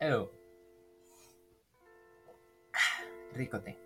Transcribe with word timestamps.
Té. 3.64 3.76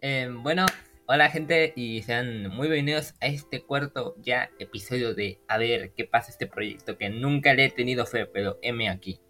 Em, 0.00 0.42
bueno, 0.42 0.66
hola 1.06 1.30
gente 1.30 1.72
y 1.76 2.02
sean 2.02 2.48
muy 2.48 2.66
bienvenidos 2.66 3.14
a 3.20 3.28
este 3.28 3.62
cuarto 3.62 4.16
ya 4.18 4.50
episodio 4.58 5.14
de 5.14 5.40
A 5.46 5.58
ver 5.58 5.92
qué 5.92 6.04
pasa 6.04 6.32
este 6.32 6.48
proyecto 6.48 6.98
que 6.98 7.10
nunca 7.10 7.54
le 7.54 7.66
he 7.66 7.70
tenido 7.70 8.06
fe, 8.06 8.26
pero 8.26 8.58
M 8.62 8.88
aquí. 8.88 9.20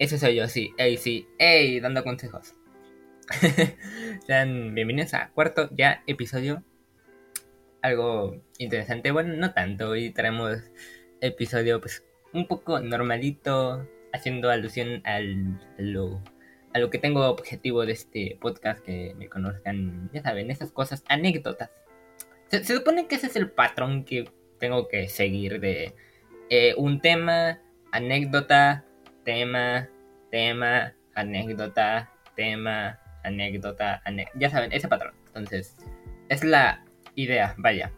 Eso 0.00 0.18
soy 0.18 0.34
yo, 0.34 0.48
sí, 0.48 0.74
ey, 0.76 0.96
sí, 0.96 1.28
ey, 1.38 1.78
dando 1.78 2.02
consejos. 2.02 2.56
sean 4.26 4.74
bienvenidos 4.74 5.14
a 5.14 5.30
cuarto 5.30 5.70
ya 5.72 6.02
episodio. 6.08 6.64
Algo 7.80 8.42
interesante, 8.58 9.12
bueno, 9.12 9.36
no 9.36 9.52
tanto, 9.52 9.90
hoy 9.90 10.10
traemos 10.10 10.58
episodio 11.20 11.80
pues 11.80 12.04
un 12.32 12.48
poco 12.48 12.80
normalito, 12.80 13.86
haciendo 14.12 14.50
alusión 14.50 15.02
al, 15.04 15.60
a, 15.78 15.82
lo, 15.82 16.22
a 16.74 16.78
lo 16.78 16.90
que 16.90 16.98
tengo 16.98 17.28
objetivo 17.28 17.86
de 17.86 17.92
este 17.92 18.38
podcast, 18.40 18.84
que 18.84 19.14
me 19.16 19.28
conozcan, 19.28 20.10
ya 20.12 20.22
saben, 20.22 20.50
esas 20.50 20.72
cosas, 20.72 21.04
anécdotas. 21.08 21.70
Se, 22.48 22.64
supone 22.64 23.06
que 23.06 23.16
ese 23.16 23.28
es 23.28 23.36
el 23.36 23.50
patrón 23.50 24.04
que 24.04 24.30
tengo 24.58 24.88
que 24.88 25.08
seguir 25.08 25.60
de 25.60 25.94
eh, 26.48 26.74
un 26.76 27.00
tema, 27.00 27.60
anécdota, 27.92 28.84
tema, 29.24 29.88
tema, 30.30 30.94
anécdota, 31.14 32.10
tema, 32.34 32.98
anécdota, 33.24 34.02
ya 34.34 34.50
saben, 34.50 34.72
ese 34.72 34.88
patrón. 34.88 35.14
Entonces, 35.26 35.76
es 36.28 36.44
la 36.44 36.84
idea, 37.14 37.54
vaya. 37.58 37.92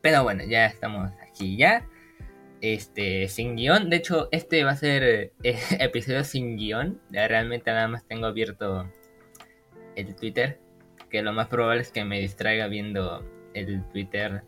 Pero 0.00 0.22
bueno, 0.22 0.44
ya 0.44 0.66
estamos 0.66 1.10
aquí 1.22 1.56
ya 1.56 1.86
este, 2.64 3.28
sin 3.28 3.56
guion. 3.56 3.90
De 3.90 3.96
hecho, 3.96 4.28
este 4.32 4.64
va 4.64 4.70
a 4.70 4.76
ser 4.76 5.02
eh, 5.02 5.32
episodio 5.80 6.24
sin 6.24 6.56
guion. 6.56 6.98
Realmente 7.10 7.70
nada 7.70 7.88
más 7.88 8.06
tengo 8.06 8.26
abierto 8.26 8.90
el 9.96 10.16
Twitter. 10.16 10.58
Que 11.10 11.22
lo 11.22 11.34
más 11.34 11.48
probable 11.48 11.82
es 11.82 11.92
que 11.92 12.04
me 12.06 12.18
distraiga 12.20 12.66
viendo 12.68 13.22
el 13.52 13.86
Twitter. 13.90 14.44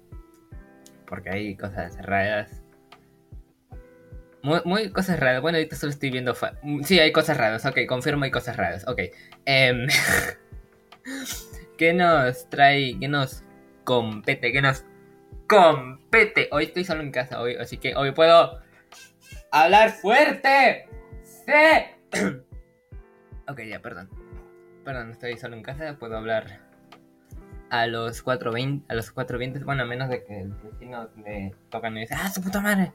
Porque 1.06 1.28
hay 1.28 1.56
cosas 1.56 1.98
raras. 2.00 2.62
Muy, 4.42 4.91
cosas 4.91 5.20
raras. 5.20 5.42
Bueno, 5.42 5.58
ahorita 5.58 5.77
solo 5.77 5.91
estoy 5.91 6.11
viendo... 6.11 6.34
Sí, 6.84 6.98
hay 6.98 7.12
cosas 7.12 7.36
raras. 7.36 7.67
Ok, 7.67 7.80
confirmo 7.86 8.25
hay 8.25 8.30
cosas 8.30 8.56
raras. 8.56 8.89
Ok. 8.89 9.01
Eh, 9.45 9.86
¿Qué 11.77 11.92
nos 11.92 12.48
trae? 12.48 12.98
¿Qué 12.98 13.08
nos 13.08 13.42
compete? 13.84 14.53
¿Qué 14.53 14.62
nos 14.62 14.86
compete. 15.47 16.48
Hoy 16.52 16.64
estoy 16.64 16.84
solo 16.84 17.02
en 17.02 17.12
casa, 17.12 17.41
hoy, 17.41 17.56
así 17.56 17.78
que 17.78 17.94
hoy 17.94 18.12
puedo 18.12 18.61
hablar 19.50 19.91
fuerte. 19.91 20.89
¡Sí! 21.22 22.20
ok, 23.48 23.61
ya, 23.69 23.80
perdón. 23.80 24.11
Perdón, 24.84 25.11
estoy 25.11 25.36
solo 25.36 25.56
en 25.56 25.62
casa, 25.62 25.97
puedo 25.98 26.17
hablar 26.17 26.61
a 27.70 27.86
los 27.86 28.24
4.20, 28.24 28.84
a 28.89 28.94
los 28.94 29.14
4.20, 29.14 29.64
bueno, 29.64 29.83
a 29.83 29.86
menos 29.86 30.08
de 30.08 30.24
que 30.24 30.41
el 30.41 30.52
vecino 30.52 31.08
me 31.17 31.52
tocan 31.70 31.97
y 31.97 32.00
dice, 32.00 32.14
¡ah, 32.17 32.30
su 32.30 32.41
puta 32.41 32.61
madre! 32.61 32.92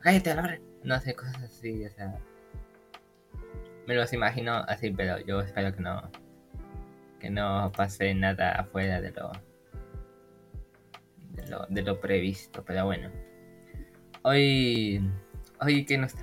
¡Cállate, 0.00 0.34
la 0.34 0.58
No 0.84 0.98
sé, 1.00 1.14
cosas 1.14 1.42
así, 1.42 1.84
o 1.84 1.90
sea... 1.90 2.18
Me 3.86 3.94
los 3.94 4.12
imagino 4.12 4.64
así, 4.68 4.90
pero 4.90 5.18
yo 5.20 5.40
espero 5.40 5.74
que 5.74 5.82
no... 5.82 6.10
Que 7.20 7.30
no 7.30 7.72
pase 7.76 8.14
nada 8.14 8.52
afuera 8.52 9.00
de 9.00 9.10
lo 9.10 9.32
de 11.68 11.82
lo, 11.82 12.00
previsto, 12.00 12.64
pero 12.64 12.84
bueno. 12.84 13.10
Hoy, 14.22 15.00
hoy 15.60 15.84
que 15.84 15.98
nos 15.98 16.14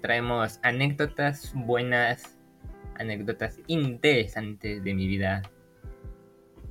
traemos 0.00 0.60
anécdotas 0.62 1.52
buenas, 1.54 2.38
anécdotas 2.96 3.58
interesantes 3.66 4.82
de 4.84 4.94
mi 4.94 5.06
vida 5.06 5.42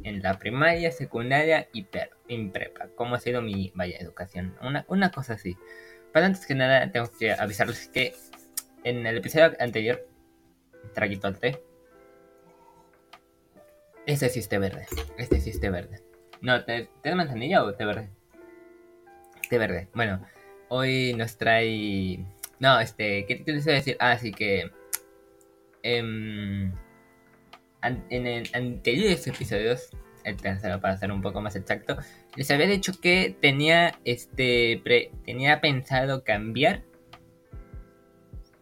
en 0.03 0.21
la 0.21 0.37
primaria, 0.37 0.91
secundaria 0.91 1.67
y 1.73 1.87
en 2.27 2.51
prepa. 2.51 2.89
¿Cómo 2.95 3.15
ha 3.15 3.19
sido 3.19 3.41
mi 3.41 3.71
vaya 3.75 3.97
educación? 3.97 4.55
Una, 4.61 4.85
una 4.87 5.11
cosa 5.11 5.33
así. 5.33 5.57
Pero 6.13 6.25
antes 6.25 6.45
que 6.45 6.55
nada, 6.55 6.91
tengo 6.91 7.11
que 7.11 7.31
avisarles 7.31 7.87
que 7.89 8.13
en 8.83 9.05
el 9.05 9.17
episodio 9.17 9.53
anterior, 9.59 10.07
traguito 10.93 11.27
al 11.27 11.39
té, 11.39 11.61
este 14.05 14.29
sí 14.29 14.39
está 14.39 14.57
verde. 14.57 14.87
Este 15.17 15.41
sí 15.41 15.49
está 15.49 15.69
verde. 15.69 16.06
No, 16.41 16.63
¿te, 16.63 16.89
de 17.03 17.15
manzanilla 17.15 17.63
o 17.63 17.73
té 17.73 17.85
verde? 17.85 18.09
Té 19.49 19.57
verde. 19.57 19.87
Bueno, 19.93 20.25
hoy 20.69 21.13
nos 21.13 21.37
trae. 21.37 22.19
No, 22.59 22.79
este, 22.79 23.25
¿qué 23.25 23.35
te 23.35 23.51
iba 23.51 23.59
a 23.59 23.75
decir? 23.75 23.97
Ah, 23.99 24.17
sí 24.17 24.31
que. 24.31 24.71
Em, 25.83 26.73
en 27.81 28.27
el 28.27 28.49
anteriores 28.53 29.25
episodios, 29.27 29.89
el 30.23 30.37
tercero 30.37 30.81
para 30.81 30.97
ser 30.97 31.11
un 31.11 31.21
poco 31.21 31.41
más 31.41 31.55
exacto, 31.55 31.97
les 32.35 32.51
había 32.51 32.67
dicho 32.67 32.93
que 33.01 33.35
tenía 33.39 33.93
este 34.03 34.81
tenía 35.25 35.61
pensado 35.61 36.23
cambiar 36.23 36.83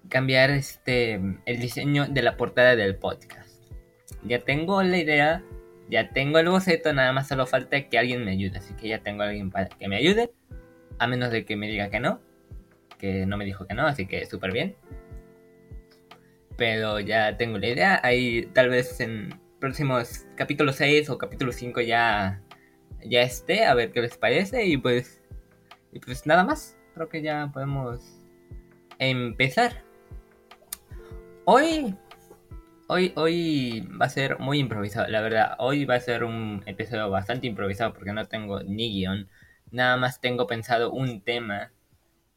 cambiar 0.09 0.51
este 0.51 1.15
el 1.45 1.59
diseño 1.59 2.05
de 2.07 2.21
la 2.21 2.37
portada 2.37 2.75
del 2.75 2.95
podcast. 2.95 3.49
Ya 4.23 4.39
tengo 4.39 4.83
la 4.83 4.97
idea 4.97 5.43
ya 5.89 6.09
tengo 6.09 6.39
el 6.39 6.49
boceto, 6.49 6.93
nada 6.93 7.13
más 7.13 7.27
solo 7.27 7.45
falta 7.45 7.89
que 7.89 7.97
alguien 7.97 8.25
me 8.25 8.31
ayude. 8.31 8.57
Así 8.57 8.73
que 8.73 8.87
ya 8.87 8.99
tengo 8.99 9.23
alguien 9.23 9.51
para 9.51 9.67
que 9.67 9.87
me 9.87 9.97
ayude. 9.97 10.31
A 10.97 11.07
menos 11.07 11.31
de 11.31 11.45
que 11.45 11.55
me 11.55 11.67
diga 11.67 11.89
que 11.89 11.99
no. 11.99 12.21
Que 12.97 13.25
no 13.25 13.37
me 13.37 13.45
dijo 13.45 13.67
que 13.67 13.73
no, 13.73 13.85
así 13.85 14.07
que 14.07 14.25
súper 14.25 14.51
bien. 14.51 14.75
Pero 16.57 16.99
ya 16.99 17.37
tengo 17.37 17.57
la 17.57 17.67
idea. 17.67 17.99
Ahí 18.03 18.47
tal 18.53 18.69
vez 18.69 18.99
en 18.99 19.39
próximos 19.59 20.25
capítulo 20.35 20.73
6 20.73 21.09
o 21.09 21.17
capítulo 21.17 21.51
5 21.51 21.81
ya, 21.81 22.41
ya 23.03 23.21
esté. 23.21 23.65
A 23.65 23.75
ver 23.75 23.91
qué 23.91 24.01
les 24.01 24.17
parece. 24.17 24.65
Y 24.65 24.77
pues, 24.77 25.21
y 25.91 25.99
pues 25.99 26.25
nada 26.25 26.43
más. 26.43 26.77
Creo 26.95 27.09
que 27.09 27.21
ya 27.21 27.51
podemos 27.53 28.25
empezar. 28.99 29.83
Hoy 31.43 31.95
Hoy, 32.87 33.13
hoy 33.15 33.81
va 33.99 34.05
a 34.05 34.09
ser 34.09 34.37
muy 34.37 34.59
improvisado, 34.59 35.07
la 35.07 35.21
verdad. 35.21 35.55
Hoy 35.57 35.85
va 35.85 35.95
a 35.95 35.99
ser 35.99 36.23
un 36.23 36.61
episodio 36.67 37.09
bastante 37.09 37.47
improvisado 37.47 37.93
porque 37.93 38.13
no 38.13 38.25
tengo 38.27 38.61
ni 38.61 38.91
guion. 38.91 39.27
Nada 39.71 39.97
más 39.97 40.21
tengo 40.21 40.45
pensado 40.45 40.91
un 40.91 41.21
tema 41.21 41.71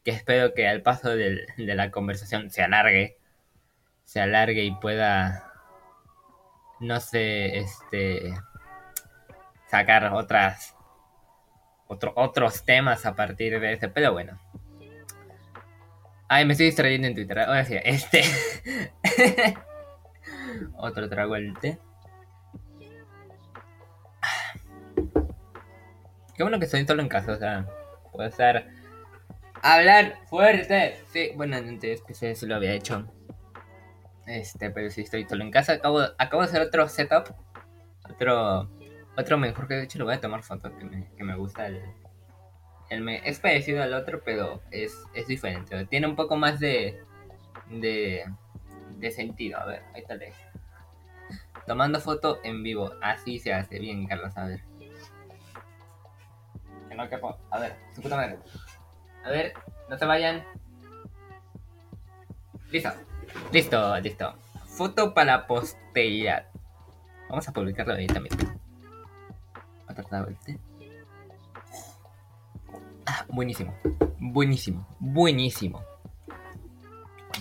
que 0.04 0.10
espero 0.10 0.54
que 0.54 0.66
al 0.66 0.80
paso 0.80 1.10
de 1.10 1.46
la 1.58 1.90
conversación 1.90 2.50
se 2.50 2.62
alargue. 2.62 3.18
Se 4.04 4.20
alargue 4.22 4.64
y 4.64 4.74
pueda, 4.74 5.52
no 6.80 6.98
sé, 7.00 7.58
este, 7.58 8.32
sacar 9.66 10.14
otras, 10.14 10.74
otro, 11.88 12.14
otros 12.16 12.64
temas 12.64 13.04
a 13.04 13.14
partir 13.14 13.60
de 13.60 13.74
ese. 13.74 13.90
Pero 13.90 14.14
bueno. 14.14 14.40
Ay, 16.26 16.46
me 16.46 16.52
estoy 16.52 16.66
distrayendo 16.66 17.06
en 17.06 17.14
Twitter. 17.14 17.38
Ahora 17.40 17.66
sí, 17.66 17.76
este. 17.84 18.22
Otro 20.76 21.08
trago 21.08 21.36
el 21.36 21.56
té. 21.58 21.78
Qué 26.34 26.42
bueno 26.42 26.58
que 26.58 26.66
estoy 26.66 26.86
solo 26.86 27.02
en 27.02 27.08
casa, 27.08 27.32
o 27.32 27.36
sea, 27.36 27.66
puedo 28.12 28.28
estar. 28.28 28.68
Hablar 29.62 30.18
fuerte. 30.26 31.02
Sí, 31.12 31.32
bueno, 31.34 31.56
antes 31.56 32.02
que 32.02 32.14
se 32.14 32.46
lo 32.46 32.54
había 32.54 32.72
hecho. 32.72 33.06
Este, 34.26 34.70
pero 34.70 34.90
si 34.90 35.00
estoy 35.00 35.26
solo 35.28 35.42
en 35.42 35.50
casa. 35.50 35.72
Acabo, 35.72 36.00
acabo 36.18 36.42
de 36.42 36.48
hacer 36.48 36.62
otro 36.62 36.88
setup. 36.88 37.34
Otro. 38.08 38.70
Otro 39.16 39.36
mejor 39.36 39.66
que 39.66 39.74
de 39.74 39.82
hecho 39.82 39.98
lo 39.98 40.04
voy 40.04 40.14
a 40.14 40.20
tomar 40.20 40.44
foto 40.44 40.72
que 40.76 40.84
me, 40.84 41.10
que 41.16 41.24
me 41.24 41.34
gusta 41.34 41.66
el, 41.66 41.82
el 42.88 43.00
me, 43.00 43.20
es 43.28 43.40
parecido 43.40 43.82
al 43.82 43.92
otro, 43.92 44.22
pero 44.24 44.62
es, 44.70 44.96
es 45.12 45.26
diferente. 45.26 45.86
Tiene 45.86 46.06
un 46.06 46.14
poco 46.14 46.36
más 46.36 46.60
de, 46.60 47.02
de, 47.68 48.24
de 48.96 49.10
sentido. 49.10 49.58
A 49.58 49.66
ver, 49.66 49.82
ahí 49.92 50.02
está. 50.02 50.16
Tomando 51.68 52.00
foto 52.00 52.40
en 52.42 52.62
vivo. 52.62 52.94
Así 53.02 53.38
se 53.38 53.52
hace. 53.52 53.78
Bien, 53.78 54.06
Carlos, 54.06 54.34
a 54.36 54.46
ver. 54.46 54.62
Que 56.88 56.94
no 56.94 57.08
quepo. 57.08 57.38
A 57.50 57.58
ver, 57.58 57.76
su 57.94 58.00
puta 58.00 58.16
madre. 58.16 58.38
A 59.22 59.28
ver, 59.28 59.52
no 59.90 59.98
se 59.98 60.06
vayan. 60.06 60.42
Listo. 62.70 62.90
Listo, 63.52 64.00
listo. 64.00 64.34
Foto 64.66 65.12
para 65.12 65.46
posteridad. 65.46 66.46
Vamos 67.28 67.46
a 67.46 67.52
publicarlo 67.52 67.92
ahí 67.94 68.06
también. 68.06 68.34
Ah, 73.04 73.26
buenísimo. 73.28 73.74
Buenísimo. 74.18 74.86
Buenísimo. 75.00 75.84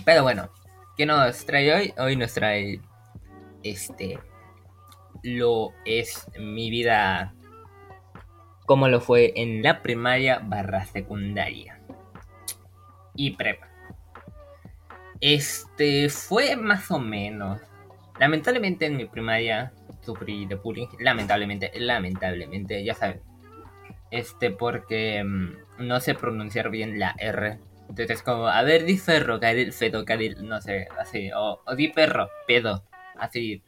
Pero 0.04 0.22
bueno, 0.22 0.50
¿qué 0.96 1.06
nos 1.06 1.46
trae 1.46 1.74
hoy? 1.74 1.94
Hoy 1.96 2.16
nos 2.16 2.34
trae 2.34 2.80
este 3.62 4.18
lo 5.22 5.72
es 5.84 6.30
mi 6.38 6.70
vida 6.70 7.34
como 8.66 8.88
lo 8.88 9.00
fue 9.00 9.32
en 9.36 9.62
la 9.62 9.82
primaria 9.82 10.40
barra 10.44 10.84
secundaria 10.84 11.80
y 13.14 13.32
prepa. 13.32 13.68
Este 15.20 16.08
fue 16.08 16.54
más 16.56 16.90
o 16.90 16.98
menos. 16.98 17.60
Lamentablemente 18.20 18.86
en 18.86 18.96
mi 18.96 19.06
primaria 19.06 19.72
sufrí 20.02 20.46
de 20.46 20.54
bullying. 20.54 20.86
Lamentablemente, 21.00 21.72
lamentablemente, 21.74 22.84
ya 22.84 22.94
saben. 22.94 23.20
Este, 24.10 24.50
porque 24.50 25.24
mm, 25.24 25.86
no 25.86 26.00
sé 26.00 26.14
pronunciar 26.14 26.70
bien 26.70 26.98
la 26.98 27.14
R. 27.18 27.58
Entonces, 27.88 28.22
como, 28.22 28.48
a 28.48 28.62
ver, 28.62 28.84
di 28.84 28.98
ferrocarril, 28.98 29.72
fedocarril, 29.72 30.46
no 30.46 30.60
sé, 30.60 30.88
así. 30.98 31.30
O 31.34 31.60
di 31.76 31.88
perro, 31.88 32.28
pedo. 32.46 32.84
Así, 33.18 33.62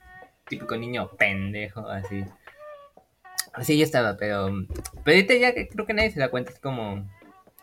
típico 0.48 0.76
niño 0.76 1.10
pendejo, 1.16 1.88
así. 1.88 2.24
Así 3.52 3.76
yo 3.76 3.84
estaba, 3.84 4.16
pero. 4.16 4.48
Pero 5.04 5.34
ya 5.34 5.52
creo 5.52 5.86
que 5.86 5.94
nadie 5.94 6.10
se 6.10 6.20
da 6.20 6.30
cuenta. 6.30 6.52
Es 6.52 6.60
como. 6.60 7.08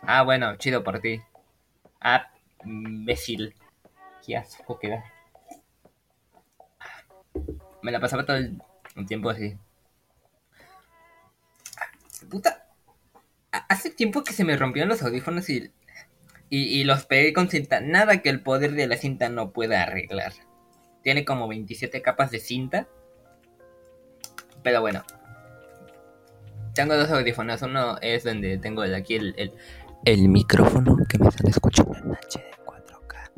Ah, 0.02 0.22
bueno, 0.22 0.56
chido 0.56 0.84
por 0.84 1.00
ti. 1.00 1.20
Ah, 2.00 2.30
imbécil. 2.64 3.54
Qué 4.24 4.36
asco 4.36 4.78
que 4.78 4.90
da. 4.90 5.04
Me 7.82 7.92
la 7.92 8.00
pasaba 8.00 8.26
todo 8.26 8.36
el 8.36 8.60
tiempo 9.06 9.30
así. 9.30 9.56
Puta. 12.30 12.66
Hace 13.50 13.90
tiempo 13.90 14.24
que 14.24 14.32
se 14.32 14.44
me 14.44 14.56
rompieron 14.56 14.90
los 14.90 15.02
audífonos 15.02 15.48
y, 15.48 15.72
y 16.50 16.84
los 16.84 17.06
pegué 17.06 17.32
con 17.32 17.48
cinta. 17.48 17.80
Nada 17.80 18.20
que 18.20 18.28
el 18.28 18.42
poder 18.42 18.72
de 18.72 18.86
la 18.86 18.96
cinta 18.96 19.30
no 19.30 19.52
pueda 19.52 19.82
arreglar. 19.82 20.32
Tiene 21.02 21.24
como 21.24 21.48
27 21.48 22.02
capas 22.02 22.30
de 22.30 22.40
cinta. 22.40 22.88
Pero 24.62 24.80
bueno. 24.80 25.02
Tengo 26.74 26.96
dos 26.96 27.10
audífonos. 27.10 27.62
Uno 27.62 27.98
es 28.00 28.24
donde 28.24 28.58
tengo 28.58 28.82
aquí 28.82 29.16
el, 29.16 29.34
el, 29.36 29.52
el 30.04 30.28
micrófono 30.28 30.96
que 31.08 31.18
me 31.18 31.28
están 31.28 31.48
escuchando 31.48 31.94
en 31.96 32.12
HD 32.12 32.40
4K. 32.64 33.30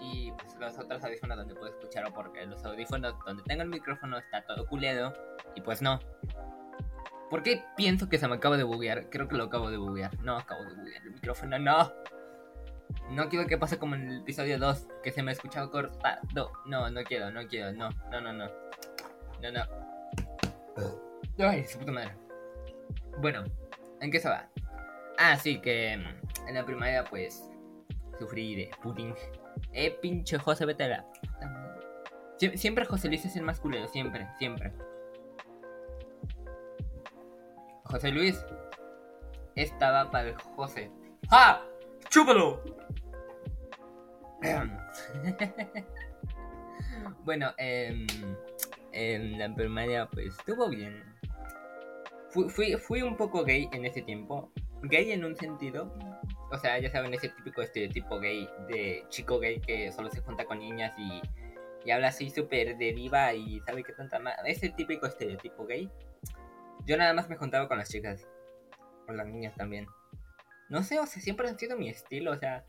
Y 0.00 0.32
pues 0.32 0.56
los 0.58 0.78
otros 0.78 1.04
audífonos 1.04 1.36
donde 1.36 1.54
puedo 1.54 1.68
escucharlo 1.68 2.12
porque 2.12 2.46
los 2.46 2.64
audífonos 2.64 3.14
donde 3.24 3.42
tengo 3.44 3.62
el 3.62 3.68
micrófono 3.68 4.18
está 4.18 4.44
todo 4.44 4.66
culeado. 4.66 5.12
Y 5.54 5.60
pues 5.60 5.82
no. 5.82 6.00
¿Por 7.30 7.42
qué 7.42 7.62
pienso 7.76 8.08
que 8.08 8.18
se 8.18 8.26
me 8.26 8.36
acaba 8.36 8.56
de 8.56 8.64
buguear? 8.64 9.10
Creo 9.10 9.28
que 9.28 9.36
lo 9.36 9.44
acabo 9.44 9.70
de 9.70 9.76
buguear. 9.76 10.18
No, 10.22 10.38
acabo 10.38 10.64
de 10.64 10.74
buguear 10.74 11.02
el 11.02 11.12
micrófono, 11.12 11.58
no. 11.58 11.92
No 13.10 13.28
quiero 13.28 13.46
que 13.46 13.56
pase 13.58 13.78
como 13.78 13.94
en 13.94 14.08
el 14.10 14.20
episodio 14.20 14.58
2, 14.58 14.86
que 15.02 15.10
se 15.12 15.22
me 15.22 15.30
ha 15.30 15.34
escuchado 15.34 15.70
cortado. 15.70 16.52
No, 16.66 16.90
no 16.90 17.02
quiero, 17.04 17.30
no 17.30 17.46
quiero, 17.46 17.72
no, 17.72 17.88
no, 18.10 18.20
no, 18.20 18.32
no. 18.32 18.46
No, 19.42 19.52
no. 19.52 19.62
Ay, 21.46 21.64
su 21.64 21.78
puta 21.78 21.92
madre. 21.92 22.14
Bueno, 23.18 23.44
¿en 24.00 24.10
qué 24.10 24.20
se 24.20 24.28
va? 24.28 24.48
Ah, 25.18 25.36
sí, 25.36 25.60
que 25.60 25.92
en 25.92 26.54
la 26.54 26.64
primaria 26.64 27.04
pues 27.04 27.48
sufrí 28.18 28.54
de 28.56 28.70
pudding. 28.82 29.14
Eh, 29.72 29.96
pinche 30.02 30.38
José, 30.38 30.64
vete 30.66 30.84
a 30.84 30.88
la. 30.88 31.06
Sie- 32.38 32.56
Siempre 32.56 32.84
José 32.84 33.08
Luis 33.08 33.24
es 33.24 33.34
el 33.36 33.42
más 33.42 33.58
culero, 33.60 33.88
siempre, 33.88 34.28
siempre. 34.38 34.72
José 37.84 38.10
Luis 38.10 38.44
estaba 39.54 40.10
para 40.10 40.28
el 40.30 40.34
José. 40.36 40.90
¡Ja! 41.30 41.62
¡Chúpalo! 42.10 42.62
bueno, 47.24 47.52
em, 47.58 48.06
en 48.92 49.38
la 49.38 49.54
primaria 49.54 50.06
pues 50.06 50.36
estuvo 50.38 50.68
bien. 50.68 51.02
Fui, 52.30 52.48
fui, 52.48 52.76
fui 52.76 53.02
un 53.02 53.16
poco 53.16 53.44
gay 53.44 53.68
en 53.72 53.84
ese 53.84 54.02
tiempo. 54.02 54.50
Gay 54.82 55.12
en 55.12 55.24
un 55.24 55.36
sentido. 55.36 55.92
O 56.50 56.56
sea, 56.56 56.78
ya 56.78 56.90
saben, 56.90 57.12
ese 57.12 57.28
típico 57.28 57.62
estereotipo 57.62 58.18
gay 58.20 58.48
de 58.68 59.04
chico 59.08 59.38
gay 59.38 59.60
que 59.60 59.92
solo 59.92 60.10
se 60.10 60.22
junta 60.22 60.44
con 60.44 60.60
niñas 60.60 60.94
y, 60.96 61.20
y 61.84 61.90
habla 61.90 62.08
así 62.08 62.30
súper 62.30 62.78
de 62.78 62.92
diva 62.92 63.34
y 63.34 63.60
sabe 63.60 63.82
qué 63.82 63.92
tanta 63.92 64.18
más. 64.18 64.34
Ese 64.46 64.70
típico 64.70 65.06
estereotipo 65.06 65.66
gay. 65.66 65.90
Yo 66.86 66.96
nada 66.96 67.12
más 67.12 67.28
me 67.28 67.36
juntaba 67.36 67.68
con 67.68 67.78
las 67.78 67.90
chicas. 67.90 68.26
Con 69.06 69.16
las 69.16 69.26
niñas 69.26 69.54
también. 69.56 69.86
No 70.68 70.82
sé, 70.82 70.98
o 70.98 71.06
sea, 71.06 71.22
siempre 71.22 71.48
han 71.48 71.58
sido 71.58 71.76
mi 71.76 71.88
estilo, 71.88 72.32
o 72.32 72.36
sea. 72.36 72.64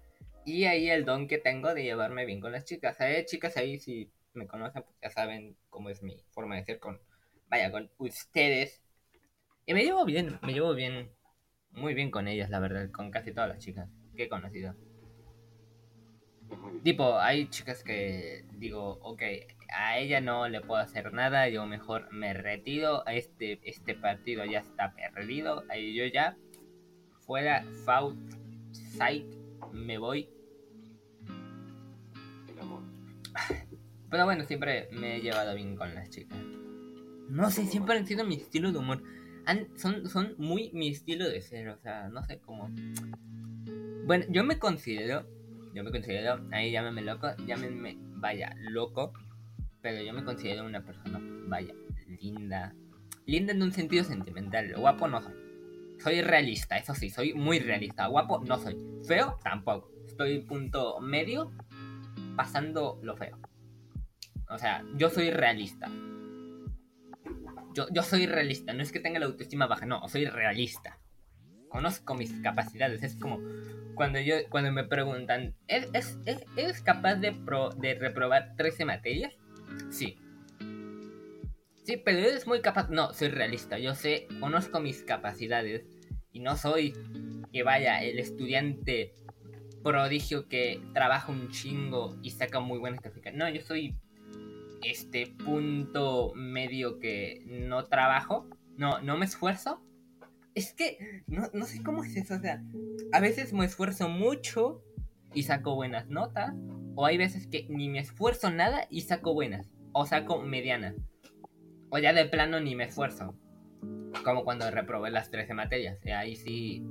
Y 0.45 0.65
ahí 0.65 0.89
el 0.89 1.05
don 1.05 1.27
que 1.27 1.37
tengo 1.37 1.73
de 1.73 1.83
llevarme 1.83 2.25
bien 2.25 2.39
con 2.39 2.51
las 2.51 2.65
chicas. 2.65 2.99
Hay 3.01 3.25
chicas 3.25 3.57
ahí, 3.57 3.77
si 3.77 4.11
me 4.33 4.47
conocen, 4.47 4.83
pues 4.83 4.95
ya 5.01 5.09
saben 5.09 5.57
cómo 5.69 5.89
es 5.89 6.01
mi 6.01 6.23
forma 6.31 6.55
de 6.55 6.65
ser 6.65 6.79
con. 6.79 6.99
Vaya, 7.47 7.71
con 7.71 7.91
ustedes. 7.97 8.81
Y 9.65 9.73
me 9.73 9.83
llevo 9.83 10.05
bien, 10.05 10.39
me 10.41 10.53
llevo 10.53 10.73
bien. 10.73 11.11
Muy 11.71 11.93
bien 11.93 12.09
con 12.09 12.27
ellas, 12.27 12.49
la 12.49 12.59
verdad. 12.59 12.89
Con 12.91 13.11
casi 13.11 13.31
todas 13.31 13.49
las 13.49 13.59
chicas 13.59 13.89
que 14.15 14.23
he 14.23 14.29
conocido. 14.29 14.75
Tipo, 16.83 17.19
hay 17.19 17.47
chicas 17.49 17.83
que 17.83 18.45
digo, 18.53 18.99
ok, 19.01 19.21
a 19.71 19.99
ella 19.99 20.21
no 20.21 20.47
le 20.47 20.61
puedo 20.61 20.81
hacer 20.81 21.13
nada, 21.13 21.47
yo 21.49 21.65
mejor 21.65 22.11
me 22.11 22.33
retiro, 22.33 23.07
a 23.07 23.13
este, 23.13 23.59
este 23.63 23.95
partido 23.95 24.45
ya 24.45 24.59
está 24.59 24.93
perdido, 24.95 25.63
ahí 25.69 25.93
yo 25.93 26.05
ya 26.05 26.37
fuera 27.29 27.63
Side 28.73 29.23
me 29.71 29.99
voy. 29.99 30.27
El 32.51 32.59
amor. 32.59 32.81
Pero 34.09 34.25
bueno, 34.25 34.43
siempre 34.45 34.89
me 34.91 35.17
he 35.17 35.21
llevado 35.21 35.53
bien 35.53 35.75
con 35.75 35.93
las 35.93 36.09
chicas. 36.09 36.39
No 37.29 37.51
sé, 37.51 37.67
siempre 37.67 37.95
han 37.95 38.07
sido 38.07 38.25
mi 38.25 38.33
estilo 38.33 38.71
de 38.71 38.79
humor. 38.79 39.03
Han- 39.45 39.67
son, 39.77 40.09
son 40.09 40.33
muy 40.39 40.71
mi 40.73 40.89
estilo 40.89 41.29
de 41.29 41.39
ser, 41.41 41.69
o 41.69 41.77
sea, 41.77 42.09
no 42.09 42.23
sé 42.23 42.39
cómo. 42.39 42.67
Bueno, 44.07 44.25
yo 44.29 44.43
me 44.43 44.57
considero, 44.57 45.23
yo 45.75 45.83
me 45.83 45.91
considero, 45.91 46.43
ahí 46.51 46.71
llámenme 46.71 47.03
loco, 47.03 47.27
llámenme, 47.45 47.95
vaya, 48.15 48.55
loco, 48.57 49.13
pero 49.83 50.01
yo 50.01 50.13
me 50.13 50.23
considero 50.23 50.65
una 50.65 50.83
persona, 50.83 51.19
vaya, 51.47 51.75
linda. 52.19 52.73
Linda 53.27 53.53
en 53.53 53.61
un 53.61 53.71
sentido 53.71 54.03
sentimental, 54.03 54.73
guapo 54.75 55.07
no 55.07 55.21
soy. 55.21 55.48
Soy 55.99 56.21
realista, 56.21 56.77
eso 56.77 56.93
sí, 56.95 57.09
soy 57.09 57.33
muy 57.33 57.59
realista. 57.59 58.07
Guapo 58.07 58.39
no 58.45 58.57
soy. 58.57 58.77
Feo 59.07 59.37
tampoco. 59.43 59.91
Estoy 60.07 60.39
punto 60.39 60.99
medio, 61.01 61.51
pasando 62.35 62.99
lo 63.03 63.15
feo. 63.17 63.37
O 64.49 64.57
sea, 64.57 64.83
yo 64.95 65.09
soy 65.09 65.29
realista. 65.29 65.89
Yo, 67.73 67.87
yo 67.91 68.01
soy 68.01 68.25
realista, 68.25 68.73
no 68.73 68.81
es 68.81 68.91
que 68.91 68.99
tenga 68.99 69.19
la 69.19 69.27
autoestima 69.27 69.67
baja, 69.67 69.85
no, 69.85 70.07
soy 70.07 70.25
realista. 70.25 70.99
Conozco 71.69 72.15
mis 72.15 72.31
capacidades, 72.41 73.03
es 73.03 73.15
como 73.15 73.39
cuando 73.93 74.19
yo 74.19 74.35
cuando 74.49 74.71
me 74.71 74.85
preguntan, 74.85 75.53
¿es, 75.67 75.87
es, 75.93 76.17
es- 76.25 76.43
eres 76.57 76.81
capaz 76.81 77.15
de, 77.15 77.31
pro- 77.33 77.69
de 77.69 77.93
reprobar 77.93 78.55
13 78.57 78.85
materias? 78.85 79.33
Sí. 79.91 80.17
Sí, 81.89 81.97
pero 81.97 82.19
eres 82.19 82.45
muy 82.45 82.61
capaz. 82.61 82.87
No, 82.89 83.15
soy 83.15 83.29
realista, 83.29 83.79
yo 83.79 83.95
sé, 83.95 84.27
conozco 84.39 84.79
mis 84.79 85.01
capacidades 85.01 85.87
y 86.31 86.39
no 86.39 86.55
soy 86.55 86.93
que 87.51 87.63
vaya 87.63 88.03
el 88.03 88.19
estudiante 88.19 89.15
prodigio 89.83 90.47
que 90.47 90.79
trabaja 90.93 91.31
un 91.31 91.49
chingo 91.49 92.15
y 92.21 92.29
saca 92.29 92.59
muy 92.59 92.77
buenas 92.77 93.01
calificaciones. 93.01 93.39
No, 93.39 93.49
yo 93.49 93.65
soy 93.65 93.95
este 94.83 95.33
punto 95.43 96.31
medio 96.35 96.99
que 96.99 97.41
no 97.47 97.83
trabajo, 97.85 98.47
no, 98.77 99.01
no 99.01 99.17
me 99.17 99.25
esfuerzo. 99.25 99.81
Es 100.53 100.75
que 100.75 101.23
no, 101.25 101.49
no 101.55 101.65
sé 101.65 101.81
cómo 101.81 102.03
es 102.03 102.15
eso, 102.15 102.35
o 102.35 102.39
sea, 102.39 102.63
a 103.11 103.19
veces 103.19 103.51
me 103.51 103.65
esfuerzo 103.65 104.09
mucho 104.09 104.83
y 105.33 105.41
saco 105.41 105.73
buenas 105.73 106.07
notas, 106.07 106.53
o 106.93 107.07
hay 107.07 107.17
veces 107.17 107.47
que 107.47 107.65
ni 107.67 107.89
me 107.89 107.97
esfuerzo 107.97 108.51
nada 108.51 108.85
y 108.91 109.01
saco 109.01 109.33
buenas, 109.33 109.71
o 109.91 110.05
saco 110.05 110.39
medianas, 110.43 110.93
o 111.89 111.97
ya 111.97 112.13
de 112.13 112.25
plano 112.25 112.59
ni 112.59 112.75
me 112.75 112.85
esfuerzo, 112.85 113.35
como 114.23 114.43
cuando 114.43 114.69
reprobé 114.69 115.11
las 115.11 115.31
13 115.31 115.53
materias, 115.53 115.99
ahí 116.15 116.35
sí 116.35 116.83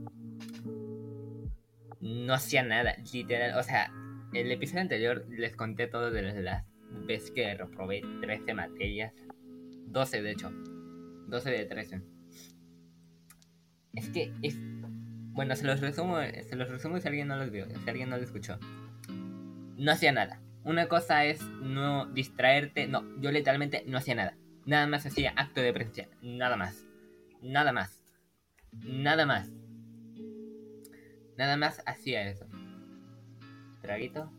no 2.00 2.34
hacía 2.34 2.62
nada, 2.62 2.96
literal, 3.12 3.58
o 3.58 3.62
sea, 3.62 3.92
el 4.32 4.50
episodio 4.52 4.82
anterior 4.82 5.26
les 5.28 5.56
conté 5.56 5.86
todo 5.86 6.10
de 6.10 6.22
las 6.42 6.64
veces 7.06 7.30
que 7.30 7.54
reprobé 7.54 8.02
13 8.20 8.54
materias, 8.54 9.12
12 9.86 10.22
de 10.22 10.30
hecho, 10.30 10.50
12 11.28 11.50
de 11.50 11.64
13. 11.64 12.02
Es 13.94 14.10
que 14.10 14.32
es 14.42 14.56
bueno, 15.38 15.54
se 15.54 15.66
los 15.66 15.80
resumo, 15.80 16.16
se 16.20 16.56
los 16.56 16.68
resumo 16.68 16.98
si 16.98 17.06
alguien 17.06 17.28
no 17.28 17.36
los 17.36 17.52
vio, 17.52 17.66
si 17.70 17.88
alguien 17.88 18.10
no 18.10 18.16
lo 18.16 18.24
escuchó. 18.24 18.58
No 19.76 19.92
hacía 19.92 20.10
nada. 20.10 20.40
Una 20.64 20.88
cosa 20.88 21.24
es 21.26 21.40
no 21.62 22.06
distraerte, 22.06 22.88
no, 22.88 23.04
yo 23.20 23.30
literalmente 23.30 23.84
no 23.86 23.98
hacía 23.98 24.16
nada. 24.16 24.36
Nada 24.68 24.86
más 24.86 25.06
hacía 25.06 25.32
acto 25.34 25.62
de 25.62 25.72
presencia, 25.72 26.10
nada 26.20 26.54
más. 26.54 26.84
Nada 27.40 27.72
más. 27.72 28.04
Nada 28.72 29.24
más. 29.24 29.48
Nada 31.38 31.56
más 31.56 31.82
hacía 31.86 32.28
eso. 32.28 32.46
Traguito. 33.80 34.30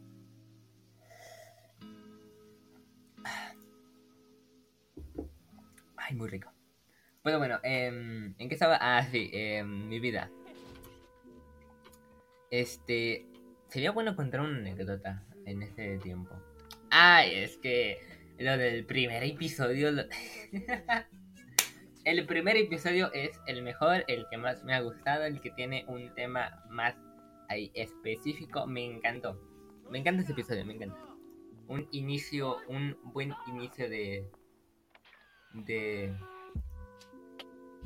Ay, 5.95 6.13
muy 6.13 6.29
rico. 6.29 6.53
Pero 7.24 7.39
bueno, 7.39 7.59
em, 7.63 8.36
¿en 8.38 8.50
qué 8.50 8.53
estaba? 8.53 8.77
Ah, 8.79 9.03
sí, 9.09 9.31
em, 9.33 9.88
mi 9.88 10.00
vida. 10.00 10.29
Este. 12.51 13.25
Sería 13.67 13.89
bueno 13.89 14.15
contar 14.15 14.41
una 14.41 14.59
anécdota. 14.59 15.25
en 15.48 15.63
ese 15.63 15.98
tiempo. 15.98 16.36
Ay, 16.91 17.33
es 17.33 17.57
que 17.57 18.19
lo 18.39 18.58
del 18.58 18.86
primer 18.86 19.24
episodio... 19.24 19.89
el 22.05 22.25
primer 22.25 22.55
episodio 22.55 23.12
es 23.13 23.39
el 23.48 23.62
mejor, 23.62 24.05
el 24.08 24.25
que 24.31 24.38
más 24.38 24.63
me 24.63 24.74
ha 24.74 24.79
gustado, 24.79 25.25
el 25.25 25.41
que 25.41 25.51
tiene 25.51 25.84
un 25.88 26.13
tema 26.15 26.63
más 26.69 26.96
ahí 27.50 27.69
específico. 27.75 28.65
Me 28.65 28.86
encantó. 28.86 29.38
Me 29.89 30.00
encanta 30.00 30.24
ese 30.24 30.31
episodio, 30.31 30.65
me 30.65 30.75
encanta. 30.75 30.98
Un 31.67 31.88
inicio, 31.91 32.58
un 32.67 32.98
buen 33.03 33.34
inicio 33.48 33.89
de... 33.89 34.29
De... 35.53 36.15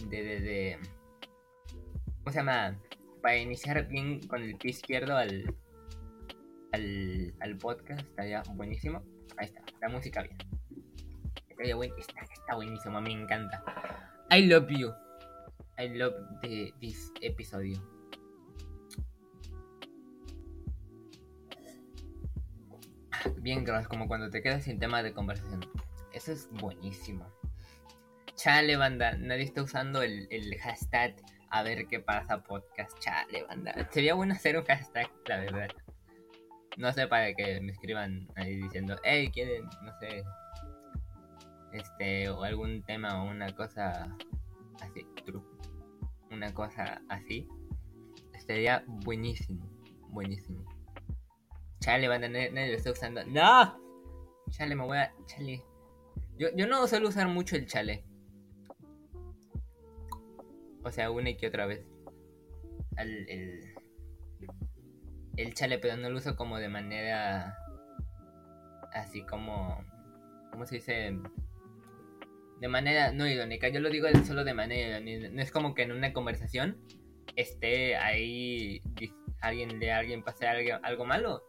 De... 0.08 0.24
de, 0.24 0.40
de 0.40 0.80
¿Cómo 2.20 2.32
se 2.32 2.38
llama? 2.38 2.80
Para 3.22 3.38
iniciar 3.38 3.88
bien 3.88 4.20
con 4.28 4.44
el 4.44 4.56
pie 4.56 4.72
izquierdo 4.72 5.18
al, 5.18 5.56
al, 6.74 7.34
al 7.40 7.58
podcast, 7.58 8.02
estaría 8.02 8.44
buenísimo. 8.54 9.04
Ahí 9.38 9.46
está, 9.48 9.62
la 9.82 9.90
música 9.90 10.22
bien. 10.22 10.38
Está, 11.98 12.22
está 12.22 12.56
buenísimo, 12.56 13.00
me 13.00 13.12
encanta. 13.12 13.64
I 14.30 14.46
love 14.48 14.70
you. 14.70 14.92
I 15.78 15.90
love 15.90 16.14
the, 16.42 16.74
this 16.80 17.12
episodio. 17.22 17.78
Bien, 23.38 23.66
como 23.88 24.08
cuando 24.08 24.30
te 24.30 24.42
quedas 24.42 24.64
sin 24.64 24.80
tema 24.80 25.04
de 25.04 25.14
conversación. 25.14 25.62
Eso 26.14 26.32
es 26.32 26.50
buenísimo. 26.52 27.28
Chale, 28.36 28.76
banda, 28.78 29.18
nadie 29.18 29.44
está 29.44 29.64
usando 29.64 30.02
el, 30.02 30.28
el 30.32 30.58
hashtag 30.60 31.16
a 31.50 31.62
ver 31.62 31.88
qué 31.88 32.00
pasa 32.00 32.42
podcast. 32.42 32.98
Chale, 33.00 33.44
banda. 33.44 33.74
Sería 33.92 34.16
bueno 34.16 34.34
hacer 34.34 34.58
un 34.58 34.66
hashtag, 34.66 35.10
la 35.28 35.40
verdad. 35.40 35.70
No 36.78 36.92
sé, 36.92 37.08
para 37.08 37.34
que 37.34 37.62
me 37.62 37.72
escriban 37.72 38.28
ahí 38.36 38.56
diciendo, 38.56 38.96
hey, 39.04 39.30
quieren, 39.32 39.66
no 39.84 39.92
sé, 40.00 40.24
este, 41.74 42.30
o 42.30 42.44
algún 42.44 42.84
tema 42.84 43.24
o 43.24 43.30
una 43.30 43.54
cosa 43.56 44.16
así, 44.82 45.06
una 46.32 46.54
cosa 46.54 47.02
así, 47.10 47.48
estaría 48.34 48.84
buenísimo, 48.88 49.66
buenísimo. 50.10 50.66
Chale, 51.80 52.08
banda, 52.08 52.30
nadie, 52.30 52.50
lo 52.52 52.78
está 52.78 52.92
usando. 52.92 53.26
¡No! 53.26 53.78
Chale, 54.52 54.74
me 54.76 54.86
voy 54.86 54.98
a. 54.98 55.14
Chale. 55.26 55.66
Yo, 56.38 56.48
yo 56.56 56.66
no 56.66 56.88
suelo 56.88 57.10
usar 57.10 57.28
mucho 57.28 57.58
el 57.58 57.68
chale. 57.68 58.06
O 60.84 60.92
sea, 60.92 61.12
una 61.12 61.32
y 61.32 61.36
que 61.36 61.48
otra 61.48 61.66
vez. 61.66 61.86
El, 62.96 63.73
el 65.38 65.54
chale, 65.54 65.80
pero 65.80 65.98
no 65.98 66.10
lo 66.10 66.18
uso 66.18 66.36
como 66.36 66.58
de 66.58 66.70
manera. 66.70 67.58
Así 68.94 69.24
como. 69.24 69.84
¿Cómo 70.52 70.66
se 70.66 70.76
dice? 70.76 71.18
De 72.60 72.68
manera 72.68 73.12
no 73.12 73.28
irónica. 73.28 73.68
Yo 73.70 73.80
lo 73.80 73.90
digo 73.90 74.08
solo 74.26 74.44
de 74.44 74.54
manera 74.54 75.00
irónica. 75.00 75.30
No 75.30 75.42
es 75.42 75.52
como 75.52 75.74
que 75.74 75.84
en 75.84 75.92
una 75.92 76.14
conversación 76.14 76.78
esté 77.36 77.96
ahí. 77.96 78.82
Alguien 79.42 79.80
de 79.80 79.92
alguien 79.92 80.24
pase 80.24 80.48
algo, 80.48 80.80
algo 80.84 81.06
malo. 81.06 81.44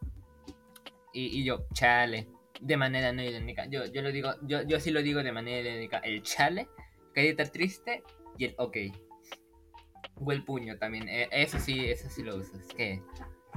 Y, 1.13 1.41
y, 1.41 1.45
yo, 1.45 1.67
chale. 1.73 2.29
De 2.61 2.77
manera 2.77 3.13
no 3.13 3.23
irónica. 3.23 3.67
Yo, 3.67 3.85
yo 3.85 4.03
lo 4.03 4.11
digo, 4.11 4.33
yo, 4.43 4.63
yo 4.63 4.81
sí 4.81 4.91
lo 4.91 5.03
digo 5.03 5.23
de 5.23 5.33
manera 5.33 5.69
irónica. 5.69 5.99
El 5.99 6.23
chale, 6.23 6.69
estar 7.15 7.49
triste 7.51 8.03
y 8.39 8.47
el 8.47 8.55
ok. 8.59 8.77
O 10.17 10.33
el 10.33 10.45
puño 10.45 10.79
también. 10.79 11.09
E, 11.09 11.29
eso 11.31 11.59
sí, 11.59 11.87
eso 11.87 12.09
sí 12.09 12.23
lo 12.23 12.37
uso. 12.37 12.59
Es 12.59 12.69
que 12.75 13.03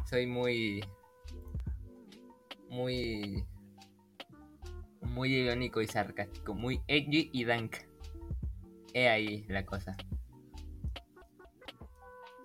soy 0.09 0.25
muy. 0.27 0.83
Muy. 2.69 3.45
Muy 5.01 5.33
irónico 5.33 5.81
y 5.81 5.87
sarcástico. 5.87 6.53
Muy 6.53 6.81
edgy 6.87 7.29
y 7.33 7.45
dank. 7.45 7.75
He 8.93 9.09
ahí 9.09 9.45
la 9.47 9.65
cosa. 9.65 9.95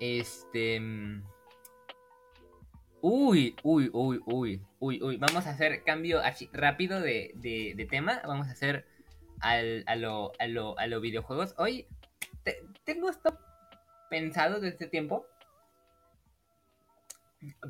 Este. 0.01 0.81
Mm, 0.81 1.23
uy, 3.01 3.57
uy, 3.63 3.91
uy, 3.93 4.21
uy, 4.27 4.63
uy, 4.81 5.03
uy. 5.03 5.17
Vamos 5.17 5.47
a 5.47 5.51
hacer 5.51 5.85
cambio 5.85 6.21
así 6.21 6.49
rápido 6.53 7.01
de, 7.01 7.33
de, 7.37 7.87
tema. 7.87 8.21
Vamos 8.27 8.49
a 8.49 8.53
hacer 8.53 8.87
al, 9.41 9.85
a, 9.87 9.97
lo, 9.97 10.33
a, 10.39 10.47
lo, 10.47 10.79
a 10.79 10.87
los 10.87 11.01
videojuegos. 11.01 11.55
Hoy 11.59 11.87
tengo 12.85 13.09
esto 13.09 13.39
pensado 14.11 14.61
desde 14.61 14.87
tiempo, 14.89 15.27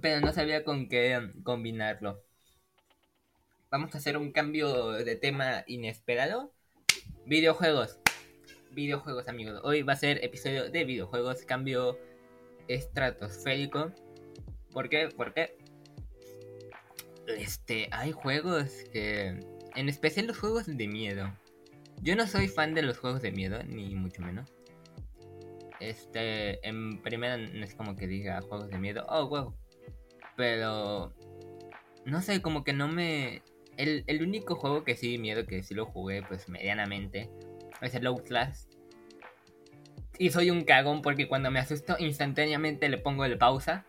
pero 0.00 0.20
no 0.20 0.32
sabía 0.32 0.64
con 0.64 0.88
qué 0.88 1.30
combinarlo. 1.42 2.22
Vamos 3.70 3.94
a 3.94 3.98
hacer 3.98 4.16
un 4.16 4.32
cambio 4.32 4.92
de 4.92 5.16
tema 5.16 5.64
inesperado. 5.66 6.52
Videojuegos. 7.26 7.98
Videojuegos, 8.72 9.28
amigos. 9.28 9.60
Hoy 9.64 9.82
va 9.82 9.94
a 9.94 9.96
ser 9.96 10.22
episodio 10.24 10.70
de 10.70 10.84
videojuegos, 10.84 11.44
cambio 11.44 11.98
estratosférico. 12.68 13.92
¿Por 14.72 14.88
qué? 14.88 15.08
Porque 15.16 15.56
este, 17.26 17.88
hay 17.92 18.12
juegos 18.12 18.70
que 18.92 19.38
en 19.74 19.88
especial 19.88 20.26
los 20.26 20.38
juegos 20.38 20.66
de 20.66 20.88
miedo. 20.88 21.32
Yo 22.02 22.16
no 22.16 22.26
soy 22.26 22.48
fan 22.48 22.74
de 22.74 22.82
los 22.82 22.98
juegos 22.98 23.22
de 23.22 23.32
miedo, 23.32 23.62
ni 23.64 23.94
mucho 23.94 24.22
menos. 24.22 24.52
Este, 25.80 26.66
en 26.66 27.02
primera 27.02 27.36
no 27.36 27.64
es 27.64 27.74
como 27.74 27.96
que 27.96 28.06
diga 28.06 28.40
juegos 28.42 28.68
de 28.68 28.78
miedo, 28.78 29.04
oh, 29.08 29.28
wow. 29.28 29.54
Pero, 30.42 31.14
no 32.04 32.20
sé, 32.20 32.42
como 32.42 32.64
que 32.64 32.72
no 32.72 32.88
me... 32.88 33.44
El, 33.76 34.02
el 34.08 34.22
único 34.22 34.56
juego 34.56 34.82
que 34.82 34.96
sí 34.96 35.16
miedo, 35.16 35.46
que 35.46 35.62
sí 35.62 35.72
lo 35.72 35.86
jugué 35.86 36.24
pues 36.24 36.48
medianamente, 36.48 37.30
es 37.80 37.94
el 37.94 38.08
Outlast. 38.08 38.68
Y 40.18 40.30
soy 40.30 40.50
un 40.50 40.64
cagón 40.64 41.00
porque 41.00 41.28
cuando 41.28 41.52
me 41.52 41.60
asusto 41.60 41.94
instantáneamente 42.00 42.88
le 42.88 42.98
pongo 42.98 43.24
el 43.24 43.38
pausa. 43.38 43.86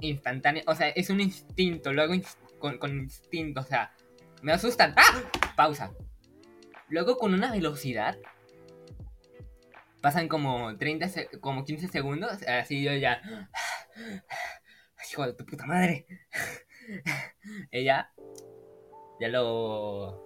Instantáneo, 0.00 0.64
o 0.66 0.74
sea, 0.74 0.88
es 0.88 1.10
un 1.10 1.20
instinto, 1.20 1.92
lo 1.92 2.02
hago 2.02 2.14
con, 2.58 2.78
con 2.78 2.98
instinto, 2.98 3.60
o 3.60 3.64
sea, 3.64 3.94
me 4.42 4.50
asustan. 4.50 4.94
¡Ah! 4.96 5.30
Pausa. 5.54 5.92
Luego 6.88 7.18
con 7.18 7.34
una 7.34 7.52
velocidad 7.52 8.18
pasan 10.00 10.26
como 10.26 10.76
30, 10.76 11.08
como 11.40 11.64
15 11.64 11.86
segundos, 11.86 12.42
así 12.48 12.82
yo 12.82 12.94
ya... 12.94 13.22
Hijo 15.10 15.26
de 15.26 15.32
tu 15.34 15.44
puta 15.44 15.66
madre. 15.66 16.06
Ella 17.70 18.12
ya 19.20 19.28
lo 19.28 20.22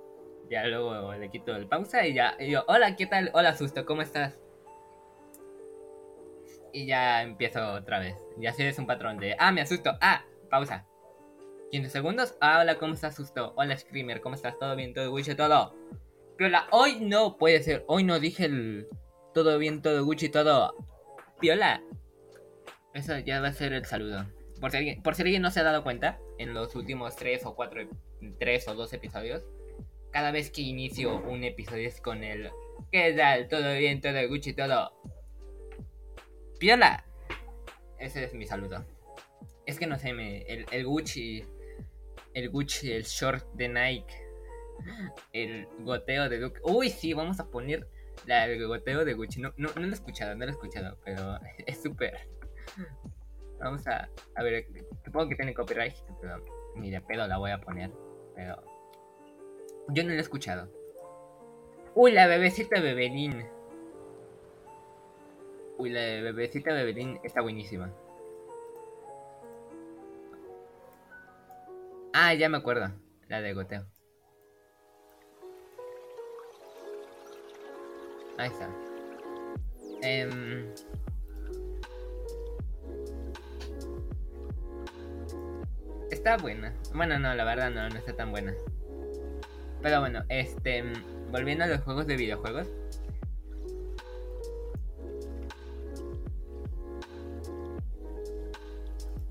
ya 0.51 0.67
luego 0.67 1.13
le 1.15 1.31
quito 1.31 1.55
el 1.55 1.69
pausa 1.69 2.07
y 2.07 2.15
ya 2.15 2.37
y 2.39 2.51
yo, 2.51 2.65
hola, 2.69 2.97
¿qué 2.97 3.07
tal? 3.07 3.31
Hola, 3.35 3.55
susto, 3.55 3.85
¿cómo 3.85 4.03
estás? 4.03 4.39
Y 6.73 6.87
ya 6.87 7.23
empiezo 7.23 7.75
otra 7.75 7.99
vez. 7.99 8.17
Y 8.41 8.47
así 8.47 8.63
es 8.63 8.79
un 8.79 8.87
patrón 8.87 9.19
de, 9.19 9.37
ah, 9.39 9.53
me 9.53 9.61
asusto, 9.61 9.93
ah, 10.01 10.25
pausa. 10.51 10.87
15 11.71 11.91
segundos, 11.91 12.37
ah, 12.41 12.61
hola, 12.61 12.79
¿cómo 12.79 12.95
estás, 12.95 13.15
susto? 13.15 13.53
Hola, 13.57 13.77
Screamer, 13.77 14.23
¿cómo 14.23 14.37
estás? 14.37 14.59
¿Todo 14.59 14.75
bien? 14.75 14.95
¿Todo 14.95 15.15
Guiche? 15.15 15.35
¿Todo? 15.35 15.75
Pero 16.39 16.51
la, 16.51 16.67
hoy 16.71 17.01
no 17.01 17.37
puede 17.37 17.63
ser, 17.63 17.85
hoy 17.89 18.05
no 18.05 18.21
dije 18.21 18.47
el, 18.47 18.89
todo 19.35 19.59
bien, 19.59 19.83
todo 19.83 20.05
Gucci, 20.05 20.29
todo 20.31 20.75
piola. 21.41 21.83
Eso 22.95 23.19
ya 23.19 23.41
va 23.41 23.49
a 23.49 23.53
ser 23.53 23.73
el 23.73 23.85
saludo. 23.85 24.27
Por 24.61 24.71
si, 24.71 24.77
alguien, 24.77 25.03
por 25.03 25.15
si 25.15 25.23
alguien 25.23 25.43
no 25.43 25.51
se 25.51 25.61
ha 25.61 25.63
dado 25.63 25.83
cuenta, 25.83 26.19
en 26.39 26.55
los 26.55 26.75
últimos 26.75 27.17
tres 27.17 27.47
o 27.47 27.55
cuatro, 27.55 27.89
tres 28.39 28.67
o 28.69 28.75
dos 28.75 28.93
episodios, 28.93 29.45
cada 30.11 30.31
vez 30.33 30.51
que 30.51 30.63
inicio 30.63 31.17
un 31.19 31.45
episodio 31.45 31.87
es 31.87 32.01
con 32.01 32.25
el 32.25 32.51
¿Qué 32.91 33.13
tal? 33.13 33.49
Todo 33.49 33.75
bien, 33.77 34.01
todo 34.01 34.27
Gucci, 34.29 34.55
todo 34.55 34.93
piola. 36.59 37.05
Ese 37.99 38.25
es 38.25 38.35
mi 38.35 38.47
saludo. 38.47 38.85
Es 39.67 39.79
que 39.79 39.87
no 39.87 39.99
sé, 39.99 40.13
me, 40.13 40.43
el, 40.43 40.65
el 40.71 40.87
Gucci, 40.87 41.45
el 42.35 42.49
Gucci, 42.49 42.93
el 42.93 43.05
short 43.05 43.45
de 43.55 43.69
Nike, 43.69 44.15
el 45.33 45.67
goteo 45.81 46.29
de 46.29 46.39
Duke. 46.39 46.61
Uy, 46.63 46.89
sí, 46.89 47.13
vamos 47.13 47.41
a 47.41 47.51
poner 47.51 47.87
la 48.27 48.47
del 48.47 48.67
goteo 48.67 49.05
de 49.05 49.15
Gucci. 49.15 49.41
No, 49.41 49.53
no, 49.57 49.69
no 49.75 49.83
lo 49.83 49.89
he 49.89 49.95
escuchado, 49.95 50.35
no 50.35 50.47
lo 50.47 50.51
he 50.51 50.55
escuchado, 50.55 50.99
pero 51.05 51.39
es 51.67 51.83
súper. 51.83 52.29
Vamos 53.61 53.87
a, 53.87 54.09
a 54.37 54.43
ver, 54.43 54.67
supongo 55.05 55.29
que 55.29 55.37
tiene 55.37 55.55
copyright, 55.55 55.95
pero 56.21 56.43
ni 56.77 56.91
de 56.91 57.01
pedo 57.01 57.27
la 57.27 57.39
voy 57.39 57.51
a 57.51 57.61
poner. 57.61 57.91
Pero 58.35 58.63
yo 59.89 60.05
no 60.05 60.11
lo 60.11 60.17
he 60.17 60.21
escuchado. 60.21 60.69
Uy, 61.95 62.13
la 62.13 62.27
bebecita 62.27 62.81
Bebelín. 62.81 63.45
Uy, 65.79 65.91
la 65.91 66.01
bebecita 66.01 66.73
Bebelín 66.73 67.19
está 67.25 67.41
buenísima. 67.41 67.93
Ah, 72.13 72.35
ya 72.35 72.49
me 72.49 72.59
acuerdo. 72.59 72.93
La 73.29 73.41
de 73.41 73.55
goteo. 73.55 73.85
Ahí 78.37 78.51
está. 78.51 78.69
Está 86.11 86.37
buena. 86.37 86.73
Bueno, 86.95 87.19
no, 87.19 87.35
la 87.35 87.45
verdad 87.45 87.71
no, 87.71 87.89
no 87.89 87.97
está 87.97 88.15
tan 88.15 88.31
buena. 88.31 88.55
Pero 89.83 90.01
bueno, 90.01 90.25
este, 90.29 90.85
volviendo 91.31 91.65
a 91.65 91.67
los 91.69 91.81
juegos 91.83 92.07
de 92.07 92.17
videojuegos. 92.17 92.69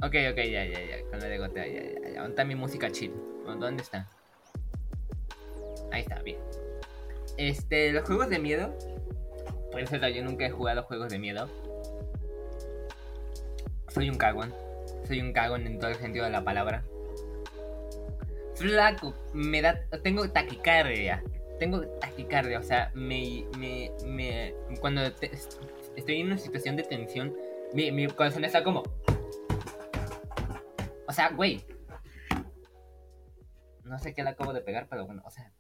Ok, 0.04 0.14
ok, 0.32 0.38
ya, 0.38 0.66
ya, 0.66 0.86
ya. 0.86 1.10
Con 1.10 1.20
la 1.20 1.26
de 1.26 1.38
gotea, 1.38 1.68
ya, 1.68 1.82
ya, 1.84 2.10
ya. 2.10 2.22
¿Dónde 2.22 2.46
mi 2.46 2.56
música 2.56 2.92
chill? 2.92 3.12
¿Dónde 3.46 3.82
está? 3.82 4.08
Ahí 5.92 6.02
está, 6.02 6.22
bien. 6.22 6.38
Este, 7.38 7.92
los 7.92 8.06
juegos 8.06 8.30
de 8.30 8.40
miedo. 8.40 8.74
Por 9.72 9.82
eso 9.82 9.96
yo 9.96 10.24
nunca 10.24 10.46
he 10.46 10.52
jugado 10.52 10.84
juegos 10.84 11.10
de 11.10 11.20
miedo. 11.20 11.50
Soy 13.90 14.10
un 14.10 14.18
cagón. 14.18 14.54
Soy 15.08 15.22
un 15.22 15.32
cagón 15.32 15.66
en 15.66 15.80
todo 15.80 15.90
el 15.90 15.96
sentido 15.96 16.26
de 16.26 16.32
la 16.32 16.44
palabra. 16.44 16.84
Flaco, 18.56 19.14
me 19.34 19.62
da. 19.62 19.80
Tengo 20.04 20.30
taquicardia. 20.30 21.24
Tengo 21.60 21.88
taquicardia, 22.00 22.60
o 22.60 22.64
sea, 22.64 22.92
me. 22.94 23.46
me, 23.58 23.92
me 24.06 24.54
cuando 24.82 25.02
estoy 25.02 26.20
en 26.20 26.28
una 26.28 26.38
situación 26.38 26.76
de 26.76 26.84
tensión, 26.84 27.34
mi, 27.74 28.08
corazón 28.08 28.44
está 28.44 28.64
como. 28.64 28.84
O 31.08 31.14
sea, 31.14 31.30
güey. 31.30 31.64
No 33.86 33.98
sé 34.00 34.14
qué 34.14 34.24
le 34.24 34.32
acabo 34.32 34.52
de 34.52 34.62
pegar, 34.62 34.88
pero 34.90 35.06
bueno, 35.06 35.22
o 35.26 35.32
sea. 35.32 35.54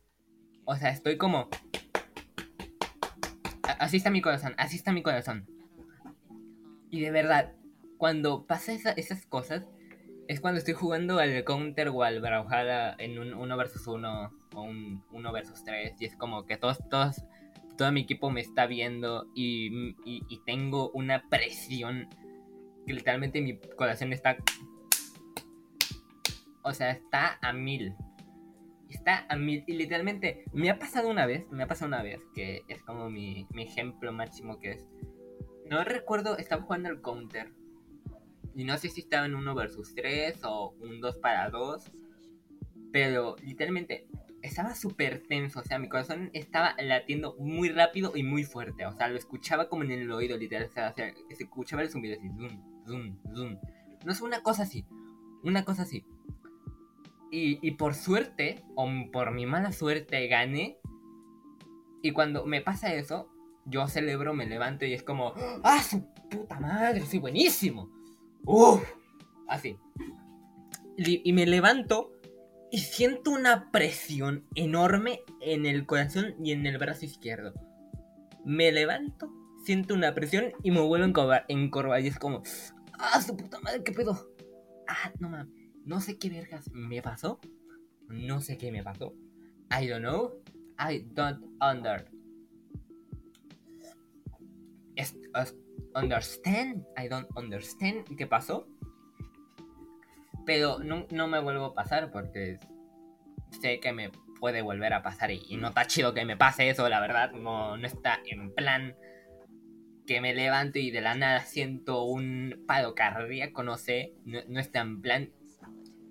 O 0.65 0.75
sea, 0.75 0.89
estoy 0.89 1.17
como. 1.17 1.47
Así 3.79 3.97
está 3.97 4.09
mi 4.09 4.21
corazón, 4.21 4.55
así 4.57 4.75
está 4.75 4.91
mi 4.91 5.03
corazón. 5.03 5.47
Y 6.89 7.01
de 7.01 7.11
verdad, 7.11 7.53
cuando 7.97 8.45
pasa 8.45 8.73
esas 8.73 9.25
cosas, 9.25 9.67
es 10.27 10.41
cuando 10.41 10.59
estoy 10.59 10.73
jugando 10.73 11.19
al 11.19 11.43
Counter 11.43 11.89
o 11.89 12.03
al 12.03 12.19
Brawlhalla 12.19 12.95
en 12.99 13.17
un 13.19 13.33
1 13.33 13.57
vs 13.57 13.87
1 13.87 14.31
o 14.53 14.61
un 14.61 15.03
1 15.11 15.31
vs 15.31 15.63
3. 15.63 16.01
Y 16.01 16.05
es 16.05 16.15
como 16.15 16.45
que 16.45 16.57
todos, 16.57 16.77
todos, 16.89 17.23
todo 17.77 17.91
mi 17.91 18.01
equipo 18.01 18.29
me 18.29 18.41
está 18.41 18.65
viendo 18.65 19.27
y, 19.33 19.95
y 20.05 20.41
tengo 20.45 20.91
una 20.91 21.29
presión 21.29 22.09
que 22.85 22.93
literalmente 22.93 23.41
mi 23.41 23.57
corazón 23.57 24.13
está 24.13 24.37
o 26.67 26.73
sea, 26.73 26.91
está 26.91 27.39
a 27.41 27.53
mil. 27.53 27.95
Está 28.89 29.25
a 29.29 29.37
mil. 29.37 29.63
Y 29.67 29.73
literalmente, 29.73 30.43
me 30.51 30.69
ha 30.69 30.77
pasado 30.77 31.09
una 31.09 31.25
vez, 31.25 31.49
me 31.49 31.63
ha 31.63 31.67
pasado 31.67 31.87
una 31.87 32.03
vez, 32.03 32.19
que 32.35 32.63
es 32.67 32.83
como 32.83 33.09
mi, 33.09 33.47
ejemplo 33.55 34.11
máximo 34.11 34.59
que 34.59 34.71
es. 34.71 34.85
No 35.69 35.83
recuerdo, 35.85 36.37
estaba 36.37 36.63
jugando 36.63 36.89
el 36.89 37.01
counter. 37.01 37.53
Y 38.57 38.63
no 38.63 38.75
sé 38.79 38.89
si 38.89 39.01
estaba 39.01 39.27
en 39.27 39.35
1 39.35 39.53
versus 39.53 39.93
3 39.93 40.39
o 40.45 40.73
un 40.81 40.99
2 40.99 41.17
para 41.19 41.47
2. 41.51 41.91
Pero 42.91 43.35
literalmente 43.43 44.07
estaba 44.41 44.73
súper 44.73 45.21
tenso. 45.27 45.59
O 45.59 45.63
sea, 45.63 45.77
mi 45.77 45.87
corazón 45.87 46.31
estaba 46.33 46.75
latiendo 46.81 47.35
muy 47.37 47.69
rápido 47.69 48.13
y 48.15 48.23
muy 48.23 48.45
fuerte. 48.45 48.87
O 48.87 48.91
sea, 48.93 49.09
lo 49.09 49.15
escuchaba 49.15 49.69
como 49.69 49.83
en 49.83 49.91
el 49.91 50.11
oído, 50.11 50.35
literal. 50.37 50.65
O 50.65 50.71
sea, 50.71 50.91
se 50.95 51.13
escuchaba 51.29 51.83
el 51.83 51.91
zumbido 51.91 52.17
así. 52.17 52.27
Zoom, 52.29 52.63
zoom, 52.87 53.35
zoom. 53.35 53.57
No 54.03 54.11
es 54.11 54.21
una 54.21 54.41
cosa 54.41 54.63
así. 54.63 54.87
Una 55.43 55.63
cosa 55.63 55.83
así. 55.83 56.03
Y, 57.29 57.71
por 57.71 57.93
suerte, 57.93 58.63
o 58.73 58.89
por 59.13 59.33
mi 59.33 59.45
mala 59.45 59.71
suerte, 59.71 60.27
gané. 60.27 60.79
Y 62.01 62.11
cuando 62.11 62.43
me 62.47 62.61
pasa 62.61 62.91
eso, 62.95 63.29
yo 63.65 63.87
celebro, 63.87 64.33
me 64.33 64.47
levanto 64.47 64.83
y 64.85 64.93
es 64.93 65.03
como, 65.03 65.33
¡ah, 65.63 65.83
su 65.83 66.11
puta 66.31 66.59
madre! 66.59 67.05
¡Soy 67.05 67.19
buenísimo! 67.19 67.96
¡Uf! 68.45 68.83
Así. 69.47 69.77
Y, 70.97 71.31
me 71.33 71.45
levanto 71.45 72.11
y 72.71 72.79
siento 72.79 73.31
una 73.31 73.71
presión 73.71 74.45
enorme 74.55 75.21
en 75.41 75.65
el 75.65 75.85
corazón 75.85 76.35
y 76.43 76.51
en 76.51 76.65
el 76.65 76.77
brazo 76.77 77.05
izquierdo. 77.05 77.53
Me 78.43 78.71
levanto, 78.71 79.31
siento 79.63 79.93
una 79.93 80.15
presión 80.15 80.53
y 80.63 80.71
me 80.71 80.81
vuelvo 80.81 81.21
a 81.21 81.45
encorvar. 81.47 82.01
Y 82.01 82.07
es 82.07 82.17
como, 82.17 82.41
¡ah, 82.99 83.21
su 83.21 83.37
puta 83.37 83.59
madre! 83.59 83.83
¿Qué 83.83 83.91
pedo? 83.91 84.33
¡Ah, 84.87 85.11
no 85.19 85.29
mames! 85.29 85.53
No 85.85 86.01
sé 86.01 86.17
qué 86.17 86.29
vergas 86.29 86.69
me 86.73 87.01
pasó. 87.01 87.39
No 88.09 88.41
sé 88.41 88.57
qué 88.57 88.71
me 88.71 88.83
pasó. 88.83 89.13
I 89.69 89.87
don't 89.87 90.01
know. 90.01 90.41
I 90.79 91.05
don't 91.13 91.43
under. 91.61 92.09
Understand. 95.97 96.85
I 96.97 97.07
don't 97.07 97.29
understand 97.35 98.05
qué 98.17 98.27
pasó. 98.27 98.67
Pero 100.45 100.79
no, 100.79 101.27
me 101.27 101.39
vuelvo 101.39 101.65
a 101.65 101.73
pasar 101.73 102.11
porque 102.11 102.59
sé 103.61 103.79
que 103.79 103.91
me 103.91 104.11
puede 104.39 104.61
volver 104.61 104.93
a 104.93 105.03
pasar 105.03 105.31
y, 105.31 105.57
no 105.57 105.69
está 105.69 105.87
chido 105.87 106.13
que 106.13 106.23
me 106.23 106.37
pase 106.37 106.69
eso, 106.69 106.87
la 106.87 107.01
verdad. 107.01 107.31
No, 107.31 107.75
no 107.75 107.87
está 107.87 108.19
en 108.25 108.53
plan 108.53 108.95
que 110.05 110.21
me 110.21 110.33
levanto 110.33 110.79
y 110.79 110.89
de 110.91 111.01
la 111.01 111.15
nada 111.15 111.41
siento 111.41 112.03
un 112.03 112.63
paro 112.65 112.95
cardíaco, 112.95 113.63
no 113.63 113.77
sé. 113.77 114.13
no 114.23 114.59
está 114.59 114.79
en 114.79 115.01
plan 115.01 115.33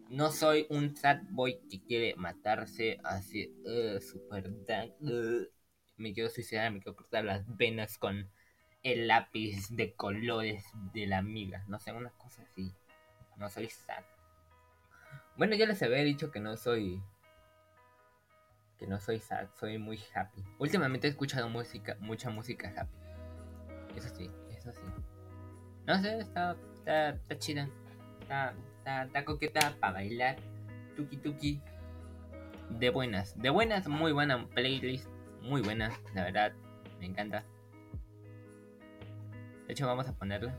no 0.09 0.31
soy 0.31 0.67
un 0.71 0.95
sad 0.97 1.23
boy 1.31 1.61
que 1.69 1.83
quiere 1.83 2.15
matarse 2.17 2.99
así, 3.03 3.53
uh, 3.65 4.01
super 4.01 4.45
dark. 4.65 4.95
Uh. 5.01 5.47
Me 5.97 6.13
quiero 6.13 6.29
suicidar, 6.29 6.71
me 6.73 6.81
quiero 6.81 6.95
cortar 6.97 7.25
las 7.25 7.45
venas 7.57 7.97
con 7.99 8.31
el 8.87 9.09
lápiz 9.09 9.69
de 9.71 9.95
colores 9.95 10.65
de 10.93 11.09
la 11.09 11.19
amiga. 11.19 11.65
No 11.67 11.81
sé, 11.81 11.93
una 11.93 12.11
cosa 12.11 12.43
así. 12.43 12.73
No 13.37 13.49
soy 13.51 13.69
sad. 13.69 14.05
Bueno, 15.37 15.57
ya 15.57 15.67
les 15.67 15.83
había 15.83 16.05
dicho 16.05 16.31
que 16.31 16.39
no 16.39 16.57
soy. 16.57 17.03
Que 18.79 18.87
no 18.87 19.01
soy 19.01 19.19
sad, 19.19 19.49
soy 19.59 19.79
muy 19.79 19.99
happy. 20.15 20.45
Últimamente 20.59 21.09
he 21.09 21.11
escuchado 21.11 21.49
música, 21.49 21.97
mucha 21.99 22.31
música 22.31 22.73
happy. 22.77 23.99
Eso 23.99 24.15
sí, 24.15 24.31
eso 24.57 24.73
sí. 24.73 24.83
No 25.85 26.01
sé, 26.01 26.19
está, 26.21 26.57
está, 26.75 27.09
está 27.09 27.39
chida. 27.39 27.69
Está, 28.21 28.55
está, 29.05 29.25
coqueta 29.25 29.75
para 29.81 29.95
bailar. 29.95 30.37
Tuki 30.95 31.17
tuki. 31.17 31.61
De 32.71 32.91
buenas, 32.91 33.37
de 33.37 33.51
buenas, 33.51 33.89
muy 33.89 34.13
buena 34.13 34.47
playlist. 34.49 35.09
Muy 35.41 35.61
buena, 35.61 35.91
la 36.15 36.23
verdad. 36.23 36.53
Me 37.01 37.07
encanta. 37.07 37.45
De 39.67 39.73
hecho, 39.73 39.87
vamos 39.87 40.09
a 40.09 40.13
ponerla. 40.13 40.55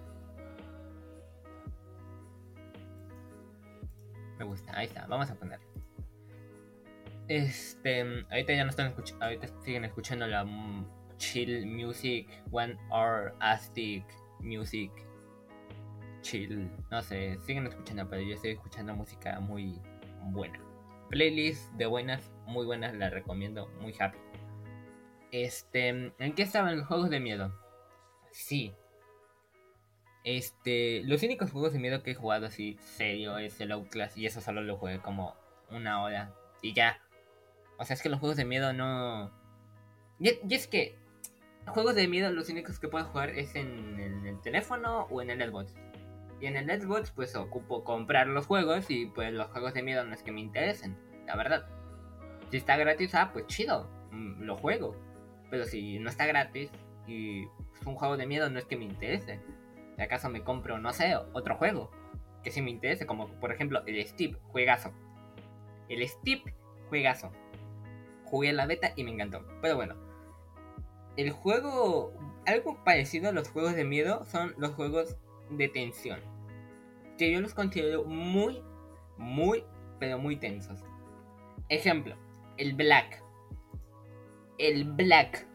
Me 4.38 4.46
gusta, 4.46 4.78
ahí 4.78 4.86
está, 4.86 5.08
vamos 5.08 5.30
a 5.32 5.36
ponerla. 5.36 5.66
Este, 7.28 8.02
ahorita 8.30 8.54
ya 8.54 8.64
no 8.64 8.70
están 8.70 8.88
escuchando, 8.88 9.26
ahorita 9.26 9.48
siguen 9.64 9.86
escuchando 9.86 10.28
la 10.28 10.46
chill 11.18 11.66
music, 11.66 12.30
one 12.52 12.78
hour 12.90 13.36
astic 13.40 14.06
music 14.40 14.92
chill. 16.22 16.70
No 16.92 17.02
sé, 17.02 17.38
siguen 17.46 17.68
escuchando, 17.68 18.08
pero 18.10 18.22
yo 18.22 18.36
estoy 18.36 18.52
escuchando 18.52 18.94
música 18.94 19.40
muy 19.40 19.80
buena. 20.26 20.60
Playlist 21.10 21.72
de 21.74 21.86
buenas, 21.86 22.32
muy 22.46 22.66
buenas, 22.66 22.94
la 22.96 23.10
recomiendo, 23.10 23.68
muy 23.82 23.94
happy. 23.98 24.18
Este, 25.32 25.90
¿en 25.90 26.36
qué 26.36 26.44
estaban 26.44 26.78
los 26.78 26.88
juegos 26.88 27.10
de 27.10 27.20
miedo? 27.20 27.54
Sí. 28.32 28.74
Este, 30.24 31.04
los 31.06 31.24
únicos 31.24 31.52
juegos 31.52 31.74
de 31.74 31.80
miedo 31.80 32.04
que 32.04 32.12
he 32.12 32.16
jugado 32.16 32.48
así 32.48 32.78
serio 32.82 33.38
es 33.38 33.62
el 33.62 33.72
Outlast 33.72 34.18
y 34.18 34.26
eso 34.26 34.42
solo 34.42 34.62
lo 34.62 34.78
jugué 34.78 35.00
como 35.00 35.36
una 35.70 36.04
hora 36.04 36.34
y 36.62 36.74
ya. 36.74 37.00
O 37.78 37.86
sea, 37.86 37.94
es 37.94 38.02
que 38.02 38.10
los 38.10 38.20
juegos 38.20 38.38
de 38.38 38.46
miedo 38.46 38.74
no... 38.74 39.32
Y, 40.20 40.30
es 40.54 40.68
que 40.68 40.98
juegos 41.68 41.96
de 41.96 42.08
miedo 42.08 42.32
los 42.32 42.50
únicos 42.50 42.80
que 42.80 42.88
puedo 42.88 43.06
jugar 43.06 43.30
es 43.30 43.56
en, 43.56 44.00
el 44.26 44.42
teléfono 44.42 45.08
o 45.10 45.22
en 45.22 45.30
el 45.30 45.50
Xbox. 45.50 45.76
Y 46.40 46.48
en 46.48 46.58
el 46.58 46.82
Xbox 46.82 47.12
pues 47.12 47.36
ocupo 47.36 47.84
comprar 47.84 48.28
los 48.28 48.46
juegos 48.46 48.90
y 48.90 49.08
pues 49.08 49.34
los 49.34 49.48
juegos 49.48 49.74
de 49.74 49.84
miedo 49.84 50.04
no 50.04 50.14
es 50.14 50.24
que 50.24 50.32
me 50.32 50.42
interesen, 50.42 50.98
la 51.26 51.36
verdad. 51.36 51.66
Si 52.52 52.58
está 52.58 52.78
gratis, 52.78 53.14
ah, 53.16 53.32
pues 53.34 53.48
chido, 53.48 53.90
mm, 54.12 54.44
lo 54.44 54.58
juego. 54.58 54.96
Pero 55.50 55.66
si 55.66 56.00
no 56.00 56.10
está 56.10 56.26
gratis 56.26 56.70
y 57.08 57.44
es 57.44 57.86
un 57.86 57.96
juego 57.96 58.18
de 58.18 58.28
miedo 58.28 58.50
no 58.50 58.60
es 58.60 58.66
que 58.66 58.78
me 58.78 58.86
interese. 58.86 59.40
Si 59.98 60.04
acaso 60.04 60.30
me 60.30 60.44
compro, 60.44 60.78
no 60.78 60.94
sé, 60.94 61.16
otro 61.34 61.56
juego 61.56 61.92
que 62.44 62.52
sí 62.52 62.62
me 62.62 62.70
interese, 62.70 63.06
como 63.06 63.28
por 63.40 63.52
ejemplo 63.52 63.84
el 63.86 64.08
Steep, 64.08 64.38
juegazo. 64.52 64.94
El 65.90 66.08
Steep, 66.08 66.44
juegazo. 66.88 67.32
Jugué 68.26 68.54
la 68.54 68.66
beta 68.66 68.94
y 68.96 69.04
me 69.04 69.12
encantó. 69.12 69.44
Pero 69.62 69.76
bueno, 69.76 69.96
el 71.18 71.32
juego, 71.32 72.14
algo 72.46 72.82
parecido 72.84 73.30
a 73.30 73.32
los 73.34 73.50
juegos 73.50 73.76
de 73.76 73.84
miedo 73.84 74.24
son 74.26 74.54
los 74.58 74.72
juegos 74.72 75.18
de 75.50 75.68
tensión. 75.68 76.20
Que 77.18 77.32
yo 77.32 77.42
los 77.42 77.54
considero 77.54 78.06
muy, 78.06 78.64
muy, 79.18 79.66
pero 80.00 80.20
muy 80.20 80.38
tensos. 80.38 80.86
Ejemplo, 81.70 82.16
el 82.58 82.76
Black. 82.76 83.24
El 84.60 84.86
Black. 84.86 85.48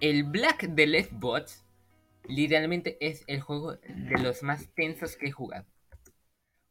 El 0.00 0.24
Black 0.24 0.68
de 0.68 0.86
Left 0.86 1.12
Bots 1.14 1.61
literalmente 2.24 2.96
es 3.00 3.24
el 3.26 3.40
juego 3.40 3.74
de 3.74 4.18
los 4.22 4.42
más 4.42 4.68
tensos 4.74 5.16
que 5.16 5.26
he 5.26 5.32
jugado. 5.32 5.66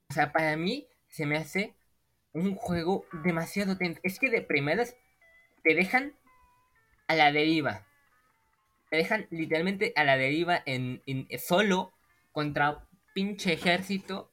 O 0.10 0.14
sea, 0.14 0.32
para 0.32 0.58
mí 0.58 0.88
se 1.08 1.26
me 1.26 1.38
hace 1.38 1.76
un 2.34 2.56
juego 2.56 3.06
demasiado 3.24 3.78
tenso. 3.78 4.00
Es 4.04 4.20
que 4.20 4.30
de 4.30 4.42
primeras 4.42 4.96
te 5.64 5.76
dejan 5.76 6.14
a 7.08 7.16
la 7.16 7.32
deriva. 7.32 7.86
Te 8.90 8.98
dejan 8.98 9.28
literalmente 9.30 9.94
a 9.96 10.04
la 10.04 10.18
deriva 10.18 10.62
en, 10.66 11.02
solo 11.40 11.94
contra 12.32 12.88
pinche 13.14 13.54
ejército. 13.54 14.32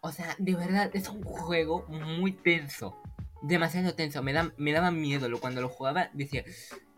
O 0.00 0.12
sea, 0.12 0.34
de 0.38 0.54
verdad, 0.54 0.90
es 0.94 1.08
un 1.08 1.22
juego 1.22 1.86
muy 1.88 2.32
tenso. 2.32 3.00
Demasiado 3.42 3.94
tenso. 3.94 4.22
Me, 4.22 4.32
da, 4.32 4.52
me 4.56 4.72
daba 4.72 4.90
miedo. 4.90 5.28
Cuando 5.40 5.60
lo 5.60 5.68
jugaba 5.68 6.10
decía, 6.12 6.44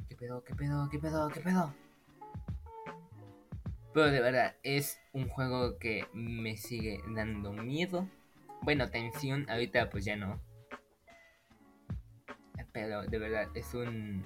¿qué 0.08 0.16
pedo, 0.16 0.42
qué 0.44 0.54
pedo, 0.54 0.88
qué 0.90 0.98
pedo, 0.98 1.28
qué 1.28 1.40
pedo? 1.40 1.74
Pero 3.92 4.10
de 4.10 4.20
verdad, 4.20 4.56
es 4.62 5.00
un 5.12 5.28
juego 5.28 5.78
que 5.78 6.06
me 6.12 6.56
sigue 6.56 7.00
dando 7.14 7.52
miedo. 7.52 8.08
Bueno, 8.62 8.90
tensión, 8.90 9.48
ahorita 9.48 9.90
pues 9.90 10.04
ya 10.04 10.16
no. 10.16 10.40
Pero 12.72 13.02
de 13.02 13.18
verdad, 13.18 13.48
es 13.54 13.74
un... 13.74 14.24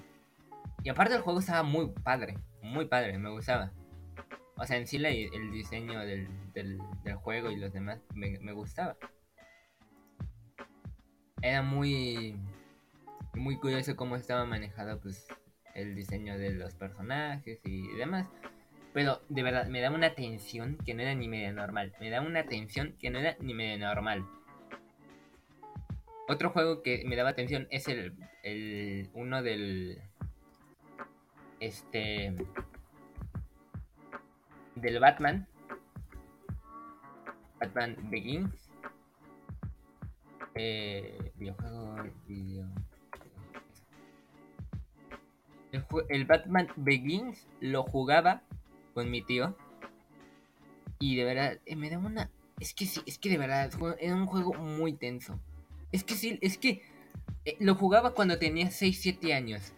Y 0.83 0.89
aparte 0.89 1.15
el 1.15 1.21
juego 1.21 1.39
estaba 1.39 1.63
muy 1.63 1.89
padre, 2.03 2.37
muy 2.61 2.85
padre, 2.85 3.17
me 3.17 3.31
gustaba. 3.31 3.71
O 4.57 4.65
sea, 4.65 4.77
en 4.77 4.87
sí 4.87 4.97
el 4.97 5.51
diseño 5.51 5.99
del, 6.01 6.29
del, 6.53 6.79
juego 7.15 7.49
y 7.49 7.57
los 7.57 7.73
demás 7.73 7.99
me, 8.13 8.39
me, 8.39 8.53
gustaba. 8.53 8.95
Era 11.41 11.61
muy 11.61 12.39
muy 13.33 13.57
curioso 13.57 13.95
cómo 13.95 14.15
estaba 14.15 14.45
manejado 14.45 14.99
pues 15.01 15.27
el 15.73 15.93
diseño 15.93 16.37
de 16.37 16.51
los 16.51 16.73
personajes 16.75 17.59
y 17.65 17.87
demás. 17.97 18.27
Pero 18.95 19.21
de 19.27 19.43
verdad, 19.43 19.67
me 19.67 19.81
da 19.81 19.91
una 19.91 20.15
tensión 20.15 20.77
que 20.85 20.93
no 20.93 21.01
era 21.01 21.13
ni 21.13 21.27
media 21.27 21.51
normal. 21.51 21.93
Me 21.99 22.09
da 22.09 22.21
una 22.21 22.45
tensión 22.45 22.95
que 22.97 23.09
no 23.09 23.19
era 23.19 23.35
ni 23.41 23.53
media 23.53 23.77
normal. 23.77 24.25
Otro 26.29 26.49
juego 26.51 26.81
que 26.81 27.03
me 27.05 27.17
daba 27.17 27.31
atención 27.31 27.67
es 27.71 27.89
el, 27.89 28.15
el 28.41 29.09
uno 29.13 29.43
del 29.43 30.01
este 31.59 32.33
del 34.75 34.99
Batman 35.01 35.45
Batman 37.59 37.97
Begins 38.09 38.69
eh, 40.55 41.31
videojuego 41.35 41.95
video 42.27 42.67
el, 45.71 45.85
el 46.09 46.25
Batman 46.25 46.67
Begins 46.75 47.47
lo 47.61 47.83
jugaba 47.83 48.41
con 48.95 49.11
mi 49.11 49.21
tío 49.21 49.55
y 50.97 51.15
de 51.15 51.23
verdad 51.23 51.59
eh, 51.67 51.75
me 51.75 51.91
da 51.91 51.99
una 51.99 52.31
es 52.59 52.73
que 52.73 52.87
sí 52.87 53.03
es 53.05 53.19
que 53.19 53.29
de 53.29 53.37
verdad 53.37 53.69
era 53.99 54.15
un 54.15 54.25
juego 54.25 54.55
muy 54.55 54.93
tenso 54.93 55.39
es 55.91 56.03
que 56.03 56.15
sí, 56.15 56.37
es 56.41 56.57
que 56.57 56.81
eh, 57.45 57.55
lo 57.59 57.75
jugaba 57.75 58.13
cuando 58.13 58.37
tenía 58.37 58.69
6, 58.69 58.99
7 59.01 59.33
años. 59.33 59.73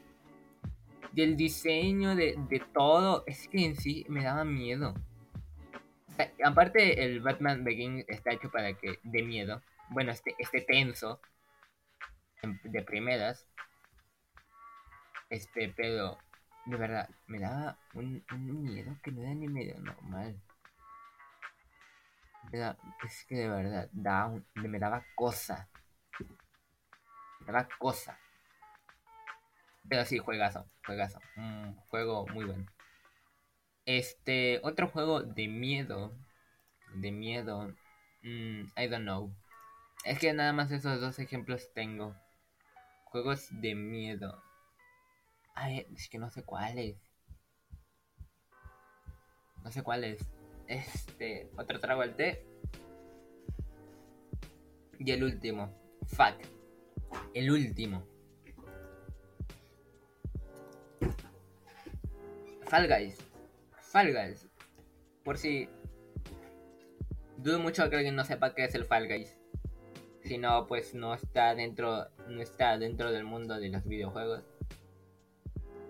Del 1.11 1.35
diseño, 1.35 2.15
de, 2.15 2.35
todo, 2.73 3.23
es 3.27 3.47
que 3.47 3.65
en 3.65 3.75
sí 3.75 4.05
me 4.09 4.23
daba 4.23 4.43
miedo. 4.43 4.95
aparte, 6.43 7.03
el 7.03 7.21
Batman 7.21 7.63
Begins 7.63 8.05
está 8.07 8.33
hecho 8.33 8.49
para 8.49 8.73
que 8.73 8.99
dé 9.03 9.23
miedo. 9.23 9.61
Bueno, 9.89 10.11
este, 10.11 10.35
este 10.39 10.61
tenso. 10.61 11.19
De 12.63 12.81
primeras. 12.83 13.47
Este, 15.29 15.73
pero 15.75 16.17
de 16.67 16.77
verdad, 16.77 17.09
me 17.27 17.39
daba 17.39 17.77
un, 17.93 18.23
miedo 18.63 18.95
que 19.03 19.11
no 19.11 19.21
era 19.21 19.33
ni 19.33 19.47
medio 19.47 19.79
normal. 19.79 20.39
Es 23.03 23.25
que 23.27 23.35
de 23.35 23.49
verdad, 23.49 23.89
me 24.53 24.79
daba 24.79 25.03
cosa 25.15 25.67
la 27.51 27.67
cosa. 27.79 28.19
Pero 29.87 30.05
sí, 30.05 30.17
juegazo, 30.17 30.69
juegazo. 30.85 31.19
Un 31.37 31.75
juego 31.89 32.27
muy 32.27 32.45
bueno. 32.45 32.65
Este, 33.85 34.59
otro 34.63 34.89
juego 34.89 35.21
de 35.21 35.47
miedo. 35.47 36.13
De 36.95 37.11
miedo. 37.11 37.73
Mm, 38.23 38.63
I 38.75 38.87
don't 38.89 39.03
know. 39.03 39.33
Es 40.03 40.19
que 40.19 40.33
nada 40.33 40.53
más 40.53 40.71
esos 40.71 40.99
dos 40.99 41.19
ejemplos 41.19 41.71
tengo. 41.73 42.15
Juegos 43.05 43.47
de 43.51 43.75
miedo. 43.75 44.43
Ay, 45.59 45.87
es 45.95 46.07
que 46.07 46.19
no 46.19 46.29
sé 46.29 46.43
cuáles. 46.43 46.97
No 49.63 49.71
sé 49.71 49.81
cuáles. 49.81 50.21
Este, 50.67 51.49
otro 51.57 51.79
trago 51.79 52.01
al 52.01 52.15
té. 52.15 52.45
Y 54.99 55.11
el 55.11 55.23
último. 55.23 55.73
Fuck 56.07 56.57
el 57.33 57.51
último. 57.51 58.03
Fall 62.65 62.87
Guys. 62.87 63.17
Fall 63.79 64.13
Guys. 64.13 64.47
Por 65.23 65.37
si 65.37 65.69
dudo 67.37 67.59
mucho 67.59 67.89
que 67.89 67.95
alguien 67.95 68.15
no 68.15 68.23
sepa 68.23 68.53
qué 68.53 68.65
es 68.65 68.75
el 68.75 68.85
Fall 68.85 69.07
Guys. 69.07 69.39
Si 70.23 70.37
no, 70.37 70.67
pues 70.67 70.93
no 70.93 71.13
está 71.13 71.55
dentro, 71.55 72.07
no 72.27 72.41
está 72.41 72.77
dentro 72.77 73.11
del 73.11 73.23
mundo 73.23 73.57
de 73.59 73.69
los 73.69 73.85
videojuegos. 73.85 74.43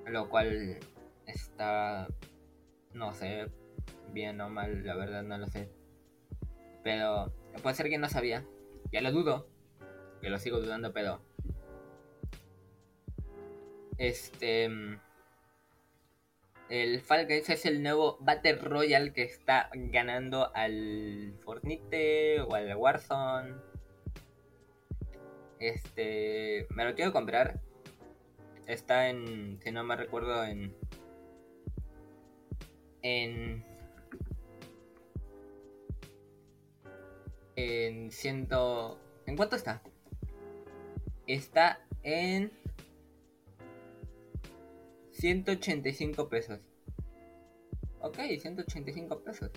Lo 0.08 0.30
cual 0.30 0.80
está, 1.26 2.08
no 2.94 3.14
sé, 3.14 3.52
bien 4.14 4.40
o 4.42 4.50
mal, 4.50 4.86
la 4.86 4.96
verdad 4.96 5.24
no 5.24 5.38
lo 5.38 5.48
sé. 5.48 5.70
Pero 6.84 7.34
puede 7.62 7.76
ser 7.76 7.90
que 7.90 7.98
no 7.98 8.08
sabía. 8.08 8.46
Ya 8.92 9.02
lo 9.02 9.12
dudo 9.12 9.48
que 10.22 10.30
lo 10.30 10.40
sigo 10.40 10.60
dudando, 10.60 10.94
pero... 10.94 11.22
Este... 13.98 14.70
El 16.70 17.00
Fall 17.00 17.28
Guys 17.28 17.50
es 17.50 17.66
el 17.66 17.82
nuevo 17.82 18.18
Battle 18.20 18.58
Royale 18.58 19.14
que 19.14 19.24
está 19.24 19.70
ganando 19.74 20.54
al 20.54 21.34
Fortnite 21.40 22.42
o 22.42 22.56
al 22.56 22.76
Warzone. 22.76 23.56
Este... 25.60 26.68
Me 26.72 26.86
lo 26.86 26.96
quiero 26.96 27.14
comprar. 27.14 27.62
Está 28.68 29.10
en... 29.10 29.60
Si 29.64 29.72
no 29.72 29.84
me 29.84 29.96
recuerdo 29.96 30.44
en... 30.44 30.76
En... 33.02 33.66
En 37.56 38.12
ciento... 38.12 39.00
¿En 39.26 39.36
cuánto 39.36 39.56
está? 39.56 39.82
está 41.28 41.82
en 42.04 42.52
185 45.12 46.30
pesos. 46.30 46.60
Ok, 48.00 48.18
185 48.40 49.20
pesos. 49.24 49.52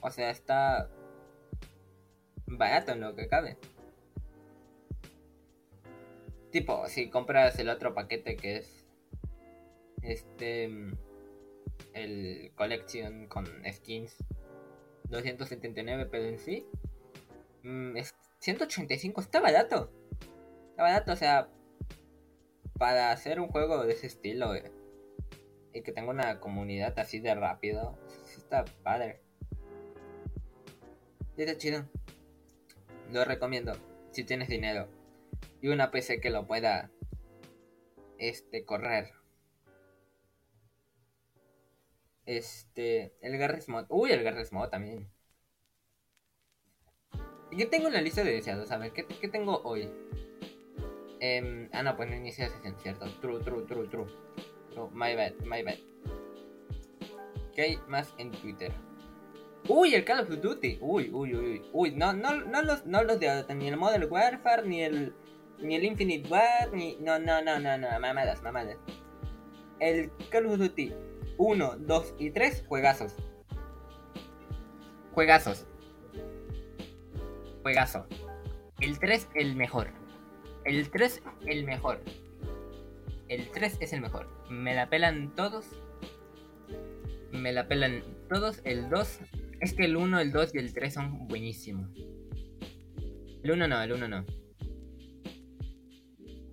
O 0.00 0.10
sea, 0.10 0.30
está 0.30 0.88
barato 2.46 2.92
en 2.92 3.00
lo 3.00 3.14
que 3.14 3.28
cabe. 3.28 3.58
Tipo, 6.50 6.88
si 6.88 7.10
compras 7.10 7.58
el 7.58 7.68
otro 7.68 7.94
paquete 7.94 8.36
que 8.36 8.56
es 8.56 8.86
este 10.02 10.68
el 11.92 12.52
collection 12.54 13.26
con 13.26 13.46
skins 13.70 14.16
279 15.08 16.08
pero 16.10 16.24
en 16.24 16.38
sí 16.38 16.66
mm, 17.62 17.96
es 17.96 18.14
185 18.40 19.20
está 19.20 19.40
barato. 19.40 19.92
Está 20.70 20.82
barato, 20.82 21.12
o 21.12 21.16
sea, 21.16 21.48
para 22.78 23.12
hacer 23.12 23.38
un 23.38 23.48
juego 23.48 23.84
de 23.84 23.92
ese 23.92 24.06
estilo 24.06 24.54
eh, 24.54 24.72
y 25.74 25.82
que 25.82 25.92
tenga 25.92 26.10
una 26.10 26.40
comunidad 26.40 26.98
así 26.98 27.20
de 27.20 27.34
rápido, 27.34 27.98
está 28.36 28.64
padre. 28.82 29.20
Está 31.36 31.56
chido. 31.58 31.84
Lo 33.12 33.24
recomiendo 33.24 33.74
si 34.10 34.24
tienes 34.24 34.48
dinero 34.48 34.88
y 35.60 35.68
una 35.68 35.90
PC 35.90 36.20
que 36.20 36.30
lo 36.30 36.46
pueda 36.46 36.90
este 38.18 38.64
correr. 38.64 39.12
Este, 42.26 43.14
el 43.22 43.36
Garry's 43.38 43.68
Mod. 43.68 43.86
Uy, 43.88 44.12
el 44.12 44.22
Garry's 44.22 44.52
Mod 44.52 44.68
también. 44.68 45.10
Yo 47.52 47.68
tengo 47.68 47.88
una 47.88 48.00
lista 48.00 48.22
de 48.22 48.32
deseados. 48.32 48.70
A 48.70 48.78
ver, 48.78 48.92
¿qué, 48.92 49.04
qué 49.04 49.28
tengo 49.28 49.60
hoy? 49.64 49.90
Eh, 51.20 51.68
ah, 51.72 51.82
no, 51.82 51.96
pues 51.96 52.08
no 52.08 52.16
inicia 52.16 52.48
sesión, 52.48 52.76
cierto. 52.78 53.06
True, 53.20 53.42
true, 53.42 53.66
true, 53.66 53.88
true. 53.88 54.06
my 54.92 55.14
bad, 55.14 55.34
my 55.44 55.62
bad. 55.62 55.78
¿Qué 57.54 57.62
hay 57.62 57.78
más 57.88 58.14
en 58.18 58.30
Twitter? 58.30 58.72
Uy, 59.68 59.94
el 59.94 60.04
Call 60.04 60.20
of 60.20 60.28
Duty. 60.28 60.78
Uy, 60.80 61.10
uy, 61.12 61.34
uy, 61.34 61.62
uy. 61.72 61.90
no, 61.92 62.12
no, 62.12 62.40
no 62.44 62.62
los, 62.62 62.86
no 62.86 63.02
los 63.02 63.20
de 63.20 63.44
ni 63.54 63.68
el 63.68 63.76
Modern 63.76 64.10
Warfare, 64.10 64.66
ni 64.66 64.82
el, 64.82 65.14
ni 65.62 65.76
el 65.76 65.84
Infinite 65.84 66.28
War, 66.28 66.72
ni, 66.72 66.96
no, 67.00 67.18
no, 67.18 67.42
no, 67.42 67.58
no, 67.58 67.78
no, 67.78 67.88
mamadas, 68.00 68.42
mamadas. 68.42 68.78
El 69.78 70.10
Call 70.30 70.46
of 70.46 70.58
Duty 70.58 70.92
1, 71.36 71.76
2 71.78 72.14
y 72.18 72.30
3, 72.30 72.64
juegazos. 72.68 73.16
Juegazos. 75.12 75.66
juegazo. 77.62 78.06
El 78.80 78.98
3, 78.98 79.28
el 79.34 79.56
mejor. 79.56 79.88
El 80.64 80.90
3, 80.90 81.22
el 81.46 81.64
mejor. 81.64 82.00
El 83.28 83.50
3 83.50 83.78
es 83.80 83.92
el 83.92 84.00
mejor. 84.00 84.28
Me 84.50 84.74
la 84.74 84.88
pelan 84.88 85.34
todos. 85.34 85.66
Me 87.32 87.52
la 87.52 87.68
pelan 87.68 88.02
todos. 88.28 88.60
El 88.64 88.88
2. 88.90 89.20
Es 89.60 89.74
que 89.74 89.84
el 89.84 89.96
1, 89.96 90.20
el 90.20 90.32
2 90.32 90.54
y 90.54 90.58
el 90.58 90.72
3 90.72 90.94
son 90.94 91.28
buenísimos. 91.28 91.90
El 93.42 93.50
1 93.50 93.68
no, 93.68 93.82
el 93.82 93.92
1 93.92 94.08
no. 94.08 94.26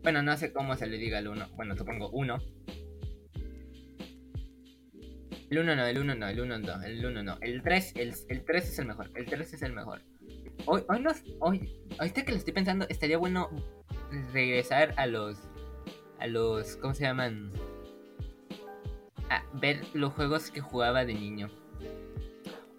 Bueno, 0.07 0.23
no 0.23 0.37
sé 0.37 0.53
cómo 0.53 0.73
se 0.77 0.87
le 0.87 0.97
diga 0.97 1.19
el 1.19 1.27
1. 1.27 1.49
Bueno, 1.57 1.75
supongo 1.75 2.09
1. 2.11 2.37
El 5.49 5.59
1 5.59 5.75
no, 5.75 5.85
el 5.85 5.99
1 5.99 6.15
no, 6.15 6.27
el 6.29 6.39
1 6.39 6.59
no, 6.59 6.81
el 6.81 7.05
1 7.05 7.23
no. 7.23 7.37
El 7.41 7.61
3, 7.61 7.93
el, 7.97 8.13
el 8.29 8.45
3 8.45 8.69
es 8.69 8.79
el 8.79 8.85
mejor. 8.85 9.11
El 9.15 9.25
3 9.25 9.53
es 9.53 9.61
el 9.63 9.73
mejor. 9.73 10.01
Hoy, 10.65 10.83
hoy, 10.87 11.01
los, 11.01 11.17
hoy, 11.41 11.83
ahorita 11.99 12.23
que 12.23 12.31
lo 12.31 12.37
estoy 12.37 12.53
pensando, 12.53 12.85
estaría 12.87 13.17
bueno 13.17 13.49
regresar 14.31 14.93
a 14.95 15.07
los. 15.07 15.37
A 16.19 16.27
los. 16.27 16.77
¿Cómo 16.77 16.93
se 16.93 17.03
llaman? 17.03 17.51
A 19.29 19.43
ver 19.55 19.81
los 19.93 20.13
juegos 20.13 20.51
que 20.51 20.61
jugaba 20.61 21.03
de 21.03 21.15
niño. 21.15 21.49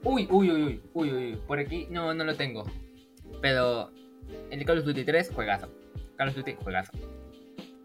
Uy, 0.03 0.27
uy, 0.31 0.51
uy, 0.51 0.62
uy, 0.62 0.83
uy, 0.95 1.11
uy. 1.11 1.37
Por 1.47 1.59
aquí 1.59 1.88
no, 1.91 2.14
no 2.14 2.25
lo 2.25 2.35
tengo. 2.37 2.64
Pero 3.43 3.93
el 4.51 4.64
Call 4.64 4.79
of 4.79 4.87
Duty 4.87 5.05
3, 5.05 5.31
juegazo. 5.35 5.69
Call 6.17 6.31
of 6.31 6.35
Duty, 6.35 6.55
juegazo. 6.55 7.17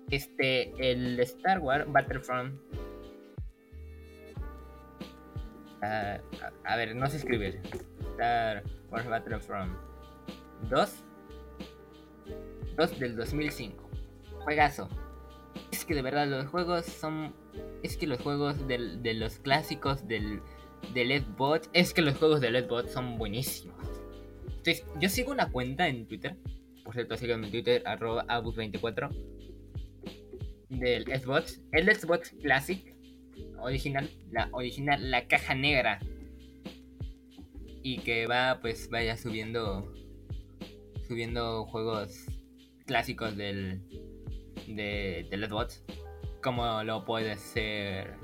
Este, 0.10 0.74
el 0.92 1.20
Star 1.20 1.60
Wars 1.60 1.86
Battlefront 1.88 2.60
a, 5.84 6.76
ver, 6.78 6.96
no 6.96 7.08
sé 7.08 7.18
escribir. 7.18 7.60
Star 8.14 8.64
Wars 8.90 9.08
Battlefront 9.08 9.74
2. 10.70 11.04
2 12.78 13.00
del 13.00 13.16
2005. 13.16 13.90
Juegazo. 14.44 14.90
Es 15.72 15.86
que 15.86 15.94
de 15.94 16.02
verdad 16.02 16.28
los 16.28 16.48
juegos 16.48 16.86
son... 16.86 17.34
Es 17.84 17.98
que 17.98 18.08
los 18.08 18.22
juegos 18.22 18.68
de 18.68 19.14
los 19.14 19.40
clásicos 19.40 20.08
del, 20.08 20.42
del 20.94 21.22
Xbox... 21.22 21.70
Es 21.74 21.94
que 21.94 22.02
los 22.02 22.16
juegos 22.18 22.42
del 22.42 22.64
Xbox 22.64 22.92
son 22.92 23.18
buenísimos. 23.18 23.76
Entonces, 24.46 24.86
yo 25.00 25.10
sigo 25.10 25.32
una 25.32 25.52
cuenta 25.52 25.88
en 25.88 26.08
Twitter. 26.08 26.38
Por 26.84 26.94
cierto, 26.94 27.18
síganme 27.18 27.48
en 27.48 27.52
Twitter, 27.52 27.84
arroba 27.86 28.26
abus24. 28.28 29.10
Del 30.80 31.06
Xbox. 31.06 31.62
El 31.72 31.94
Xbox 31.94 32.32
Classic 32.42 32.94
original, 33.60 34.10
la 34.32 34.50
original, 34.52 35.12
la 35.12 35.28
caja 35.28 35.56
negra. 35.56 36.00
Y 37.82 38.00
que 38.00 38.28
va, 38.28 38.60
pues, 38.62 38.90
vaya 38.90 39.18
subiendo, 39.18 39.94
subiendo 41.08 41.66
juegos 41.66 42.26
clásicos 42.86 43.36
del, 43.36 43.82
de, 44.68 45.28
de 45.30 45.48
Xbox. 45.48 45.84
Como 46.42 46.84
lo 46.84 47.06
puede 47.06 47.38
ser 47.38 48.16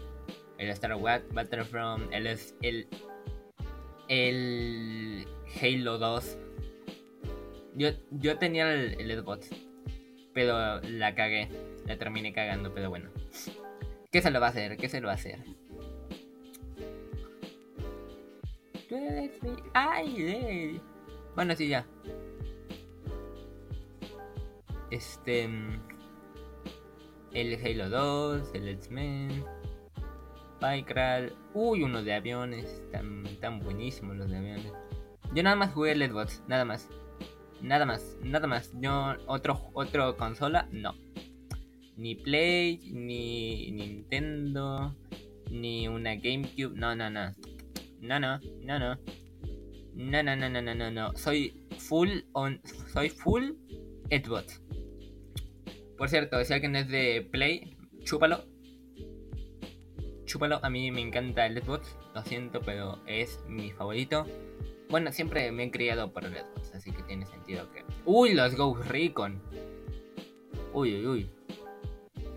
el 0.57 0.69
Star 0.69 0.95
Wars 0.95 1.23
Battlefront, 1.33 2.13
el, 2.13 2.27
el, 2.61 2.87
el 4.07 5.27
Halo 5.61 5.97
2. 5.97 6.37
Yo, 7.75 7.89
yo 8.11 8.37
tenía 8.37 8.73
el, 8.73 8.99
el 8.99 9.19
Xbox, 9.19 9.49
pero 10.33 10.81
la 10.81 11.15
cagué, 11.15 11.47
la 11.89 11.97
terminé 11.97 12.31
cagando, 12.31 12.71
pero 12.71 12.89
bueno. 12.89 13.09
¿Qué 14.11 14.21
se 14.21 14.29
lo 14.29 14.39
va 14.39 14.47
a 14.47 14.49
hacer? 14.49 14.77
¿Qué 14.77 14.87
se 14.87 15.01
lo 15.01 15.07
va 15.07 15.13
a 15.13 15.15
hacer? 15.15 15.39
Ay, 19.73 20.79
Bueno, 21.35 21.55
sí, 21.55 21.67
ya. 21.67 21.87
Este. 24.91 25.47
Mm, 25.47 25.81
el 27.33 27.65
Halo 27.65 27.89
2, 27.89 28.51
el 28.53 28.67
X-Men. 28.69 29.43
Minecraft. 30.61 31.33
Uy, 31.55 31.81
unos 31.81 32.05
de 32.05 32.13
aviones. 32.13 32.83
Tan, 32.91 33.23
tan 33.39 33.61
buenísimos 33.61 34.15
los 34.15 34.29
de 34.29 34.37
aviones. 34.37 34.73
Yo 35.33 35.41
nada 35.41 35.55
más 35.55 35.73
jugué 35.73 35.95
Xbox, 35.95 36.43
nada 36.47 36.65
más. 36.65 36.87
Nada 37.61 37.87
más, 37.87 38.15
nada 38.21 38.45
más. 38.45 38.71
Yo, 38.79 39.15
otro, 39.25 39.71
otro 39.73 40.17
consola, 40.17 40.67
no 40.71 40.93
ni 41.99 42.15
Play, 42.15 42.79
ni 42.93 43.71
Nintendo, 43.71 44.95
ni 45.51 45.87
una 45.87 46.15
GameCube. 46.15 46.73
No, 46.75 46.95
no, 46.95 47.09
no. 47.09 47.35
No, 47.99 48.19
no, 48.19 48.39
no, 48.63 48.79
no. 48.79 48.97
No, 49.95 50.23
no, 50.23 50.35
no, 50.37 50.49
no, 50.49 50.61
no, 50.61 50.75
no, 50.75 50.91
no. 50.91 51.17
Soy 51.17 51.67
full 51.77 52.21
on. 52.31 52.61
Soy 52.93 53.09
full 53.09 53.51
Xbox. 54.09 54.61
Por 55.97 56.07
cierto, 56.07 56.41
si 56.45 56.53
alguien 56.53 56.77
es 56.77 56.87
de 56.87 57.27
Play, 57.29 57.75
chúpalo. 58.05 58.45
Chúpalo, 60.25 60.63
a 60.63 60.69
mí 60.69 60.91
me 60.91 61.01
encanta 61.01 61.45
el 61.47 61.61
Xbox. 61.61 61.97
Lo 62.15 62.23
siento, 62.23 62.61
pero 62.61 62.99
es 63.07 63.43
mi 63.49 63.71
favorito. 63.71 64.25
Bueno, 64.89 65.11
siempre 65.11 65.51
me 65.51 65.65
he 65.65 65.71
criado 65.71 66.13
por 66.13 66.23
el 66.23 66.33
Xbox, 66.33 66.73
así 66.75 66.91
que 66.93 67.03
tiene 67.03 67.25
sentido 67.25 67.69
que. 67.73 67.83
¡Uy, 68.05 68.35
los 68.35 68.55
Ghost 68.55 68.87
Recon! 68.87 69.41
Uy, 70.71 70.95
uy, 70.95 71.05
uy. 71.05 71.38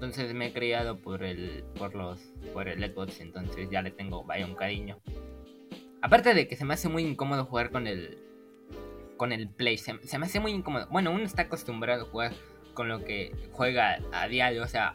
Entonces 0.03 0.35
me 0.35 0.47
he 0.47 0.53
criado 0.53 0.99
por 0.99 1.23
el 1.23 1.63
por 1.79 1.95
los 1.95 2.19
por 2.53 2.67
el 2.67 2.83
Xbox, 2.85 3.21
entonces 3.21 3.71
ya 3.71 3.83
le 3.83 3.93
tengo 3.93 4.25
vaya 4.25 4.45
un 4.45 4.57
cariño. 4.57 4.99
Aparte 6.01 6.35
de 6.35 6.49
que 6.49 6.57
se 6.57 6.65
me 6.65 6.75
hace 6.75 6.89
muy 6.89 7.05
incómodo 7.05 7.45
jugar 7.45 7.71
con 7.71 7.87
el 7.87 8.19
con 9.17 9.31
el 9.31 9.49
Play, 9.49 9.79
se, 9.79 9.93
me 9.93 10.27
hace 10.27 10.41
muy 10.41 10.51
incómodo. 10.51 10.89
Bueno, 10.91 11.13
uno 11.13 11.23
está 11.23 11.43
acostumbrado 11.43 12.03
a 12.03 12.07
jugar 12.07 12.33
con 12.75 12.89
lo 12.89 13.05
que 13.05 13.33
juega 13.53 14.01
a 14.13 14.27
diario, 14.27 14.65
o 14.65 14.67
sea, 14.67 14.93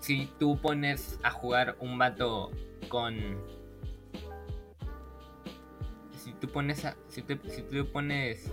si 0.00 0.28
tú 0.40 0.60
pones 0.60 1.20
a 1.22 1.30
jugar 1.30 1.76
un 1.78 1.96
vato 1.96 2.50
con 2.88 3.14
si 6.16 6.32
tú 6.32 6.48
pones 6.48 6.84
a, 6.84 6.96
si, 7.06 7.22
si 7.22 7.62
tú 7.62 7.92
pones 7.92 8.52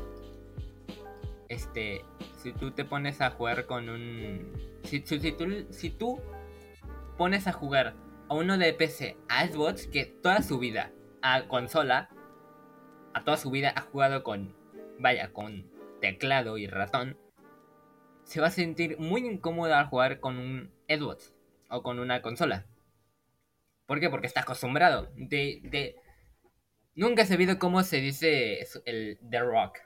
este 1.50 2.06
si 2.38 2.54
tú 2.54 2.70
te 2.70 2.86
pones 2.86 3.22
a 3.22 3.32
jugar 3.32 3.66
con 3.66 3.90
un 3.90 4.72
si, 5.00 5.90
tú, 5.90 6.22
pones 7.18 7.48
a 7.48 7.54
jugar 7.54 7.96
a 8.28 8.34
uno 8.34 8.58
de 8.58 8.74
PC 8.74 9.18
a 9.30 9.48
Xbox 9.48 9.88
que 9.88 10.06
toda 10.06 10.42
su 10.42 10.60
vida 10.60 10.92
a 11.22 11.48
consola, 11.48 12.10
a 13.14 13.24
toda 13.24 13.38
su 13.38 13.52
vida 13.52 13.74
ha 13.76 13.82
jugado 13.82 14.24
con, 14.24 14.56
vaya, 15.00 15.32
con 15.32 15.70
teclado 16.02 16.58
y 16.58 16.68
ratón, 16.68 17.18
se 18.24 18.42
va 18.42 18.48
a 18.48 18.52
sentir 18.52 18.98
muy 19.00 19.26
incómodo 19.26 19.74
al 19.76 19.88
jugar 19.88 20.20
con 20.20 20.38
un 20.38 20.72
Xbox 20.88 21.34
o 21.70 21.84
con 21.84 22.00
una 22.00 22.22
consola. 22.22 22.66
¿Por 23.86 24.00
qué? 24.00 24.10
Porque 24.10 24.28
está 24.28 24.42
acostumbrado. 24.42 25.10
De, 25.16 25.62
de... 25.64 25.96
Nunca 26.96 27.24
he 27.24 27.26
sabido 27.26 27.60
cómo 27.60 27.84
se 27.84 27.98
dice 27.98 28.66
el 28.86 29.20
The 29.30 29.40
Rock. 29.40 29.80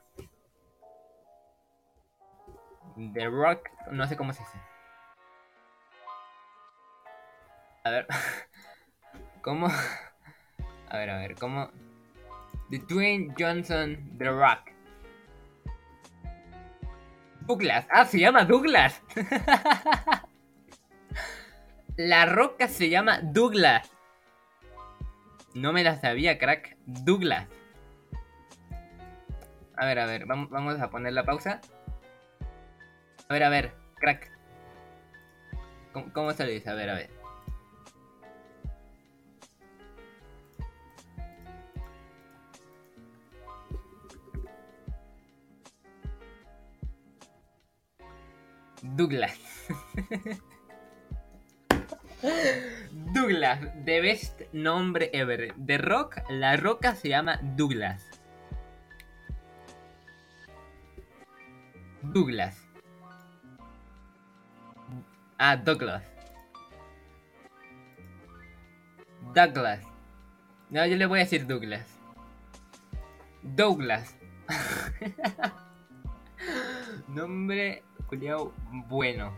The 3.13 3.25
Rock, 3.27 3.69
no 3.91 4.07
sé 4.07 4.15
cómo 4.15 4.33
se 4.33 4.41
dice. 4.43 4.74
A 7.85 7.91
ver. 7.91 8.07
¿Cómo? 9.41 9.67
A 10.89 10.97
ver, 10.97 11.09
a 11.09 11.17
ver, 11.17 11.35
¿cómo? 11.35 11.69
The 12.69 12.79
Dwayne 12.79 13.33
Johnson 13.37 14.17
The 14.17 14.29
Rock. 14.29 14.71
Douglas. 17.41 17.85
Ah, 17.91 18.05
se 18.05 18.19
llama 18.19 18.45
Douglas. 18.45 19.01
la 21.97 22.25
roca 22.27 22.67
se 22.67 22.89
llama 22.89 23.19
Douglas. 23.21 23.91
No 25.53 25.73
me 25.73 25.83
la 25.83 25.99
sabía, 25.99 26.37
crack. 26.37 26.77
Douglas. 26.85 27.47
A 29.75 29.85
ver, 29.85 29.99
a 29.99 30.05
ver, 30.05 30.25
vamos, 30.27 30.49
vamos 30.49 30.79
a 30.79 30.89
poner 30.89 31.13
la 31.13 31.25
pausa. 31.25 31.61
A 33.27 33.33
ver, 33.33 33.43
a 33.43 33.49
ver, 33.49 33.73
crack. 33.95 34.31
¿Cómo, 35.91 36.13
cómo 36.13 36.31
se 36.31 36.45
le 36.45 36.53
dice? 36.53 36.69
A 36.69 36.75
ver, 36.75 36.89
a 36.89 36.93
ver. 36.93 37.14
Douglas. 48.93 49.39
Douglas, 53.13 53.59
the 53.85 54.01
best 54.01 54.41
nombre 54.53 55.09
ever. 55.13 55.53
De 55.55 55.77
Rock, 55.77 56.21
la 56.29 56.57
roca 56.57 56.95
se 56.95 57.09
llama 57.09 57.39
Douglas. 57.41 58.03
Douglas. 62.01 62.65
Ah, 65.37 65.57
Douglas. 65.57 66.03
Douglas. 69.33 69.81
No, 70.69 70.85
yo 70.85 70.95
le 70.95 71.05
voy 71.05 71.19
a 71.19 71.23
decir 71.23 71.45
Douglas. 71.45 71.85
Douglas. 73.43 74.15
Nombre 77.07 77.83
culiao 78.07 78.53
bueno. 78.87 79.33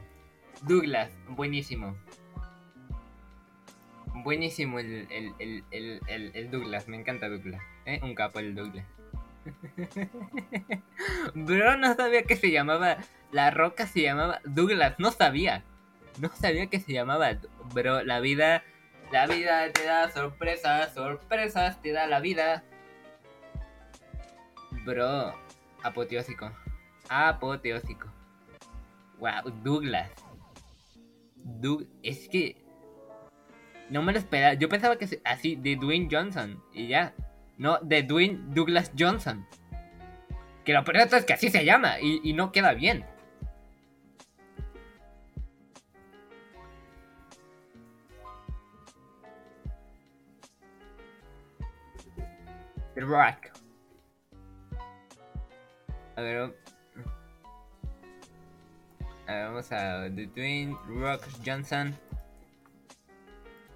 Douglas, 0.62 1.12
buenísimo. 1.30 1.96
Buenísimo 4.24 4.80
el, 4.80 5.08
el, 5.12 5.34
el, 5.40 6.02
el, 6.08 6.32
el 6.34 6.52
Douglas, 6.52 6.88
me 6.88 6.98
encanta 6.98 7.30
Douglas. 7.30 7.62
¿eh? 7.86 8.00
Un 8.02 8.16
capo 8.16 8.40
el 8.40 8.56
Douglas. 8.56 8.86
Bro, 11.36 11.78
no 11.78 11.96
sabía 11.96 12.24
que 12.24 12.36
se 12.36 12.52
llamaba. 12.52 12.98
La 13.32 13.52
roca 13.52 13.88
se 13.88 14.02
llamaba 14.02 14.40
Douglas, 14.44 14.96
no 14.98 15.12
sabía. 15.12 15.64
No 16.20 16.30
sabía 16.30 16.68
que 16.68 16.80
se 16.80 16.94
llamaba. 16.94 17.30
Bro, 17.74 18.04
la 18.04 18.20
vida. 18.20 18.64
La 19.12 19.26
vida 19.26 19.72
te 19.72 19.86
da 19.86 20.10
sorpresas, 20.10 20.94
sorpresas 20.94 21.82
te 21.82 21.94
da 21.94 22.08
la 22.08 22.20
vida. 22.20 22.64
Bro, 24.86 25.34
apoteósico. 25.84 26.52
Apoteósico. 27.08 28.17
Wow, 29.20 29.52
Douglas. 29.64 30.12
Doug 31.36 31.88
es 32.04 32.28
que. 32.30 32.56
No 33.90 34.02
me 34.02 34.12
lo 34.12 34.20
esperaba. 34.20 34.54
Yo 34.54 34.70
pensaba 34.70 34.98
que 34.98 35.22
así, 35.24 35.56
de 35.56 35.76
Dwayne 35.76 36.08
Johnson. 36.12 36.62
Y 36.74 36.88
ya. 36.88 37.14
No, 37.58 37.80
de 37.80 38.04
Dwayne 38.04 38.40
Douglas 38.54 38.92
Johnson. 38.98 39.46
Que 40.66 40.74
lo 40.74 40.84
peor 40.84 40.98
es 40.98 41.26
que 41.26 41.34
así 41.34 41.50
se 41.50 41.64
llama. 41.64 42.00
Y, 42.02 42.34
no 42.34 42.52
queda 42.52 42.74
bien. 42.74 43.06
Rock. 52.96 53.54
A 56.18 56.22
ver. 56.22 56.67
Vamos 59.28 59.72
a 59.74 60.10
The 60.10 60.28
Twin 60.28 60.78
Rock 60.88 61.22
Johnson. 61.46 61.94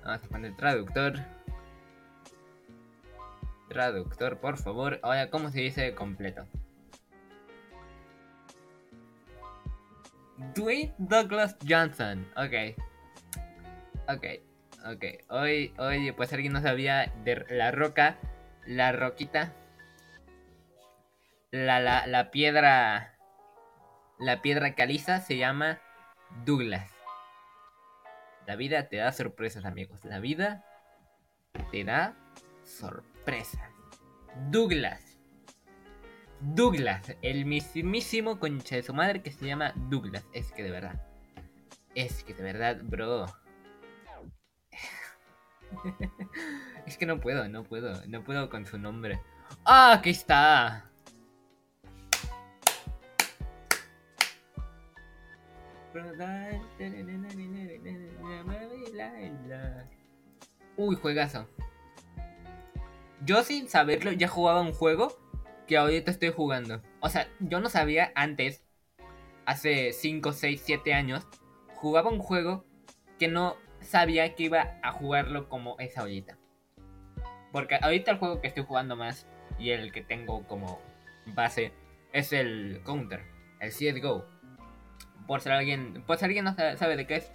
Vamos 0.04 0.24
a 0.24 0.28
poner 0.30 0.56
traductor. 0.56 1.14
Traductor, 3.68 4.38
por 4.38 4.58
favor. 4.58 5.00
Ahora, 5.04 5.30
¿cómo 5.30 5.50
se 5.50 5.60
dice 5.60 5.94
completo? 5.94 6.46
Dwayne 10.56 10.94
Douglas 10.98 11.58
Johnson. 11.68 12.26
Ok. 12.38 12.78
Ok. 14.08 14.26
Ok. 14.86 15.06
Hoy, 15.30 15.74
hoy, 15.78 16.12
pues 16.14 16.32
alguien 16.32 16.54
no 16.54 16.62
sabía 16.62 17.12
de 17.24 17.46
la 17.50 17.72
roca. 17.72 18.18
La 18.66 18.94
roquita. 18.94 19.54
La, 21.52 21.82
la, 21.82 22.08
la 22.08 22.32
piedra. 22.32 23.18
La 24.22 24.44
piedra 24.44 24.76
caliza 24.76 25.20
se 25.20 25.36
llama 25.36 25.80
Douglas. 26.46 26.92
La 28.46 28.56
vida 28.56 28.88
te 28.88 28.98
da 28.98 29.12
sorpresas, 29.12 29.66
amigos. 29.66 30.06
La 30.06 30.20
vida 30.20 30.64
te 31.72 31.84
da 31.84 32.16
sorpresas. 32.64 33.68
Douglas. 34.52 35.18
Douglas, 36.40 37.16
el 37.24 37.46
mismísimo 37.46 38.38
concha 38.40 38.76
de 38.76 38.84
su 38.84 38.94
madre 38.94 39.24
que 39.24 39.32
se 39.32 39.48
llama 39.48 39.74
Douglas. 39.90 40.24
Es 40.34 40.52
que 40.52 40.62
de 40.62 40.70
verdad. 40.70 41.02
Es 41.96 42.24
que 42.24 42.36
de 42.36 42.44
verdad, 42.44 42.80
bro. 42.84 43.26
es 46.86 46.96
que 46.96 47.08
no 47.08 47.20
puedo, 47.20 47.50
no 47.50 47.64
puedo, 47.64 48.06
no 48.06 48.24
puedo 48.24 48.52
con 48.52 48.68
su 48.68 48.78
nombre. 48.78 49.20
¡Ah, 49.66 49.94
aquí 49.94 50.12
está! 50.12 50.91
Uy, 60.78 60.96
juegazo. 60.96 61.48
Yo 63.24 63.44
sin 63.44 63.68
saberlo 63.68 64.12
ya 64.12 64.28
jugaba 64.28 64.62
un 64.62 64.74
juego 64.74 65.18
que 65.68 65.78
ahorita 65.78 66.12
estoy 66.12 66.32
jugando. 66.32 66.82
O 67.00 67.10
sea, 67.10 67.28
yo 67.40 67.60
no 67.60 67.70
sabía 67.70 68.12
antes, 68.16 68.64
hace 69.46 69.94
5, 69.94 70.32
6, 70.32 70.62
7 70.66 70.94
años, 70.94 71.28
jugaba 71.76 72.10
un 72.10 72.20
juego 72.20 72.66
que 73.20 73.28
no 73.28 73.56
sabía 73.82 74.36
que 74.36 74.44
iba 74.44 74.80
a 74.82 74.92
jugarlo 74.92 75.50
como 75.50 75.78
es 75.80 75.98
ahorita. 75.98 76.38
Porque 77.52 77.78
ahorita 77.82 78.12
el 78.12 78.18
juego 78.18 78.42
que 78.42 78.48
estoy 78.48 78.64
jugando 78.64 78.96
más 78.96 79.28
y 79.60 79.72
el 79.72 79.92
que 79.92 80.02
tengo 80.02 80.48
como 80.48 80.80
base 81.36 81.74
es 82.14 82.34
el 82.34 82.82
Counter, 82.84 83.22
el 83.60 83.72
CSGO. 83.72 84.26
Por 85.28 85.42
si 85.42 85.50
alguien, 85.50 86.04
por 86.06 86.18
si 86.18 86.26
alguien 86.26 86.46
no 86.46 86.56
sabe 86.56 86.98
de 86.98 87.08
qué 87.08 87.18
es, 87.18 87.32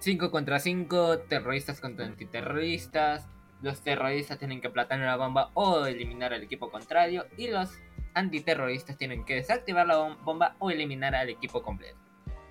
5 0.00 0.30
contra 0.30 0.58
5, 0.58 1.20
terroristas 1.20 1.80
contra 1.80 2.06
antiterroristas. 2.06 3.28
Los 3.62 3.82
terroristas 3.82 4.38
tienen 4.38 4.60
que 4.60 4.68
plantar 4.70 4.98
la 4.98 5.16
bomba 5.16 5.50
o 5.54 5.86
eliminar 5.86 6.32
al 6.32 6.42
equipo 6.42 6.70
contrario. 6.70 7.26
Y 7.36 7.48
los 7.48 7.78
antiterroristas 8.14 8.96
tienen 8.98 9.24
que 9.24 9.36
desactivar 9.36 9.86
la 9.86 9.98
bomba 10.24 10.56
o 10.58 10.70
eliminar 10.70 11.14
al 11.14 11.28
equipo 11.28 11.62
completo. 11.62 11.98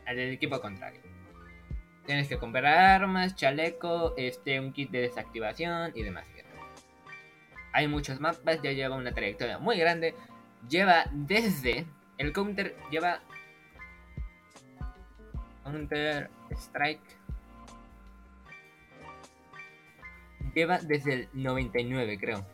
Al 0.05 0.17
equipo 0.19 0.61
contrario. 0.61 1.01
Tienes 2.05 2.27
que 2.27 2.37
comprar 2.37 2.65
armas, 2.65 3.35
chaleco, 3.35 4.15
este, 4.17 4.59
un 4.59 4.73
kit 4.73 4.89
de 4.89 5.01
desactivación 5.01 5.91
y 5.93 6.03
demás. 6.03 6.25
Hay 7.73 7.87
muchos 7.87 8.19
mapas, 8.19 8.61
ya 8.61 8.71
lleva 8.71 8.95
una 8.95 9.13
trayectoria 9.13 9.57
muy 9.57 9.77
grande. 9.77 10.15
Lleva 10.67 11.05
desde. 11.11 11.85
El 12.17 12.33
counter 12.33 12.75
lleva. 12.91 13.21
Counter 15.63 16.29
Strike. 16.51 17.01
Lleva 20.53 20.79
desde 20.79 21.13
el 21.13 21.29
99, 21.33 22.17
creo. 22.19 22.45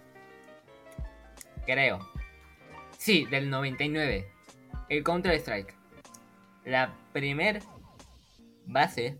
Creo. 1.65 1.99
Sí, 2.97 3.25
del 3.25 3.49
99. 3.49 4.27
El 4.89 5.03
Counter 5.03 5.33
Strike. 5.33 5.73
La 6.65 6.93
primer 7.13 7.61
base 8.65 9.17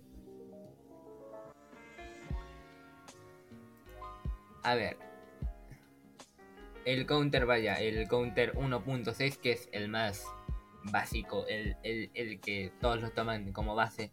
A 4.67 4.75
ver. 4.75 4.97
El 6.83 7.05
counter, 7.05 7.45
vaya, 7.45 7.75
el 7.75 8.05
counter 8.09 8.53
1.6, 8.53 9.37
que 9.37 9.53
es 9.53 9.69
el 9.71 9.87
más 9.87 10.25
básico, 10.91 11.45
el, 11.47 11.77
que 12.41 12.71
todos 12.79 13.01
lo 13.01 13.11
toman 13.11 13.51
como 13.53 13.75
base. 13.75 14.11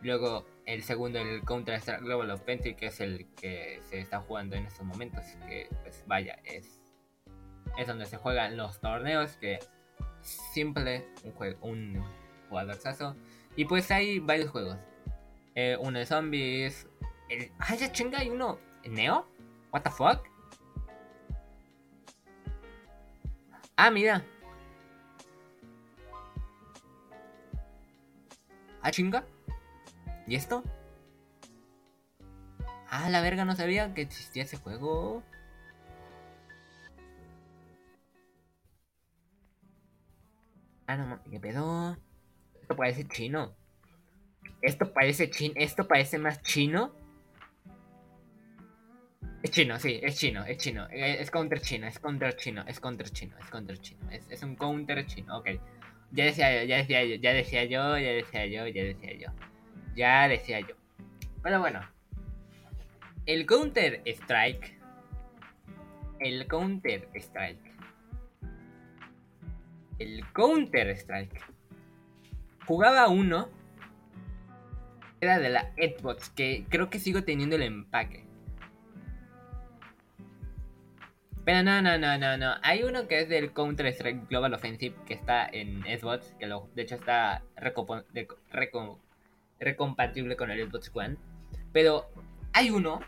Luego 0.00 0.46
el 0.64 0.82
segundo, 0.82 1.18
el 1.18 1.42
Counter 1.44 1.74
Strike 1.76 2.02
Global 2.02 2.30
Offensive, 2.30 2.76
que 2.76 2.86
es 2.86 3.00
el 3.00 3.26
que 3.34 3.80
se 3.82 3.98
está 3.98 4.20
jugando 4.20 4.56
en 4.56 4.66
estos 4.66 4.84
momentos. 4.86 5.24
Que, 5.48 5.68
pues 5.82 6.04
vaya, 6.06 6.38
es, 6.44 6.80
es 7.76 7.86
donde 7.86 8.06
se 8.06 8.16
juegan 8.16 8.56
los 8.56 8.80
torneos. 8.80 9.36
Que 9.36 9.58
simple, 10.20 11.06
un, 11.24 11.32
juego, 11.32 11.66
un 11.66 12.04
jugadorzazo. 12.48 13.16
Y 13.56 13.64
pues 13.64 13.90
hay 13.90 14.20
varios 14.20 14.50
juegos. 14.50 14.78
Eh, 15.54 15.76
uno 15.80 15.98
de 15.98 16.06
zombies. 16.06 16.86
El, 17.28 17.50
ah, 17.58 17.74
ya 17.74 17.90
chinga, 17.90 18.20
hay 18.20 18.30
uno 18.30 18.58
¿Neo? 18.88 19.26
¿What 19.72 19.82
the 19.82 19.90
fuck? 19.90 20.26
Ah, 23.76 23.90
mira. 23.90 24.24
Ah, 28.82 28.90
chinga. 28.90 29.24
¿Y 30.26 30.34
esto? 30.34 30.62
Ah, 32.90 33.08
la 33.10 33.20
verga, 33.20 33.44
no 33.44 33.54
sabía 33.54 33.92
que 33.94 34.02
existía 34.02 34.44
ese 34.44 34.56
juego. 34.56 35.22
Ah, 40.86 40.96
no, 40.96 41.22
¿qué 41.30 41.38
pedo? 41.38 41.96
Esto 42.60 42.76
parece 42.76 43.06
chino. 43.06 43.54
Esto 44.62 44.92
parece 44.92 45.30
chino. 45.30 45.54
Esto 45.56 45.86
parece 45.86 46.18
más 46.18 46.40
chino 46.42 46.92
es 49.42 49.52
chino, 49.52 49.78
sí, 49.78 50.00
es 50.02 50.16
chino, 50.16 50.44
es 50.44 50.58
chino. 50.58 50.88
Eh, 50.90 51.16
es 51.20 51.30
counter 51.30 51.60
chino, 51.60 51.86
es 51.86 51.98
counter 51.98 52.34
chino, 52.36 52.64
es 52.66 52.80
counter 52.80 53.08
chino, 53.10 53.36
es 53.38 53.46
counter 53.48 53.78
chino. 53.78 54.00
Es, 54.10 54.42
un 54.42 54.56
counter 54.56 55.06
chino, 55.06 55.38
ok. 55.38 55.50
Ya 56.10 56.24
decía 56.24 56.62
yo, 56.62 56.66
ya 56.66 56.76
decía 56.78 57.04
yo, 57.04 57.14
ya 57.16 57.32
decía 57.32 57.64
yo, 57.64 57.98
ya 57.98 58.10
decía 58.12 58.46
yo, 58.46 58.66
ya 58.66 58.84
decía 58.84 59.12
yo. 59.14 59.28
Ya 59.94 60.28
decía 60.28 60.60
yo. 60.60 60.74
Pero 61.42 61.60
bueno. 61.60 61.80
El 63.26 63.44
Counter 63.46 64.02
Strike. 64.06 64.78
El 66.20 66.46
Counter 66.46 67.08
Strike. 67.14 67.74
El 69.98 70.24
Counter 70.32 70.88
Strike. 70.90 71.40
Jugaba 72.66 73.08
uno. 73.08 73.50
Era 75.20 75.38
de 75.38 75.50
la 75.50 75.72
Xbox, 75.76 76.30
que 76.30 76.64
creo 76.68 76.88
que 76.88 77.00
sigo 77.00 77.24
teniendo 77.24 77.56
el 77.56 77.62
empaque. 77.62 78.27
Pero 81.48 81.62
no, 81.62 81.80
no, 81.80 81.96
no, 81.96 82.18
no, 82.18 82.36
no. 82.36 82.56
Hay 82.60 82.82
uno 82.82 83.08
que 83.08 83.20
es 83.20 83.28
del 83.30 83.54
Counter 83.54 83.86
Strike 83.86 84.28
Global 84.28 84.52
Offensive 84.52 84.94
que 85.06 85.14
está 85.14 85.48
en 85.50 85.80
Xbox, 85.84 86.34
que 86.38 86.46
de 86.46 86.82
hecho 86.82 86.96
está 86.96 87.42
recompatible 89.58 90.36
con 90.36 90.50
el 90.50 90.68
Xbox 90.68 90.90
One. 90.92 91.16
Pero 91.72 92.04
hay 92.52 92.68
uno, 92.68 93.00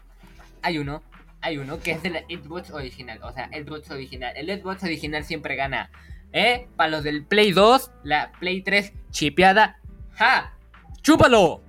hay 0.63 0.79
uno, 0.79 1.03
hay 1.43 1.59
uno 1.59 1.81
que 1.81 1.91
es 1.91 2.03
del 2.03 2.25
Xbox 2.31 2.71
original. 2.71 3.21
O 3.25 3.31
sea, 3.31 3.49
Xbox 3.49 3.91
original. 3.91 4.33
El 4.35 4.59
Xbox 4.59 4.85
original 4.85 5.23
siempre 5.23 5.55
gana. 5.55 5.91
¿Eh? 6.33 6.67
Para 6.77 6.89
los 6.89 7.05
del 7.05 7.27
Play 7.27 7.53
2, 7.53 7.91
la 8.05 8.33
Play 8.41 8.63
3 8.63 8.95
chipeada. 9.11 9.79
¡Ja! 10.15 10.55
¡Chúpalo! 11.03 11.61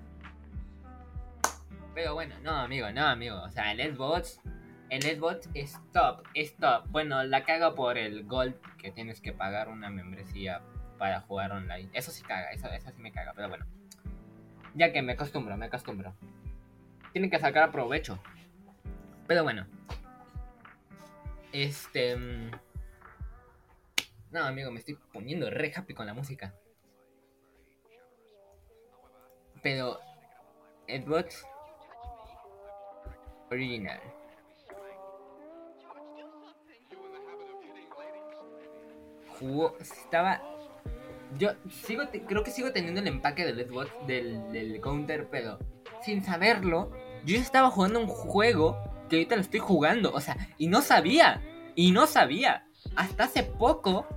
Pero 1.94 2.14
bueno, 2.14 2.36
no, 2.42 2.52
amigo, 2.52 2.90
no, 2.94 3.08
amigo. 3.08 3.42
O 3.42 3.52
sea, 3.52 3.74
el 3.74 3.94
Xbox. 3.94 4.40
El 4.92 5.04
Xbox 5.04 5.50
es 5.54 5.80
top, 5.94 6.28
es 6.34 6.54
top. 6.58 6.86
Bueno, 6.90 7.24
la 7.24 7.46
caga 7.46 7.76
por 7.76 7.98
el 7.98 8.26
Gold 8.26 8.60
que 8.78 8.92
tienes 8.92 9.22
que 9.22 9.32
pagar 9.32 9.70
una 9.70 9.90
membresía 9.90 10.62
para 10.98 11.22
jugar 11.22 11.54
online. 11.54 11.90
Eso 11.94 12.12
sí 12.12 12.22
caga, 12.24 12.52
eso, 12.52 12.68
eso 12.68 12.92
sí 12.92 13.02
me 13.02 13.14
caga, 13.14 13.32
pero 13.34 13.48
bueno. 13.48 13.66
Ya 14.76 14.92
que 14.92 15.02
me 15.02 15.14
acostumbro, 15.14 15.56
me 15.56 15.68
acostumbro. 15.68 16.14
Tienen 17.14 17.30
que 17.30 17.40
sacar 17.40 17.72
provecho. 17.72 18.22
Pero 19.28 19.44
bueno. 19.44 19.66
Este. 21.54 22.18
Mm, 22.18 22.52
no, 24.32 24.44
amigo, 24.44 24.72
me 24.72 24.80
estoy 24.80 24.98
poniendo 25.14 25.50
re 25.50 25.72
happy 25.74 25.94
con 25.94 26.06
la 26.06 26.14
música. 26.14 26.54
Pero. 29.64 30.02
Xbox. 30.86 31.46
Original. 33.50 34.02
Estaba. 39.80 40.42
Yo 41.38 41.52
sigo. 41.70 42.04
Creo 42.28 42.44
que 42.44 42.52
sigo 42.52 42.72
teniendo 42.72 43.02
el 43.02 43.08
empaque 43.08 43.46
del 43.46 43.68
Xbox 43.68 43.90
del, 44.08 44.52
del 44.52 44.80
counter, 44.82 45.28
pero. 45.30 45.60
Sin 46.04 46.24
saberlo. 46.24 46.92
Yo 47.26 47.38
estaba 47.38 47.70
jugando 47.70 48.00
un 48.00 48.08
juego 48.08 48.78
que 49.10 49.18
ahorita 49.18 49.36
lo 49.36 49.42
estoy 49.42 49.60
jugando. 49.60 50.12
O 50.14 50.22
sea, 50.22 50.38
y 50.58 50.68
no 50.68 50.82
sabía. 50.82 51.42
Y 51.76 51.92
no 51.92 52.08
sabía. 52.08 52.66
Hasta 52.96 53.26
hace 53.26 53.44
poco 53.44 54.08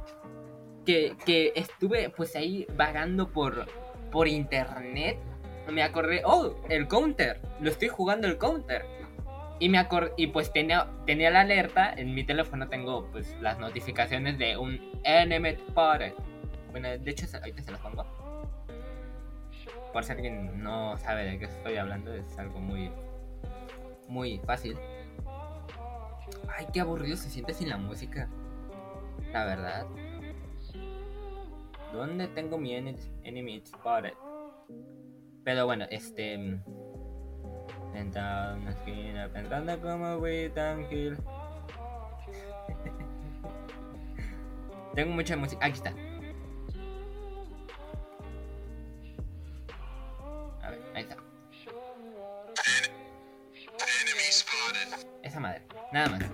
que, 0.84 1.16
que 1.24 1.52
estuve 1.54 2.10
pues 2.10 2.36
ahí 2.36 2.66
vagando 2.76 3.30
por, 3.30 3.66
por 4.10 4.28
internet. 4.28 5.18
Me 5.70 5.82
acordé, 5.82 6.22
oh, 6.24 6.56
el 6.68 6.88
counter. 6.88 7.40
Lo 7.60 7.70
estoy 7.70 7.88
jugando 7.88 8.26
el 8.26 8.38
counter. 8.38 8.86
Y 9.64 9.70
me 9.70 9.82
y 10.18 10.26
pues 10.26 10.52
tenía, 10.52 10.90
tenía 11.06 11.30
la 11.30 11.40
alerta. 11.40 11.90
En 11.96 12.14
mi 12.14 12.22
teléfono 12.22 12.68
tengo 12.68 13.08
pues 13.10 13.34
las 13.40 13.58
notificaciones 13.58 14.36
de 14.36 14.58
un 14.58 14.78
enemy 15.04 15.56
spotted. 15.56 16.12
Bueno, 16.70 16.88
de 16.98 17.10
hecho 17.10 17.24
ahorita 17.34 17.62
se 17.62 17.70
las 17.70 17.80
pongo. 17.80 18.04
Por 19.90 20.04
si 20.04 20.12
alguien 20.12 20.62
no 20.62 20.98
sabe 20.98 21.24
de 21.24 21.38
qué 21.38 21.46
estoy 21.46 21.76
hablando, 21.78 22.12
es 22.12 22.38
algo 22.38 22.60
muy 22.60 22.90
muy 24.06 24.38
fácil. 24.40 24.76
Ay, 26.54 26.66
qué 26.70 26.80
aburrido 26.80 27.16
se 27.16 27.30
siente 27.30 27.54
sin 27.54 27.70
la 27.70 27.78
música. 27.78 28.28
La 29.32 29.46
verdad. 29.46 29.86
¿Dónde 31.90 32.28
tengo 32.28 32.58
mi 32.58 32.74
enemy 32.74 33.62
spotted? 33.64 34.12
Pero 35.42 35.64
bueno, 35.64 35.86
este. 35.88 36.60
Sentado 37.94 38.56
en 38.56 38.62
una 38.62 38.72
esquina 38.72 39.30
pensando 39.32 39.80
como 39.80 40.18
voy 40.18 40.50
tan 40.52 40.88
gil. 40.88 41.16
tengo 44.96 45.14
mucha 45.14 45.36
música. 45.36 45.64
Aquí 45.64 45.76
está. 45.76 45.90
A 50.60 50.70
ver, 50.70 50.80
ahí 50.96 51.02
está. 51.02 51.16
Esa 55.22 55.38
madre, 55.38 55.62
nada 55.92 56.08
más. 56.08 56.24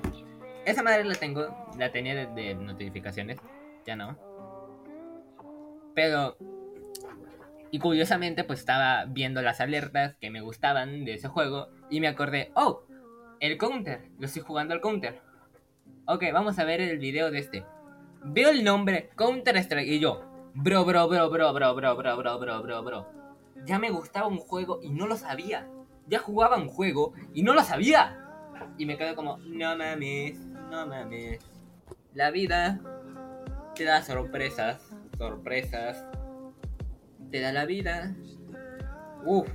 Esa 0.65 0.83
madre 0.83 1.05
la 1.05 1.15
tengo, 1.15 1.71
la 1.77 1.93
tenía 1.93 2.27
de, 2.27 2.55
notificaciones, 2.55 3.37
ya 3.85 3.97
no. 3.97 4.17
Pero 5.95 6.39
y 7.71 7.79
curiosamente, 7.79 8.45
pues 8.45 8.61
estaba 8.61 9.05
viendo 9.07 9.43
las 9.43 9.61
alertas 9.61 10.17
que 10.21 10.31
me 10.31 10.41
gustaban 10.41 11.05
de 11.05 11.15
ese 11.15 11.29
juego 11.29 11.69
y 11.89 12.01
me 12.01 12.09
acordé, 12.09 12.51
oh, 12.55 12.83
el 13.39 13.57
counter, 13.59 14.11
lo 14.19 14.27
estoy 14.27 14.43
jugando 14.43 14.75
al 14.75 14.81
counter. 14.81 15.21
Ok, 16.07 16.25
vamos 16.33 16.59
a 16.59 16.65
ver 16.65 16.81
el 16.81 16.99
video 16.99 17.31
de 17.31 17.39
este. 17.39 17.65
Veo 18.23 18.51
el 18.51 18.65
nombre 18.65 19.11
Counter 19.17 19.57
Strike 19.57 19.89
y 19.89 20.01
yo, 20.01 20.25
bro, 20.55 20.85
bro, 20.85 21.09
bro, 21.09 21.31
bro, 21.31 21.53
bro, 21.53 21.75
bro, 21.75 21.97
bro, 21.97 22.17
bro, 22.19 22.39
bro, 22.39 22.63
bro, 22.63 22.83
bro. 22.83 23.07
Ya 23.65 23.79
me 23.79 23.91
gustaba 23.91 24.27
un 24.27 24.39
juego 24.39 24.81
y 24.83 24.91
no 24.91 25.07
lo 25.07 25.17
sabía. 25.17 25.69
Ya 26.07 26.19
jugaba 26.19 26.57
un 26.57 26.69
juego 26.69 27.15
y 27.33 27.43
no 27.43 27.55
lo 27.55 27.63
sabía. 27.63 28.19
Y 28.77 28.85
me 28.85 28.97
quedé 28.99 29.15
como, 29.15 29.39
no 29.39 29.77
mames, 29.77 30.39
no 30.71 30.87
mames. 30.87 31.39
La 32.15 32.31
vida 32.31 32.81
te 33.75 33.85
da 33.85 34.03
sorpresas, 34.03 34.83
sorpresas. 35.17 36.05
Te 37.31 37.41
da 37.41 37.53
la 37.53 37.65
vida. 37.65 38.15
Uf. 39.25 39.49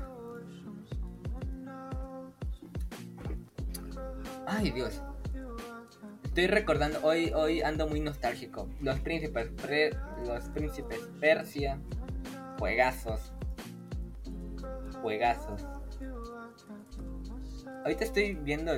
Ay, 4.47 4.71
Dios. 4.71 5.01
Estoy 6.23 6.47
recordando, 6.47 6.99
hoy, 7.03 7.31
hoy 7.33 7.61
ando 7.61 7.87
muy 7.87 7.99
nostálgico. 7.99 8.69
Los 8.81 8.99
príncipes, 8.99 9.49
los 10.25 10.43
príncipes 10.49 10.99
Persia, 11.19 11.79
juegazos. 12.59 13.33
Juegazos. 15.01 15.65
Ahorita 17.83 18.03
estoy 18.05 18.35
viendo 18.35 18.73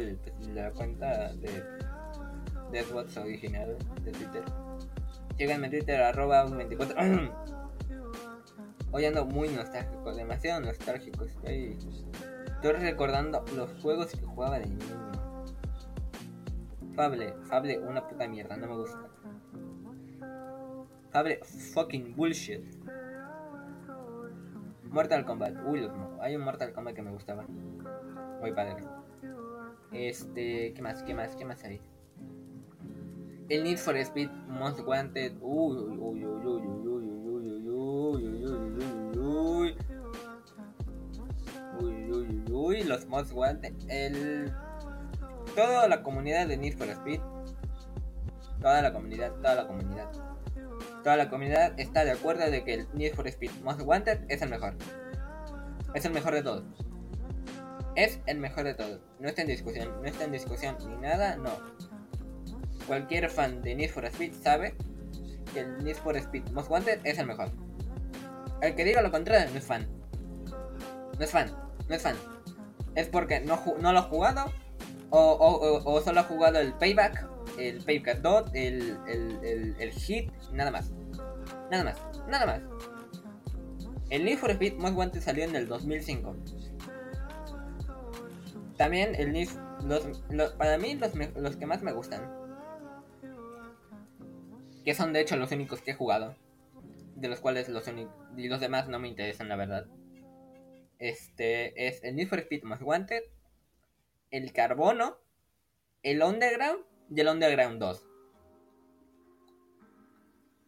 la 0.53 0.71
cuenta 0.71 1.33
de, 1.33 1.63
de 2.71 2.83
Xbox 2.83 3.17
original 3.17 3.77
de 4.03 4.11
Twitter. 4.11 4.43
Síganme 5.37 5.67
en 5.67 5.71
Twitter, 5.71 6.01
arroba 6.01 6.45
24. 6.45 6.95
Hoy 8.91 9.05
ando 9.05 9.25
muy 9.25 9.49
nostálgico, 9.49 10.13
demasiado 10.13 10.61
nostálgico. 10.61 11.25
Estoy, 11.25 11.77
estoy 12.45 12.71
recordando 12.71 13.43
los 13.55 13.69
juegos 13.81 14.11
que 14.11 14.25
jugaba 14.25 14.59
de 14.59 14.67
niño. 14.67 14.85
Fable, 16.95 17.33
Fable, 17.43 17.79
una 17.79 18.07
puta 18.07 18.27
mierda, 18.27 18.55
no 18.55 18.67
me 18.67 18.75
gusta. 18.77 19.09
Fable, 21.11 21.39
fucking 21.73 22.15
bullshit. 22.15 22.61
Mortal 24.83 25.25
Kombat, 25.25 25.53
uy, 25.65 25.87
hay 26.21 26.35
un 26.37 26.43
Mortal 26.43 26.71
Kombat 26.71 26.95
que 26.95 27.01
me 27.01 27.11
gustaba. 27.11 27.45
Muy 28.39 28.53
padre. 28.53 28.83
Este, 29.91 30.73
¿qué 30.73 30.81
más? 30.81 31.03
¿Qué 31.03 31.13
más? 31.13 31.35
¿Qué 31.35 31.45
más 31.45 31.63
hay? 31.65 31.81
El 33.49 33.63
Need 33.63 33.77
for 33.77 33.95
Speed 33.97 34.29
Most 34.47 34.79
Wanted. 34.79 35.33
Uy, 35.41 35.77
uy, 35.77 35.97
uy, 35.97 36.25
uy, 36.25 36.45
uy, 36.45 36.67
uy, 36.67 36.86
Wanted. 43.31 43.73
El 43.89 44.53
toda 45.55 45.87
la 45.87 46.03
comunidad 46.03 46.47
de 46.47 46.57
Need 46.57 46.77
for 46.77 46.87
Speed. 46.89 47.21
Toda 48.61 48.81
la 48.81 48.93
comunidad, 48.93 49.33
toda 49.33 49.55
la 49.55 49.67
comunidad. 49.67 50.11
Toda 51.03 51.17
la 51.17 51.29
comunidad 51.29 51.79
está 51.79 52.05
de 52.05 52.11
acuerdo 52.11 52.49
de 52.49 52.63
que 52.63 52.73
el 52.73 52.87
Need 52.93 53.15
for 53.15 53.27
Speed 53.27 53.51
Most 53.63 53.81
Wanted 53.81 54.19
es 54.29 54.41
el 54.41 54.49
mejor. 54.49 54.75
Es 55.93 56.05
el 56.05 56.13
mejor 56.13 56.33
de 56.33 56.43
todos 56.43 56.63
es 57.97 58.19
el 58.27 58.37
mejor 58.37 58.63
de 58.63 58.75
todos. 58.75 59.01
No 59.19 59.27
está 59.27 59.41
en 59.41 59.47
discusión, 59.47 59.91
no 60.01 60.07
está 60.07 60.23
en 60.23 60.31
discusión 60.31 60.77
ni 60.87 60.95
nada, 60.97 61.35
no. 61.35 61.49
Cualquier 62.85 63.29
fan 63.29 63.61
de 63.63 63.75
Need 63.75 63.89
for 63.89 64.05
Speed 64.05 64.33
sabe 64.41 64.75
que 65.51 65.61
el 65.61 65.83
Need 65.83 65.95
for 65.95 66.15
Speed 66.15 66.51
Most 66.51 66.69
Wanted 66.69 66.99
es 67.03 67.17
el 67.17 67.25
mejor. 67.25 67.49
El 68.61 68.75
que 68.75 68.85
diga 68.85 69.01
lo 69.01 69.11
contrario 69.11 69.49
no 69.51 69.57
es 69.57 69.65
fan. 69.65 69.87
No 71.17 71.25
es 71.25 71.31
fan, 71.31 71.51
no 71.89 71.95
es 71.95 72.01
fan. 72.01 72.15
Es 72.97 73.07
porque 73.09 73.39
no, 73.41 73.55
lo 73.79 73.99
ha 73.99 74.01
jugado 74.01 74.51
o, 75.11 76.01
solo 76.03 76.19
ha 76.19 76.23
jugado 76.23 76.59
el 76.59 76.73
Payback, 76.73 77.29
el 77.59 77.83
Payback 77.83 78.21
Dot, 78.21 78.49
el, 78.55 78.97
el, 79.07 79.75
el, 79.79 79.91
Hit, 79.91 80.31
nada 80.51 80.71
más. 80.71 80.91
Nada 81.69 81.83
más, 81.83 81.97
nada 82.27 82.45
más. 82.47 82.61
El 84.09 84.25
Need 84.25 84.39
for 84.39 84.49
Speed 84.49 84.77
Most 84.77 84.95
Wanted 84.95 85.21
salió 85.21 85.43
en 85.43 85.55
el 85.55 85.67
2005. 85.67 86.35
También 88.77 89.13
el 89.13 89.47
los, 89.83 90.51
para 90.53 90.79
mí 90.79 90.99
los, 91.35 91.55
que 91.55 91.65
más 91.67 91.83
me 91.83 91.93
gustan, 91.93 92.27
que 94.83 94.95
son 94.95 95.13
de 95.13 95.21
hecho 95.21 95.37
los 95.37 95.51
únicos 95.51 95.81
que 95.81 95.91
he 95.91 95.93
jugado, 95.93 96.35
de 97.15 97.27
los 97.27 97.41
cuales 97.41 97.69
los 97.69 97.87
únicos, 97.87 98.11
los 98.35 98.59
demás 98.59 98.87
no 98.87 98.97
me 98.97 99.07
interesan 99.07 99.49
la 99.49 99.55
verdad. 99.55 99.85
Este 100.99 101.87
es 101.87 102.03
el 102.03 102.15
Need 102.15 102.27
for 102.27 102.39
Speed 102.39 102.63
Most 102.63 102.81
Wanted, 102.81 103.23
el 104.31 104.51
Carbono, 104.51 105.17
el 106.01 106.23
Underground 106.23 106.85
Y 107.09 107.19
el 107.21 107.27
Underground 107.27 107.79
2. 107.79 108.05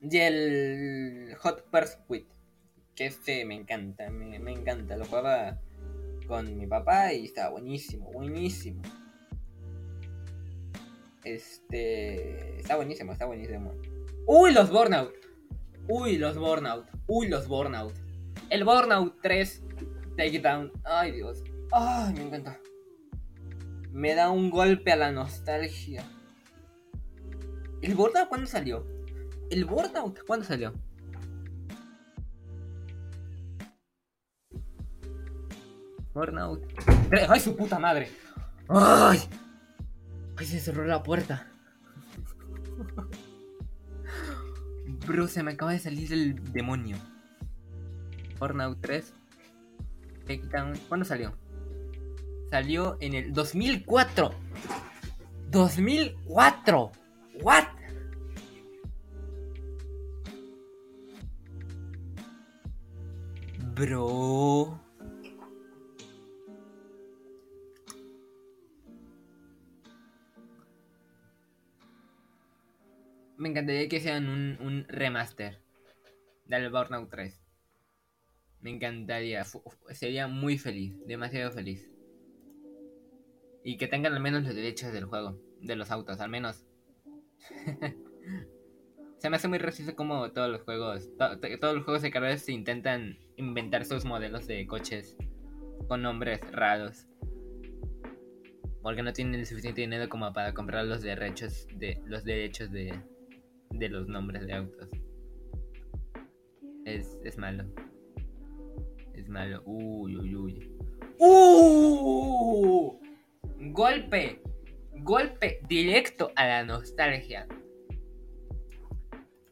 Y 0.02 0.18
el 0.18 1.36
Hot 1.40 1.70
Pursuit. 1.70 2.28
Que 2.96 3.08
este 3.08 3.46
me 3.46 3.56
encanta, 3.56 4.10
me, 4.10 4.40
me 4.40 4.52
encanta. 4.52 4.98
Lo 4.98 5.06
jugaba 5.06 5.60
con 6.28 6.58
mi 6.58 6.68
papá 6.68 7.14
y 7.14 7.26
estaba 7.26 7.50
buenísimo, 7.52 8.12
buenísimo. 8.12 8.82
Este. 11.24 12.60
Está 12.60 12.76
buenísimo, 12.76 13.12
está 13.14 13.26
buenísimo. 13.26 13.74
¡Uy, 14.26 14.54
los 14.54 14.70
Burnout! 14.70 15.14
¡Uy, 15.88 16.18
los 16.18 16.38
Burnout! 16.38 16.88
¡Uy, 17.08 17.28
los 17.28 17.48
Burnout! 17.48 17.94
El 18.50 18.64
Burnout 18.64 19.20
3 19.22 19.64
Takedown. 20.20 20.70
¡Ay, 20.84 21.14
Dios! 21.14 21.42
¡Ay, 21.72 22.14
me 22.14 22.24
encanta! 22.24 22.60
Me 23.94 24.16
da 24.16 24.30
un 24.32 24.50
golpe 24.50 24.92
a 24.92 24.98
la 24.98 25.14
nostalgia. 25.14 26.04
¿El 27.82 27.96
Burnout 27.96 28.28
cuándo 28.28 28.46
salió? 28.46 28.86
¿El 29.50 29.64
Burnout 29.64 30.20
cuándo 30.28 30.46
salió? 30.46 30.74
Burnout. 36.14 36.66
¡Ay, 37.30 37.40
su 37.40 37.56
puta 37.56 37.80
madre! 37.80 38.12
¡Ay! 38.68 39.20
¡Ay, 40.36 40.46
se 40.46 40.60
cerró 40.60 40.86
la 40.86 41.02
puerta! 41.02 41.48
Bro, 45.08 45.30
se 45.30 45.44
me 45.44 45.54
acaba 45.54 45.72
de 45.72 45.80
salir 45.80 46.12
el 46.12 46.52
demonio. 46.52 46.98
Burnout 48.38 48.82
3. 48.82 49.14
¿Cuándo 50.88 51.06
salió? 51.06 51.36
Salió 52.52 52.98
en 53.00 53.16
el 53.16 53.34
2004. 53.34 54.32
2004. 55.50 56.92
What? 57.42 57.64
Bro. 63.74 64.80
Me 73.38 73.50
encantaría 73.50 73.88
que 73.88 74.02
sean 74.02 74.28
un, 74.28 74.58
un 74.60 74.86
remaster 74.90 75.60
del 76.46 76.70
Burnout 76.70 77.10
3. 77.10 77.49
Me 78.62 78.72
encantaría. 78.72 79.44
sería 79.92 80.28
muy 80.28 80.58
feliz. 80.58 80.96
Demasiado 81.06 81.52
feliz. 81.52 81.90
Y 83.64 83.78
que 83.78 83.88
tengan 83.88 84.14
al 84.14 84.22
menos 84.22 84.44
los 84.44 84.56
derechos 84.56 84.92
del 84.94 85.06
juego. 85.06 85.40
De 85.62 85.76
los 85.76 85.92
autos, 85.92 86.20
al 86.20 86.30
menos. 86.30 86.66
se 89.18 89.30
me 89.30 89.36
hace 89.36 89.48
muy 89.48 89.60
racista 89.60 89.96
como 89.96 90.32
todos 90.32 90.50
los 90.50 90.62
juegos. 90.62 91.10
todos 91.18 91.76
los 91.76 91.84
juegos 91.84 92.02
de 92.02 92.12
carreras 92.12 92.48
intentan 92.50 93.18
inventar 93.38 93.86
sus 93.86 94.06
modelos 94.06 94.48
de 94.48 94.66
coches. 94.68 95.16
Con 95.88 96.02
nombres 96.02 96.40
raros. 96.52 97.08
Porque 98.82 99.04
no 99.04 99.14
tienen 99.14 99.36
el 99.40 99.46
suficiente 99.46 99.82
dinero 99.82 100.10
como 100.10 100.32
para 100.34 100.54
comprar 100.54 100.86
los 100.86 101.02
derechos 101.02 101.68
de. 101.78 102.02
los 102.06 102.24
derechos 102.24 102.72
de 102.72 102.94
de 103.72 103.90
los 103.90 104.08
nombres 104.08 104.46
de 104.46 104.54
autos. 104.54 104.90
Es, 106.86 107.20
es 107.24 107.38
malo. 107.38 107.66
Es 109.20 109.28
malo. 109.28 109.62
Uy, 109.66 110.16
uy, 110.16 110.34
uy. 110.34 110.72
¡Uh! 111.18 112.98
Golpe. 113.74 114.42
Golpe 114.94 115.60
directo 115.68 116.32
a 116.38 116.48
la 116.48 116.64
nostalgia. 116.64 117.46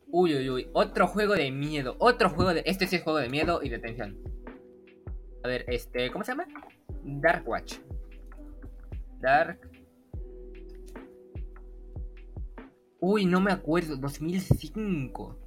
Uy, 0.08 0.36
uy, 0.36 0.50
uy. 0.50 0.70
Otro 0.72 1.08
juego 1.08 1.34
de 1.34 1.52
miedo. 1.52 1.98
Otro 2.00 2.30
juego 2.30 2.54
de. 2.54 2.64
Este 2.66 2.88
sí 2.88 2.96
es 2.96 3.04
juego 3.04 3.20
de 3.20 3.28
miedo 3.28 3.60
y 3.62 3.68
de 3.68 3.80
tensión. 3.80 4.18
A 5.44 5.50
ver, 5.50 5.66
este. 5.68 6.10
¿Cómo 6.12 6.24
se 6.24 6.32
llama? 6.32 6.48
Dark 7.04 7.46
Watch. 7.46 7.80
Dark 9.20 9.60
Uy, 13.02 13.26
no 13.26 13.42
me 13.42 13.52
acuerdo, 13.52 13.98
2005. 13.98 15.47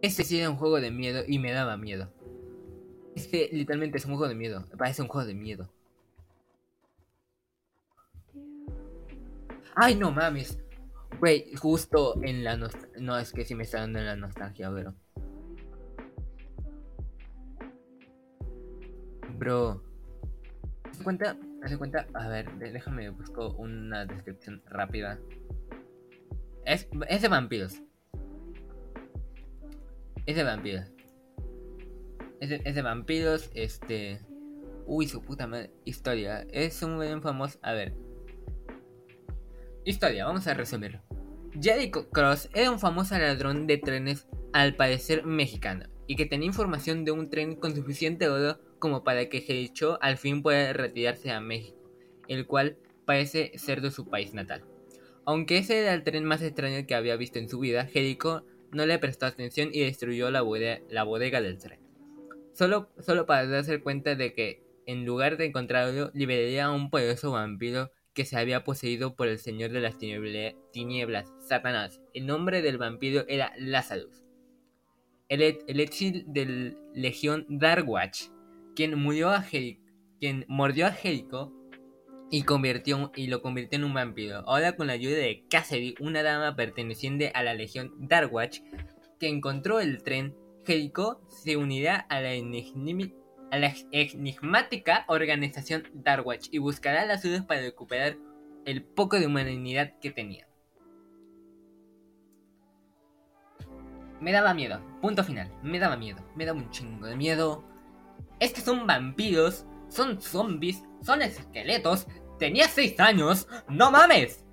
Este 0.00 0.22
sí 0.22 0.38
era 0.38 0.48
un 0.48 0.56
juego 0.56 0.80
de 0.80 0.90
miedo 0.92 1.24
y 1.26 1.38
me 1.38 1.50
daba 1.50 1.76
miedo. 1.76 2.12
Este 3.16 3.48
literalmente 3.52 3.98
es 3.98 4.04
un 4.04 4.12
juego 4.12 4.28
de 4.28 4.36
miedo. 4.36 4.64
Parece 4.76 5.02
un 5.02 5.08
juego 5.08 5.26
de 5.26 5.34
miedo. 5.34 5.68
Ay, 9.74 9.96
no 9.96 10.12
mames. 10.12 10.58
Güey, 11.18 11.52
justo 11.56 12.14
en 12.22 12.44
la 12.44 12.56
nostalgia. 12.56 13.00
No, 13.00 13.18
es 13.18 13.32
que 13.32 13.44
sí 13.44 13.56
me 13.56 13.64
está 13.64 13.80
dando 13.80 13.98
en 13.98 14.06
la 14.06 14.16
nostalgia, 14.16 14.70
bro. 14.70 14.94
Bro. 19.36 19.82
¿Hace 20.90 21.02
cuenta? 21.02 21.36
¿Hace 21.62 21.76
cuenta? 21.76 22.06
A 22.14 22.28
ver, 22.28 22.52
déjame 22.58 23.10
busco 23.10 23.50
una 23.54 24.06
descripción 24.06 24.62
rápida. 24.66 25.18
Es, 26.64 26.88
es 27.08 27.22
de 27.22 27.28
vampiros. 27.28 27.82
Es 30.28 30.36
de 30.36 30.42
vampiros. 30.44 30.84
Es 32.38 32.74
de, 32.74 32.82
vampiros, 32.82 33.50
este. 33.54 34.20
Uy, 34.84 35.08
su 35.08 35.22
puta 35.22 35.46
madre. 35.46 35.70
Historia. 35.86 36.46
Es 36.52 36.82
un 36.82 36.96
buen 36.96 37.22
famoso. 37.22 37.58
A 37.62 37.72
ver, 37.72 37.94
Historia, 39.86 40.26
vamos 40.26 40.46
a 40.46 40.52
resumirlo. 40.52 41.00
Jericho 41.58 42.10
Cross 42.10 42.50
era 42.52 42.70
un 42.70 42.78
famoso 42.78 43.16
ladrón 43.16 43.66
de 43.66 43.78
trenes, 43.78 44.28
al 44.52 44.76
parecer 44.76 45.24
mexicano, 45.24 45.86
y 46.06 46.14
que 46.14 46.26
tenía 46.26 46.46
información 46.46 47.06
de 47.06 47.12
un 47.12 47.30
tren 47.30 47.56
con 47.56 47.74
suficiente 47.74 48.28
oro 48.28 48.60
como 48.78 49.04
para 49.04 49.30
que 49.30 49.40
Jericho 49.40 49.96
al 50.02 50.18
fin 50.18 50.42
pueda 50.42 50.74
retirarse 50.74 51.30
a 51.30 51.40
México, 51.40 51.90
el 52.28 52.46
cual 52.46 52.76
parece 53.06 53.52
ser 53.56 53.80
de 53.80 53.90
su 53.90 54.10
país 54.10 54.34
natal. 54.34 54.62
Aunque 55.24 55.56
ese 55.56 55.78
era 55.78 55.94
el 55.94 56.04
tren 56.04 56.26
más 56.26 56.42
extraño 56.42 56.86
que 56.86 56.94
había 56.94 57.16
visto 57.16 57.38
en 57.38 57.48
su 57.48 57.60
vida, 57.60 57.86
Jericho 57.86 58.44
no 58.72 58.86
le 58.86 58.98
prestó 58.98 59.26
atención 59.26 59.70
y 59.72 59.80
destruyó 59.80 60.30
la 60.30 60.42
bodega, 60.42 61.40
del 61.40 61.58
tren. 61.58 61.80
Solo, 62.52 62.90
solo 62.98 63.26
para 63.26 63.46
darse 63.46 63.80
cuenta 63.80 64.14
de 64.14 64.32
que, 64.32 64.64
en 64.86 65.04
lugar 65.04 65.36
de 65.36 65.46
encontrarlo, 65.46 66.10
liberaría 66.14 66.66
a 66.66 66.72
un 66.72 66.90
poderoso 66.90 67.32
vampiro 67.32 67.92
que 68.14 68.24
se 68.24 68.36
había 68.36 68.64
poseído 68.64 69.14
por 69.14 69.28
el 69.28 69.38
señor 69.38 69.70
de 69.70 69.80
las 69.80 69.96
tinieblas, 69.98 71.32
Satanás. 71.40 72.00
El 72.14 72.26
nombre 72.26 72.62
del 72.62 72.78
vampiro 72.78 73.24
era 73.28 73.52
Lazarus. 73.58 74.24
El, 75.28 75.42
el 75.42 76.24
del 76.26 76.78
legión 76.94 77.46
Darkwatch, 77.48 78.28
quien, 78.74 78.98
murió 78.98 79.28
a 79.28 79.44
quien 80.18 80.44
mordió 80.48 80.86
a 80.86 80.92
Jericho 80.92 81.52
y, 82.30 82.42
convirtió, 82.42 83.12
y 83.14 83.26
lo 83.28 83.42
convirtió 83.42 83.78
en 83.78 83.84
un 83.84 83.94
vampiro. 83.94 84.38
Ahora 84.46 84.76
con 84.76 84.88
la 84.88 84.94
ayuda 84.94 85.16
de 85.16 85.44
Cassidy, 85.48 85.94
una 86.00 86.22
dama 86.22 86.56
perteneciente 86.56 87.32
a 87.34 87.42
la 87.42 87.54
legión 87.54 87.92
Darkwatch, 87.98 88.60
que 89.18 89.28
encontró 89.28 89.80
el 89.80 90.02
tren, 90.02 90.34
Jericho 90.66 91.20
se 91.28 91.56
unirá 91.56 91.96
a 91.96 92.20
la 92.20 92.32
a 93.50 93.58
la 93.58 93.74
enigmática 93.92 95.04
organización 95.08 95.84
Darwatch 95.94 96.48
y 96.50 96.58
buscará 96.58 97.06
las 97.06 97.24
ayudas 97.24 97.46
para 97.46 97.62
recuperar 97.62 98.18
el 98.66 98.84
poco 98.84 99.18
de 99.18 99.26
humanidad 99.26 99.94
que 100.00 100.10
tenía. 100.10 100.46
Me 104.20 104.32
daba 104.32 104.52
miedo, 104.52 104.82
punto 105.00 105.24
final, 105.24 105.50
me 105.62 105.78
daba 105.78 105.96
miedo, 105.96 106.22
me 106.34 106.44
daba 106.44 106.58
un 106.58 106.70
chingo 106.70 107.06
de 107.06 107.16
miedo. 107.16 107.64
Es 108.40 108.52
que 108.52 108.60
son 108.60 108.86
vampiros, 108.86 109.64
son 109.88 110.20
zombies, 110.20 110.82
son 111.02 111.22
esqueletos, 111.22 112.06
tenía 112.38 112.68
6 112.68 112.98
años, 113.00 113.48
no 113.68 113.90
mames. 113.90 114.44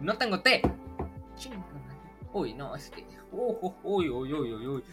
No 0.00 0.16
tengo 0.16 0.40
té. 0.40 0.62
Uy, 2.32 2.54
no, 2.54 2.74
es 2.76 2.90
que... 2.90 3.06
Uy, 3.32 4.08
uy, 4.08 4.10
uy, 4.10 4.32
uy, 4.32 4.66
uy. 4.66 4.84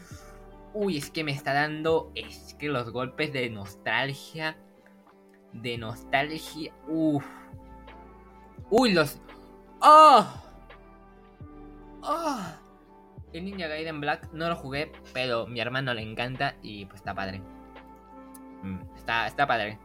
Uy, 0.74 0.98
es 0.98 1.10
que 1.10 1.24
me 1.24 1.32
está 1.32 1.54
dando. 1.54 2.12
Es 2.16 2.54
que 2.60 2.68
los 2.68 2.92
golpes 2.92 3.32
de 3.32 3.50
nostalgia. 3.50 4.58
De 5.54 5.78
nostalgia. 5.78 6.74
Uff. 6.88 7.26
Uy, 8.70 8.94
los. 8.94 9.22
¡Oh! 9.82 10.26
¡Oh! 12.02 12.40
El 13.32 13.46
Ninja 13.46 13.68
Gaiden 13.68 14.02
Black 14.02 14.30
no 14.34 14.50
lo 14.50 14.56
jugué, 14.56 14.92
pero 15.14 15.48
mi 15.48 15.60
hermano 15.60 15.94
le 15.94 16.02
encanta 16.02 16.56
y 16.62 16.86
pues 16.86 17.02
está 17.02 17.14
padre. 17.14 17.42
Mm, 18.64 18.80
está, 19.06 19.28
está 19.28 19.46
padre. 19.46 19.78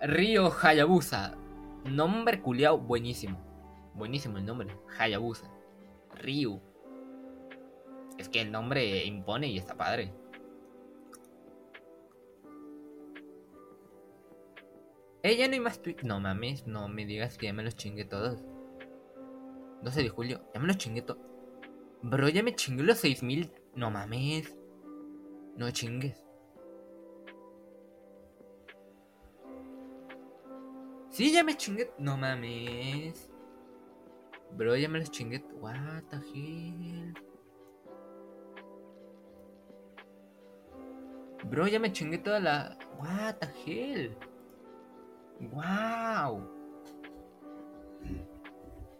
Río 0.00 0.52
Hayabusa. 0.62 1.36
Nombre 1.84 2.40
culiao 2.40 2.78
buenísimo. 2.78 3.38
Buenísimo 3.94 4.38
el 4.38 4.46
nombre. 4.46 4.68
Hayabusa. 4.96 5.50
Ryu. 6.14 6.60
Es 8.18 8.28
que 8.28 8.40
el 8.40 8.52
nombre 8.52 9.04
impone 9.04 9.48
y 9.48 9.58
está 9.58 9.76
padre. 9.76 10.14
Eh, 15.24 15.36
ya 15.36 15.48
no 15.48 15.54
hay 15.54 15.60
más 15.60 15.82
tweets. 15.82 16.04
No 16.04 16.20
mames, 16.20 16.68
no 16.68 16.86
me 16.88 17.04
digas 17.04 17.36
que 17.36 17.46
ya 17.46 17.52
me 17.52 17.64
los 17.64 17.74
chingué 17.74 18.04
todos. 18.04 18.44
12 19.82 20.02
de 20.02 20.08
julio, 20.08 20.40
ya 20.54 20.60
me 20.60 20.68
los 20.68 20.78
chingué 20.78 21.02
todos. 21.02 21.20
Bro, 22.02 22.28
ya 22.28 22.44
me 22.44 22.54
chingué 22.54 22.84
los 22.84 22.98
6000. 22.98 23.50
No 23.74 23.90
mames. 23.90 24.56
No 25.56 25.70
chingues. 25.72 26.29
Sí, 31.10 31.32
ya 31.32 31.42
me 31.42 31.56
chingué. 31.56 31.92
No 31.98 32.16
mames. 32.16 33.28
Bro, 34.56 34.76
ya 34.76 34.88
me 34.88 35.00
los 35.00 35.10
chingué. 35.10 35.44
What 35.60 36.04
the 36.10 36.16
hell. 36.16 37.14
Bro, 41.50 41.66
ya 41.66 41.80
me 41.80 41.92
chingué 41.92 42.18
toda 42.18 42.38
la. 42.38 42.78
What 42.98 43.38
the 43.40 43.48
hell. 43.66 44.16
Wow. 45.52 46.48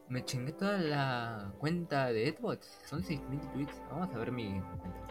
Me 0.08 0.24
chingué 0.24 0.52
toda 0.52 0.78
la 0.78 1.54
cuenta 1.58 2.12
de 2.12 2.26
Edbots. 2.28 2.80
Son 2.86 3.04
6000 3.04 3.40
tweets. 3.52 3.80
Vamos 3.90 4.12
a 4.12 4.18
ver 4.18 4.32
mi 4.32 4.60
cuenta. 4.60 5.06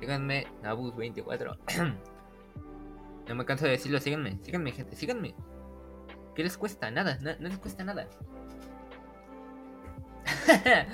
Síganme, 0.00 0.46
Nabus24. 0.62 1.56
no 3.28 3.34
me 3.34 3.44
canso 3.46 3.64
de 3.64 3.70
decirlo, 3.70 3.98
síganme, 4.00 4.38
síganme, 4.42 4.72
gente, 4.72 4.96
síganme. 4.96 5.34
¿Qué 6.34 6.42
les 6.42 6.56
cuesta? 6.56 6.90
Nada, 6.90 7.18
no, 7.20 7.48
les 7.48 7.58
cuesta 7.58 7.84
nada. 7.84 8.08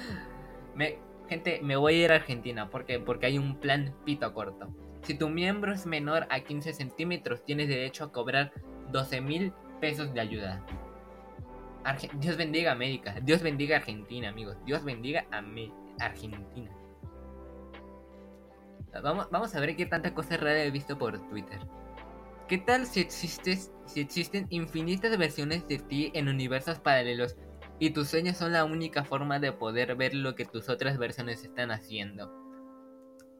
me, 0.74 0.98
gente, 1.28 1.60
me 1.62 1.76
voy 1.76 1.94
a 1.94 2.04
ir 2.04 2.12
a 2.12 2.16
Argentina. 2.16 2.68
¿Por 2.68 2.84
qué? 2.84 2.98
Porque 2.98 3.26
hay 3.26 3.38
un 3.38 3.56
plan 3.56 3.94
pito 4.04 4.32
corto. 4.34 4.74
Si 5.02 5.14
tu 5.14 5.28
miembro 5.28 5.72
es 5.72 5.86
menor 5.86 6.26
a 6.30 6.40
15 6.40 6.74
centímetros, 6.74 7.44
tienes 7.44 7.68
derecho 7.68 8.04
a 8.04 8.12
cobrar 8.12 8.52
12 8.92 9.20
mil 9.20 9.52
pesos 9.80 10.12
de 10.12 10.20
ayuda. 10.20 10.64
Dios 12.14 12.36
bendiga 12.36 12.72
América. 12.72 13.16
Dios 13.22 13.42
bendiga 13.42 13.76
Argentina, 13.76 14.28
amigos. 14.28 14.56
Dios 14.66 14.84
bendiga 14.84 15.26
a 15.30 15.42
Argentina. 16.04 16.70
Vamos, 19.02 19.30
vamos 19.30 19.54
a 19.54 19.60
ver 19.60 19.76
qué 19.76 19.86
tanta 19.86 20.12
cosa 20.14 20.36
rara 20.36 20.62
he 20.62 20.70
visto 20.70 20.98
por 20.98 21.18
Twitter. 21.28 21.60
¿Qué 22.50 22.58
tal 22.58 22.84
si, 22.84 22.98
existes, 22.98 23.72
si 23.86 24.00
existen 24.00 24.48
infinitas 24.50 25.16
versiones 25.16 25.68
de 25.68 25.78
ti 25.78 26.10
en 26.14 26.28
universos 26.28 26.80
paralelos 26.80 27.36
y 27.78 27.90
tus 27.90 28.08
sueños 28.08 28.38
son 28.38 28.52
la 28.52 28.64
única 28.64 29.04
forma 29.04 29.38
de 29.38 29.52
poder 29.52 29.94
ver 29.94 30.14
lo 30.14 30.34
que 30.34 30.46
tus 30.46 30.68
otras 30.68 30.98
versiones 30.98 31.44
están 31.44 31.70
haciendo? 31.70 32.28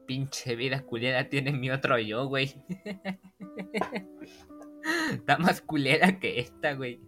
Pinche 0.07 0.55
vida 0.55 0.83
culera 0.83 1.27
tiene 1.27 1.51
mi 1.51 1.69
otro 1.69 1.99
yo, 1.99 2.25
güey. 2.27 2.55
Está 5.11 5.37
más 5.37 5.59
culera 5.59 6.17
que 6.17 6.39
esta, 6.39 6.75
güey. 6.75 7.01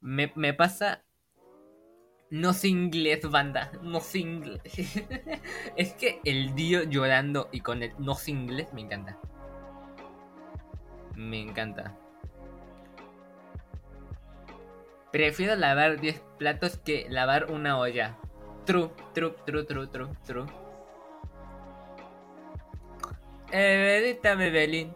Me, 0.00 0.32
me 0.34 0.54
pasa 0.54 1.04
no 2.30 2.54
sé 2.54 2.68
inglés, 2.68 3.30
banda. 3.30 3.70
No 3.82 4.00
sé 4.00 4.20
es 5.76 5.92
que 5.92 6.22
el 6.24 6.54
Dio 6.54 6.84
llorando 6.84 7.50
y 7.52 7.60
con 7.60 7.82
el 7.82 7.92
no 7.98 8.14
sé 8.14 8.30
inglés 8.30 8.72
me 8.72 8.80
encanta. 8.80 9.20
Me 11.16 11.40
encanta. 11.40 11.96
Prefiero 15.12 15.54
lavar 15.54 16.00
10 16.00 16.20
platos 16.38 16.78
que 16.78 17.06
lavar 17.08 17.50
una 17.50 17.78
olla. 17.78 18.18
True, 18.64 18.90
true, 19.12 19.34
true, 19.46 19.64
true, 19.64 19.86
true, 19.86 20.08
true. 20.26 20.46
Eh, 23.52 24.00
bebecita 24.00 24.34
Bebelín. 24.34 24.94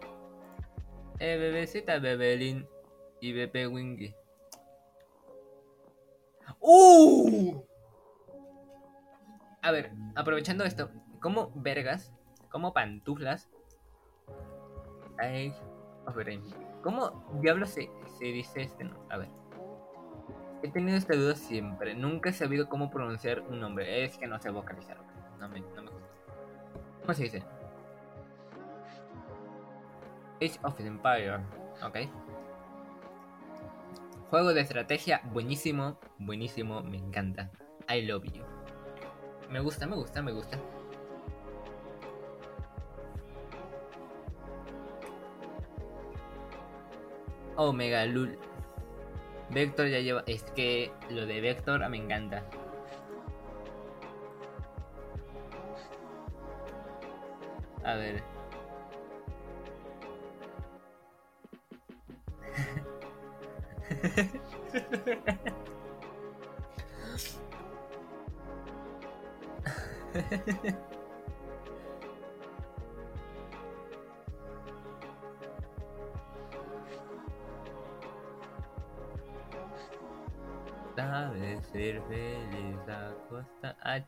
Eh, 1.21 1.37
bebecita 1.37 1.99
Bebelín. 2.01 2.67
Y 3.21 3.33
bebé 3.33 3.69
Wingy. 3.69 4.15
¡Uh! 6.61 7.63
A 9.63 9.71
ver, 9.71 9.93
aprovechando 10.17 10.65
esto, 10.65 10.91
¿cómo 11.21 11.53
vergas? 11.55 12.13
¿Cómo 12.51 12.73
pantuflas? 12.73 13.49
Ay, 15.19 15.53
¿Cómo 16.83 17.25
diablos 17.41 17.71
se, 17.71 17.91
se 18.19 18.25
dice 18.27 18.63
este 18.63 18.85
nombre? 18.85 19.03
A 19.11 19.19
ver. 19.19 19.29
He 20.63 20.71
tenido 20.71 20.97
esta 20.97 21.15
duda 21.15 21.35
siempre. 21.35 21.95
Nunca 21.95 22.31
he 22.31 22.33
sabido 22.33 22.69
cómo 22.69 22.91
pronunciar 22.91 23.41
un 23.43 23.61
nombre. 23.61 24.05
Es 24.05 24.19
que 24.19 24.27
no 24.27 24.39
sé 24.41 24.51
vocalizar. 24.51 24.99
No 25.39 25.49
me, 25.49 25.61
no 25.61 25.83
me 25.83 25.91
gusta. 25.91 26.09
¿Cómo 27.01 27.15
se 27.15 27.23
dice? 27.25 27.45
Age 30.41 30.59
of 30.63 30.81
Empire. 30.81 31.39
Ok. 31.83 31.97
Juego 34.31 34.53
de 34.53 34.61
estrategia 34.61 35.23
buenísimo, 35.33 35.99
buenísimo, 36.19 36.83
me 36.83 36.99
encanta. 36.99 37.51
I 37.89 38.03
love 38.03 38.25
you. 38.25 38.45
Me 39.49 39.61
gusta, 39.61 39.87
me 39.87 39.97
gusta, 39.97 40.21
me 40.21 40.33
gusta. 40.33 40.59
Omega 47.59 48.07
Lul. 48.07 48.39
Vector 49.51 49.89
ya 49.89 50.01
lleva. 50.01 50.23
Es 50.27 50.45
que 50.45 50.91
lo 51.11 51.27
de 51.27 51.41
Vector 51.41 51.87
me 51.89 51.99
encanta. 51.99 52.45
A 57.85 57.95
ver. 57.95 58.23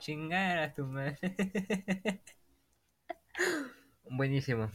Chingar 0.01 0.59
a 0.59 0.75
tu 0.75 0.87
madre. 0.87 1.19
Buenísimo. 4.11 4.71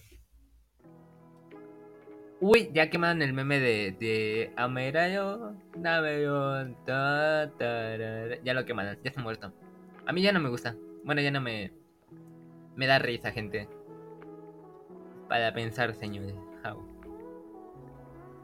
Uy, 2.39 2.69
ya 2.73 2.89
quemaron 2.89 3.21
el 3.21 3.33
meme 3.33 3.59
de, 3.59 3.95
de 3.99 4.53
Amerayo, 4.55 5.55
Ya 8.43 8.53
lo 8.53 8.65
quemaron, 8.65 8.95
ya 9.03 9.09
está 9.09 9.21
muerto. 9.21 9.51
A 10.05 10.13
mí 10.13 10.21
ya 10.21 10.31
no 10.31 10.39
me 10.39 10.49
gusta. 10.49 10.75
Bueno, 11.03 11.21
ya 11.21 11.31
no 11.31 11.41
me. 11.41 11.71
Me 12.75 12.87
da 12.87 12.99
risa, 12.99 13.31
gente. 13.31 13.67
Para 15.27 15.53
pensar, 15.53 15.93
señores. 15.95 16.35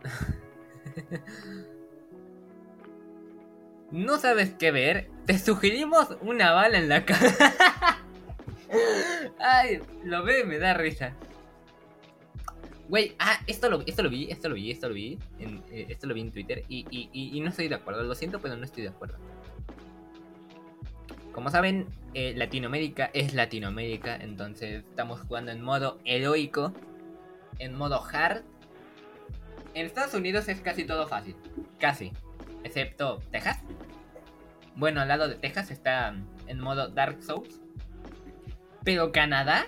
¿No 3.91 4.17
sabes 4.19 4.53
qué 4.57 4.71
ver? 4.71 5.09
Te 5.25 5.37
sugerimos 5.37 6.15
una 6.21 6.51
bala 6.51 6.77
en 6.77 6.89
la 6.89 7.05
cara. 7.05 7.99
Ay, 9.39 9.81
lo 10.03 10.23
ve, 10.23 10.45
me 10.45 10.59
da 10.59 10.73
risa. 10.73 11.13
Güey, 12.87 13.15
ah, 13.19 13.39
esto 13.47 13.69
lo, 13.69 13.81
esto 13.85 14.03
lo 14.03 14.09
vi, 14.09 14.29
esto 14.29 14.49
lo 14.49 14.55
vi, 14.55 14.71
esto 14.71 14.87
lo 14.89 14.95
vi. 14.95 15.19
En, 15.39 15.63
eh, 15.71 15.87
esto 15.89 16.07
lo 16.07 16.13
vi 16.13 16.21
en 16.21 16.31
Twitter 16.31 16.63
y, 16.69 16.85
y, 16.89 17.39
no 17.41 17.49
estoy 17.49 17.67
de 17.67 17.75
acuerdo. 17.75 18.03
Lo 18.03 18.15
siento, 18.15 18.39
pero 18.41 18.55
no 18.55 18.63
estoy 18.63 18.83
de 18.83 18.89
acuerdo. 18.89 19.17
Como 21.33 21.49
saben, 21.49 21.87
eh, 22.13 22.33
Latinoamérica 22.35 23.09
es 23.13 23.33
Latinoamérica, 23.33 24.17
entonces 24.17 24.83
estamos 24.83 25.21
jugando 25.21 25.51
en 25.51 25.61
modo 25.61 25.99
heroico, 26.03 26.73
en 27.59 27.75
modo 27.75 28.03
hard. 28.03 28.43
En 29.73 29.85
Estados 29.85 30.13
Unidos 30.13 30.49
es 30.49 30.59
casi 30.59 30.83
todo 30.83 31.07
fácil, 31.07 31.37
casi, 31.79 32.11
excepto 32.64 33.22
Texas. 33.32 33.59
Bueno, 34.76 35.01
al 35.01 35.07
lado 35.07 35.28
de 35.28 35.36
Texas 35.36 35.72
está 35.72 36.16
en 36.47 36.59
modo 36.59 36.89
Dark 36.89 37.22
Souls. 37.24 37.62
Pero 38.84 39.12
Canadá, 39.12 39.66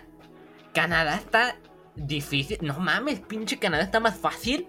Canadá 0.74 1.16
está 1.16 1.56
Difícil. 1.96 2.58
No 2.62 2.80
mames, 2.80 3.20
pinche 3.20 3.60
Canadá 3.60 3.84
está 3.84 4.00
más 4.00 4.18
fácil. 4.18 4.68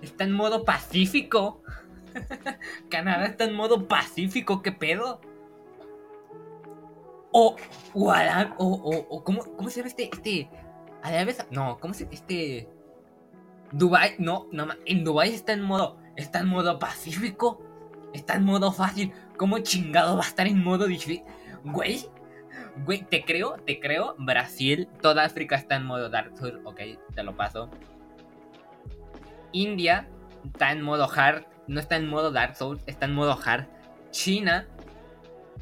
Está 0.00 0.24
en 0.24 0.32
modo 0.32 0.64
pacífico. 0.64 1.62
Canadá 2.90 3.26
está 3.26 3.44
en 3.44 3.54
modo 3.54 3.86
pacífico, 3.86 4.62
¿qué 4.62 4.72
pedo? 4.72 5.20
O, 7.32 7.56
o, 7.94 8.12
o, 8.58 9.06
o, 9.08 9.24
¿cómo, 9.24 9.44
¿cómo 9.56 9.68
se 9.68 9.76
llama 9.76 9.88
este, 9.88 10.10
este, 10.12 10.50
a 11.02 11.12
la 11.12 11.24
vez, 11.24 11.46
no, 11.52 11.78
¿cómo 11.78 11.94
se, 11.94 12.08
este, 12.10 12.68
Dubai, 13.70 14.16
no, 14.18 14.48
no, 14.50 14.66
en 14.84 15.04
Dubai 15.04 15.32
está 15.32 15.52
en 15.52 15.62
modo, 15.62 15.99
está 16.16 16.40
en 16.40 16.48
modo 16.48 16.78
pacífico, 16.78 17.62
está 18.12 18.34
en 18.34 18.44
modo 18.44 18.72
fácil. 18.72 19.12
¿Cómo 19.36 19.58
chingado 19.60 20.16
va 20.16 20.24
a 20.24 20.28
estar 20.28 20.46
en 20.46 20.62
modo 20.62 20.86
difícil? 20.86 21.22
Güey, 21.64 22.06
güey, 22.84 23.02
te 23.02 23.24
creo, 23.24 23.56
te 23.66 23.80
creo. 23.80 24.14
Brasil, 24.18 24.88
toda 25.00 25.24
África 25.24 25.56
está 25.56 25.76
en 25.76 25.84
modo 25.84 26.08
Dark 26.08 26.36
Souls, 26.36 26.60
ok, 26.64 26.80
te 27.14 27.22
lo 27.22 27.36
paso. 27.36 27.70
India 29.52 30.08
está 30.44 30.72
en 30.72 30.82
modo 30.82 31.08
hard, 31.10 31.44
no 31.66 31.80
está 31.80 31.96
en 31.96 32.08
modo 32.08 32.30
Dark 32.30 32.56
Souls, 32.56 32.82
está 32.86 33.06
en 33.06 33.14
modo 33.14 33.38
hard. 33.44 33.66
China, 34.10 34.66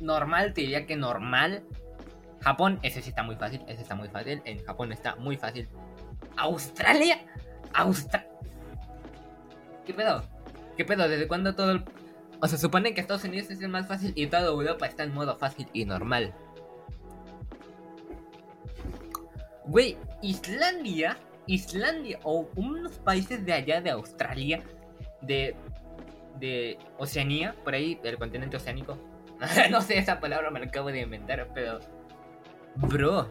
normal, 0.00 0.52
te 0.54 0.62
diría 0.62 0.86
que 0.86 0.96
normal. 0.96 1.64
Japón, 2.40 2.78
ese 2.82 3.02
sí 3.02 3.10
está 3.10 3.22
muy 3.22 3.36
fácil, 3.36 3.62
ese 3.66 3.82
está 3.82 3.94
muy 3.94 4.08
fácil. 4.08 4.40
En 4.44 4.64
Japón 4.64 4.92
está 4.92 5.16
muy 5.16 5.36
fácil. 5.36 5.68
Australia, 6.36 7.20
Australia. 7.74 8.28
¿Qué 9.84 9.94
pedo? 9.94 10.22
¿Qué 10.78 10.84
pedo? 10.84 11.08
¿Desde 11.08 11.26
cuándo 11.26 11.56
todo 11.56 11.72
el... 11.72 11.84
O 12.40 12.46
sea, 12.46 12.56
supone 12.56 12.94
que 12.94 13.00
Estados 13.00 13.24
Unidos 13.24 13.50
es 13.50 13.60
el 13.60 13.68
más 13.68 13.88
fácil 13.88 14.12
y 14.14 14.28
toda 14.28 14.46
Europa 14.46 14.86
está 14.86 15.02
en 15.02 15.12
modo 15.12 15.36
fácil 15.36 15.66
y 15.72 15.84
normal. 15.84 16.32
Güey, 19.64 19.96
Islandia, 20.22 21.18
Islandia 21.48 22.20
o 22.22 22.48
unos 22.54 22.92
países 22.98 23.44
de 23.44 23.54
allá 23.54 23.80
de 23.80 23.90
Australia, 23.90 24.62
de, 25.20 25.56
de 26.38 26.78
Oceanía, 26.96 27.56
por 27.64 27.74
ahí, 27.74 27.98
el 28.04 28.16
continente 28.16 28.56
oceánico. 28.56 28.96
no 29.72 29.82
sé, 29.82 29.98
esa 29.98 30.20
palabra 30.20 30.52
me 30.52 30.60
la 30.60 30.66
acabo 30.66 30.92
de 30.92 31.00
inventar, 31.00 31.50
pero... 31.52 31.80
Bro. 32.76 33.28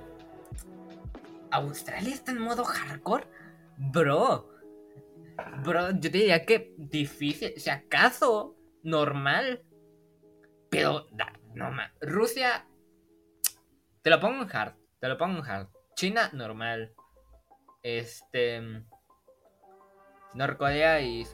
¿Australia 1.51 2.13
está 2.13 2.33
en 2.33 2.39
modo 2.39 2.65
hardcore? 2.65 3.25
Bro. 3.77 4.56
Bro, 5.63 5.91
yo 5.91 6.11
te 6.11 6.17
diría 6.17 6.45
que 6.45 6.73
difícil, 6.77 7.53
si 7.57 7.69
acaso 7.69 8.55
normal. 8.83 9.63
Pero, 10.69 11.07
no 11.53 11.71
más. 11.71 11.91
Rusia, 12.01 12.67
te 14.01 14.09
lo 14.09 14.19
pongo 14.19 14.43
en 14.43 14.55
hard, 14.55 14.75
te 14.99 15.07
lo 15.07 15.17
pongo 15.17 15.39
en 15.39 15.45
hard. 15.45 15.67
China, 15.95 16.29
normal. 16.33 16.93
Este. 17.83 18.61
Norcorea 20.33 21.01
y 21.01 21.25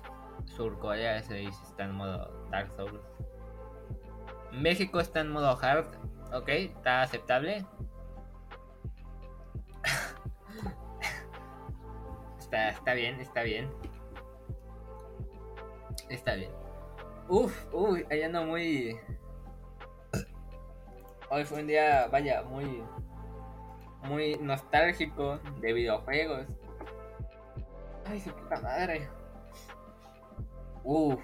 Surcorea, 0.45 1.17
ese 1.17 1.43
está 1.43 1.85
en 1.85 1.93
modo 1.93 2.47
Dark 2.49 2.71
Souls. 2.71 3.01
México 4.51 4.99
está 4.99 5.21
en 5.21 5.31
modo 5.31 5.57
hard, 5.59 5.87
ok, 6.33 6.49
está 6.49 7.01
aceptable. 7.01 7.65
está, 12.39 12.69
está 12.69 12.93
bien, 12.93 13.19
está 13.19 13.41
bien. 13.43 13.71
Está 16.09 16.35
bien. 16.35 16.51
Uf, 17.27 17.73
uy, 17.73 18.05
allá 18.11 18.25
ando 18.25 18.43
muy. 18.43 18.99
Hoy 21.29 21.45
fue 21.45 21.61
un 21.61 21.67
día, 21.67 22.07
vaya, 22.07 22.43
muy. 22.43 22.83
Muy 24.03 24.35
nostálgico 24.35 25.39
de 25.61 25.73
videojuegos. 25.73 26.47
Ay, 28.05 28.19
su 28.19 28.31
puta 28.31 28.59
madre. 28.59 29.07
Uf. 30.83 31.23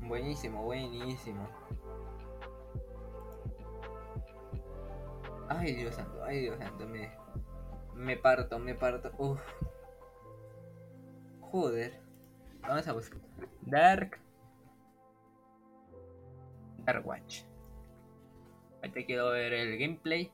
Buenísimo, 0.00 0.64
buenísimo. 0.64 1.46
Ay, 5.48 5.74
Dios 5.74 5.94
santo, 5.94 6.24
ay, 6.24 6.40
Dios 6.40 6.58
santo, 6.58 6.86
me. 6.86 7.12
Me 7.94 8.16
parto, 8.16 8.58
me 8.58 8.74
parto. 8.74 9.12
Uf. 9.18 9.40
Joder. 11.50 12.00
Vamos 12.62 12.86
a 12.86 12.92
buscar. 12.92 13.20
Dark. 13.62 14.18
Dark 16.84 17.06
Watch. 17.06 17.42
Ahorita 18.76 19.04
quiero 19.04 19.30
ver 19.30 19.52
el 19.52 19.78
gameplay. 19.78 20.32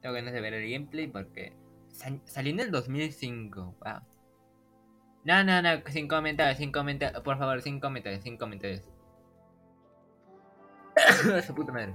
Tengo 0.00 0.14
ganas 0.14 0.32
de 0.32 0.40
ver 0.40 0.54
el 0.54 0.70
gameplay 0.70 1.06
porque 1.06 1.52
salió 2.24 2.52
en 2.52 2.60
el 2.60 2.70
2005. 2.70 3.76
Wow. 3.80 4.00
No, 5.24 5.44
no, 5.44 5.62
no, 5.62 5.70
sin 5.88 6.08
comentarios, 6.08 6.58
sin 6.58 6.72
comentarios. 6.72 7.22
Por 7.22 7.38
favor, 7.38 7.62
sin 7.62 7.78
comentarios, 7.78 8.22
sin 8.22 8.36
comentarios. 8.36 8.82
Su 11.46 11.54
puta 11.54 11.72
madre. 11.72 11.94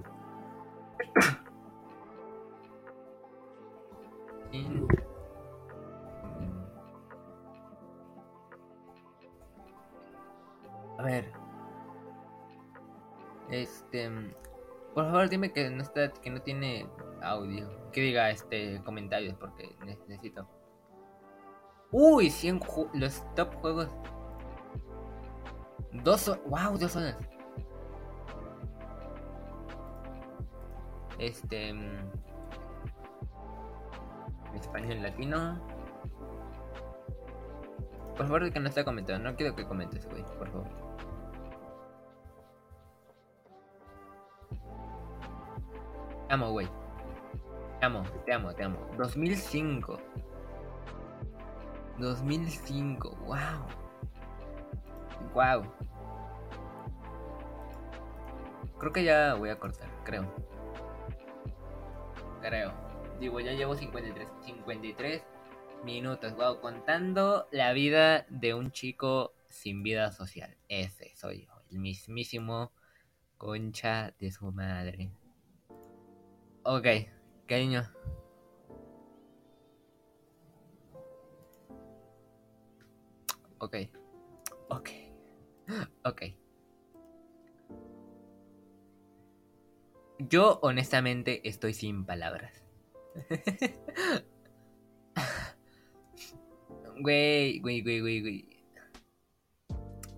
A 10.98 11.04
ver. 11.04 11.32
Este. 13.50 14.10
Por 14.94 15.06
favor, 15.06 15.30
dime 15.30 15.54
que 15.54 15.70
no 15.70 15.84
está, 15.84 16.12
que 16.12 16.30
no 16.30 16.42
tiene 16.42 16.88
audio. 17.22 17.70
Que 17.92 18.02
diga 18.02 18.30
este 18.30 18.82
comentarios 18.84 19.36
porque 19.36 19.76
necesito. 19.86 20.48
Uy, 21.92 22.30
100 22.30 22.62
los 22.94 23.36
top 23.36 23.54
juegos. 23.56 23.90
Dos. 25.92 26.40
Wow, 26.48 26.78
dos 26.78 26.96
horas. 26.96 27.18
Este. 31.20 31.74
Mm, 31.74 32.12
español 34.56 35.04
latino. 35.04 35.77
Por 38.18 38.26
favor, 38.26 38.52
que 38.52 38.60
no 38.60 38.68
está 38.68 38.84
comentando. 38.84 39.30
No 39.30 39.36
quiero 39.36 39.56
que 39.56 39.64
comentes, 39.64 40.10
güey. 40.10 40.24
Por 40.40 40.50
favor. 40.50 40.68
Te 46.28 46.34
amo, 46.34 46.52
güey. 46.52 46.68
Te 47.80 47.86
amo, 47.86 48.04
te 48.26 48.34
amo, 48.34 48.54
te 48.54 48.64
amo. 48.64 48.80
2005. 48.98 50.00
2005, 52.00 53.10
wow. 53.26 53.38
Wow. 55.34 55.64
Creo 58.80 58.92
que 58.92 59.04
ya 59.04 59.36
voy 59.36 59.50
a 59.50 59.60
cortar, 59.60 59.90
creo. 60.04 60.26
Creo. 62.42 62.72
Digo, 63.20 63.40
ya 63.40 63.54
llevo 63.54 63.76
53, 63.76 64.28
53 64.44 65.37
minutos, 65.88 66.36
wow, 66.36 66.60
contando 66.60 67.48
la 67.50 67.72
vida 67.72 68.26
de 68.28 68.54
un 68.54 68.72
chico 68.72 69.34
sin 69.48 69.84
vida 69.84 70.12
social. 70.12 70.58
Ese 70.68 71.16
soy 71.16 71.46
yo, 71.46 71.54
el 71.72 71.80
mismísimo 71.80 72.74
concha 73.38 74.14
de 74.20 74.30
su 74.30 74.52
madre. 74.52 75.12
Ok, 76.64 76.88
cariño. 77.48 77.90
Ok. 83.60 83.78
Ok. 84.68 84.90
Ok. 86.04 86.22
Yo 90.20 90.60
honestamente 90.62 91.48
estoy 91.48 91.74
sin 91.74 92.06
palabras. 92.06 92.62
Güey, 97.00 97.60
güey, 97.60 97.82
güey, 97.82 98.00
güey, 98.02 98.22
güey. 98.22 98.50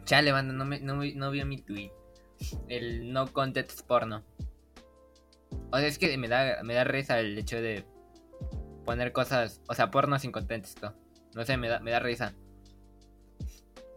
Chale, 0.06 0.32
banda, 0.32 0.54
no, 0.54 0.66
me, 0.66 0.80
no, 0.80 0.96
no 0.96 1.32
vio 1.32 1.46
mi 1.46 1.62
tweet. 1.62 1.92
El 2.68 3.12
no 3.12 3.32
context 3.32 3.86
porno. 3.86 4.24
O 5.72 5.78
sea, 5.78 5.88
es 5.88 5.98
que 5.98 6.18
me 6.18 6.28
da, 6.28 6.64
me 6.64 6.74
da 6.74 6.84
risa 6.84 7.20
el 7.20 7.38
hecho 7.38 7.62
de 7.62 7.86
poner 8.86 9.12
cosas, 9.12 9.62
o 9.68 9.76
sea, 9.76 9.92
porno 9.92 10.18
sin 10.18 10.32
contexto. 10.32 10.96
No 11.36 11.46
sé, 11.46 11.58
me 11.58 11.70
da, 11.70 11.80
me 11.80 11.92
da 11.92 12.00
risa. 12.00 12.34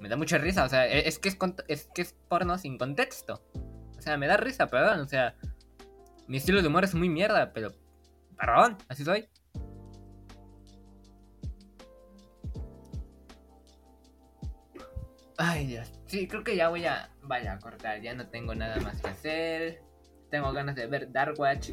Me 0.00 0.08
da 0.08 0.16
mucha 0.16 0.36
risa, 0.38 0.64
o 0.64 0.68
sea, 0.68 0.86
e, 0.86 1.08
es 1.08 1.18
que 1.18 1.28
es, 1.28 1.38
es 1.68 1.88
que 1.94 2.02
es 2.02 2.14
porno 2.28 2.58
sin 2.58 2.76
contexto. 2.76 3.42
O 3.96 4.02
sea, 4.02 4.16
me 4.16 4.26
da 4.26 4.36
risa, 4.36 4.66
perdón, 4.66 5.00
o 5.00 5.06
sea, 5.06 5.34
mi 6.26 6.38
estilo 6.38 6.60
de 6.60 6.68
humor 6.68 6.84
es 6.84 6.94
muy 6.94 7.08
mierda, 7.08 7.52
pero 7.52 7.72
perdón, 8.36 8.76
así 8.88 9.04
soy. 9.04 9.28
Ay, 15.38 15.66
Dios. 15.66 15.92
Sí, 16.06 16.28
creo 16.28 16.44
que 16.44 16.56
ya 16.56 16.68
voy 16.68 16.84
a, 16.84 17.10
vaya 17.22 17.54
a 17.54 17.58
cortar, 17.58 18.00
ya 18.00 18.14
no 18.14 18.28
tengo 18.28 18.54
nada 18.54 18.78
más 18.80 19.00
que 19.00 19.08
hacer. 19.08 19.82
Tengo 20.30 20.52
ganas 20.52 20.76
de 20.76 20.86
ver 20.86 21.10
Dark 21.12 21.38
Watch. 21.38 21.70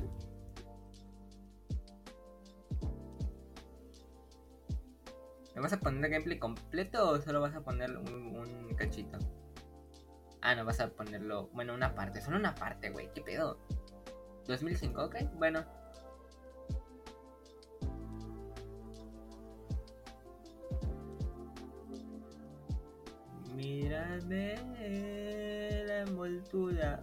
¿Me 5.55 5.61
vas 5.61 5.73
a 5.73 5.79
poner 5.79 6.05
el 6.05 6.11
gameplay 6.11 6.39
completo 6.39 7.09
o 7.09 7.21
solo 7.21 7.41
vas 7.41 7.53
a 7.53 7.61
poner 7.61 7.91
un, 7.97 8.73
cachito? 8.77 9.17
Ah, 10.41 10.55
no, 10.55 10.63
vas 10.63 10.79
a 10.79 10.89
ponerlo. 10.89 11.49
Bueno, 11.53 11.73
una 11.73 11.95
parte. 11.95 12.21
Solo 12.21 12.37
una 12.37 12.55
parte, 12.55 12.91
güey. 12.91 13.11
¿Qué 13.13 13.21
pedo? 13.21 13.59
2005, 14.47 15.03
ok. 15.03 15.15
Bueno. 15.33 15.65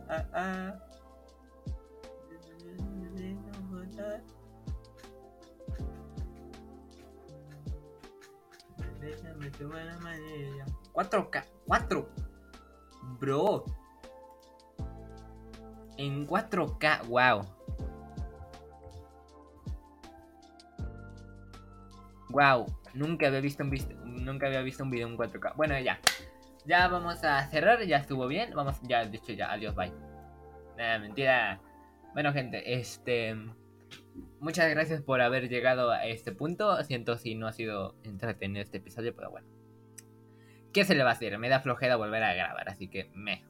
Ah, 0.09 0.25
ah. 0.33 0.87
Déjame 9.01 9.51
tomar 9.51 9.85
la 9.85 9.99
manera. 9.99 10.65
4K, 10.93 11.45
4. 11.67 12.09
Bro. 13.21 13.65
En 15.97 16.27
4K, 16.27 17.07
wow. 17.07 17.43
Wow, 22.29 22.67
nunca 22.93 23.29
había 23.29 23.41
visto 23.41 23.63
un 23.63 23.71
nunca 24.25 24.47
había 24.47 24.61
visto 24.61 24.83
un 24.83 24.91
video 24.91 25.09
en 25.09 25.17
4K. 25.17 25.55
Bueno, 25.57 25.79
ya. 25.79 25.99
Ya 26.67 26.89
vamos 26.89 27.23
a 27.23 27.47
cerrar, 27.47 27.83
ya 27.85 27.99
estuvo 27.99 28.27
bien. 28.27 28.53
Vamos, 28.55 28.81
ya, 28.83 29.05
de 29.05 29.17
hecho, 29.17 29.33
ya, 29.33 29.53
adiós, 29.53 29.75
bye. 29.75 29.93
Nada, 30.77 30.99
mentira. 30.99 31.61
Bueno, 32.13 32.33
gente, 32.33 32.75
este. 32.75 33.37
Muchas 34.41 34.69
gracias 34.71 35.01
por 35.01 35.21
haber 35.21 35.49
llegado 35.49 35.91
a 35.91 36.07
este 36.07 36.33
punto. 36.33 36.83
Siento 36.83 37.17
si 37.19 37.35
no 37.35 37.47
ha 37.47 37.53
sido 37.53 37.95
entretenido 38.03 38.63
este 38.63 38.79
episodio, 38.79 39.15
pero 39.15 39.31
bueno. 39.31 39.47
¿Qué 40.73 40.85
se 40.85 40.95
le 40.95 41.05
va 41.05 41.11
a 41.11 41.13
hacer? 41.13 41.39
Me 41.39 41.49
da 41.49 41.61
flojera 41.61 41.97
volver 41.97 42.23
a 42.23 42.35
grabar, 42.35 42.69
así 42.69 42.89
que 42.89 43.11
me. 43.15 43.45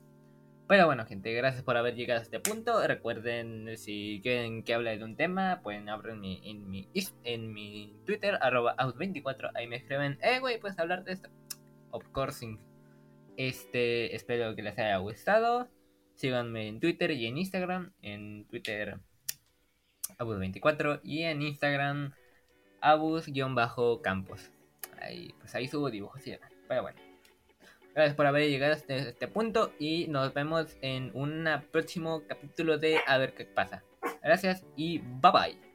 Pero 0.68 0.86
bueno, 0.86 1.06
gente, 1.06 1.32
gracias 1.32 1.62
por 1.62 1.76
haber 1.76 1.94
llegado 1.94 2.20
a 2.20 2.22
este 2.22 2.40
punto. 2.40 2.86
Recuerden, 2.86 3.76
si 3.78 4.20
quieren 4.22 4.62
que 4.62 4.74
hable 4.74 4.98
de 4.98 5.04
un 5.04 5.16
tema, 5.16 5.60
pueden 5.62 5.88
en 5.88 6.20
mi, 6.20 6.40
en 6.44 6.68
mi, 6.68 6.88
en 7.24 7.52
mi 7.52 7.96
Twitter, 8.04 8.38
arroba 8.42 8.76
out24. 8.76 9.52
Ahí 9.54 9.66
me 9.68 9.76
escriben, 9.76 10.18
eh, 10.22 10.40
güey, 10.40 10.60
puedes 10.60 10.78
hablar 10.78 11.04
de 11.04 11.12
esto. 11.12 11.30
Of 11.92 12.04
course. 12.08 12.58
Este, 13.36 14.14
espero 14.14 14.54
que 14.54 14.62
les 14.62 14.78
haya 14.78 14.96
gustado. 14.98 15.68
Síganme 16.14 16.68
en 16.68 16.80
Twitter 16.80 17.10
y 17.10 17.26
en 17.26 17.38
Instagram. 17.38 17.92
En 18.02 18.46
Twitter, 18.46 18.98
Abus24 20.18 21.00
y 21.02 21.22
en 21.22 21.42
Instagram, 21.42 22.14
Abus-Campos. 22.80 24.50
Ahí, 25.00 25.34
pues 25.38 25.54
ahí 25.54 25.68
subo 25.68 25.90
dibujos 25.90 26.26
y 26.26 26.32
demás. 26.32 26.52
Pero 26.68 26.82
bueno. 26.82 26.98
Gracias 27.94 28.14
por 28.14 28.26
haber 28.26 28.50
llegado 28.50 28.74
hasta 28.74 28.94
este 28.94 29.26
punto 29.26 29.72
y 29.78 30.06
nos 30.08 30.34
vemos 30.34 30.76
en 30.82 31.10
un 31.14 31.48
próximo 31.72 32.24
capítulo 32.28 32.76
de 32.76 33.00
A 33.06 33.16
ver 33.16 33.32
qué 33.32 33.46
pasa. 33.46 33.84
Gracias 34.22 34.66
y 34.76 34.98
bye 34.98 35.32
bye. 35.32 35.65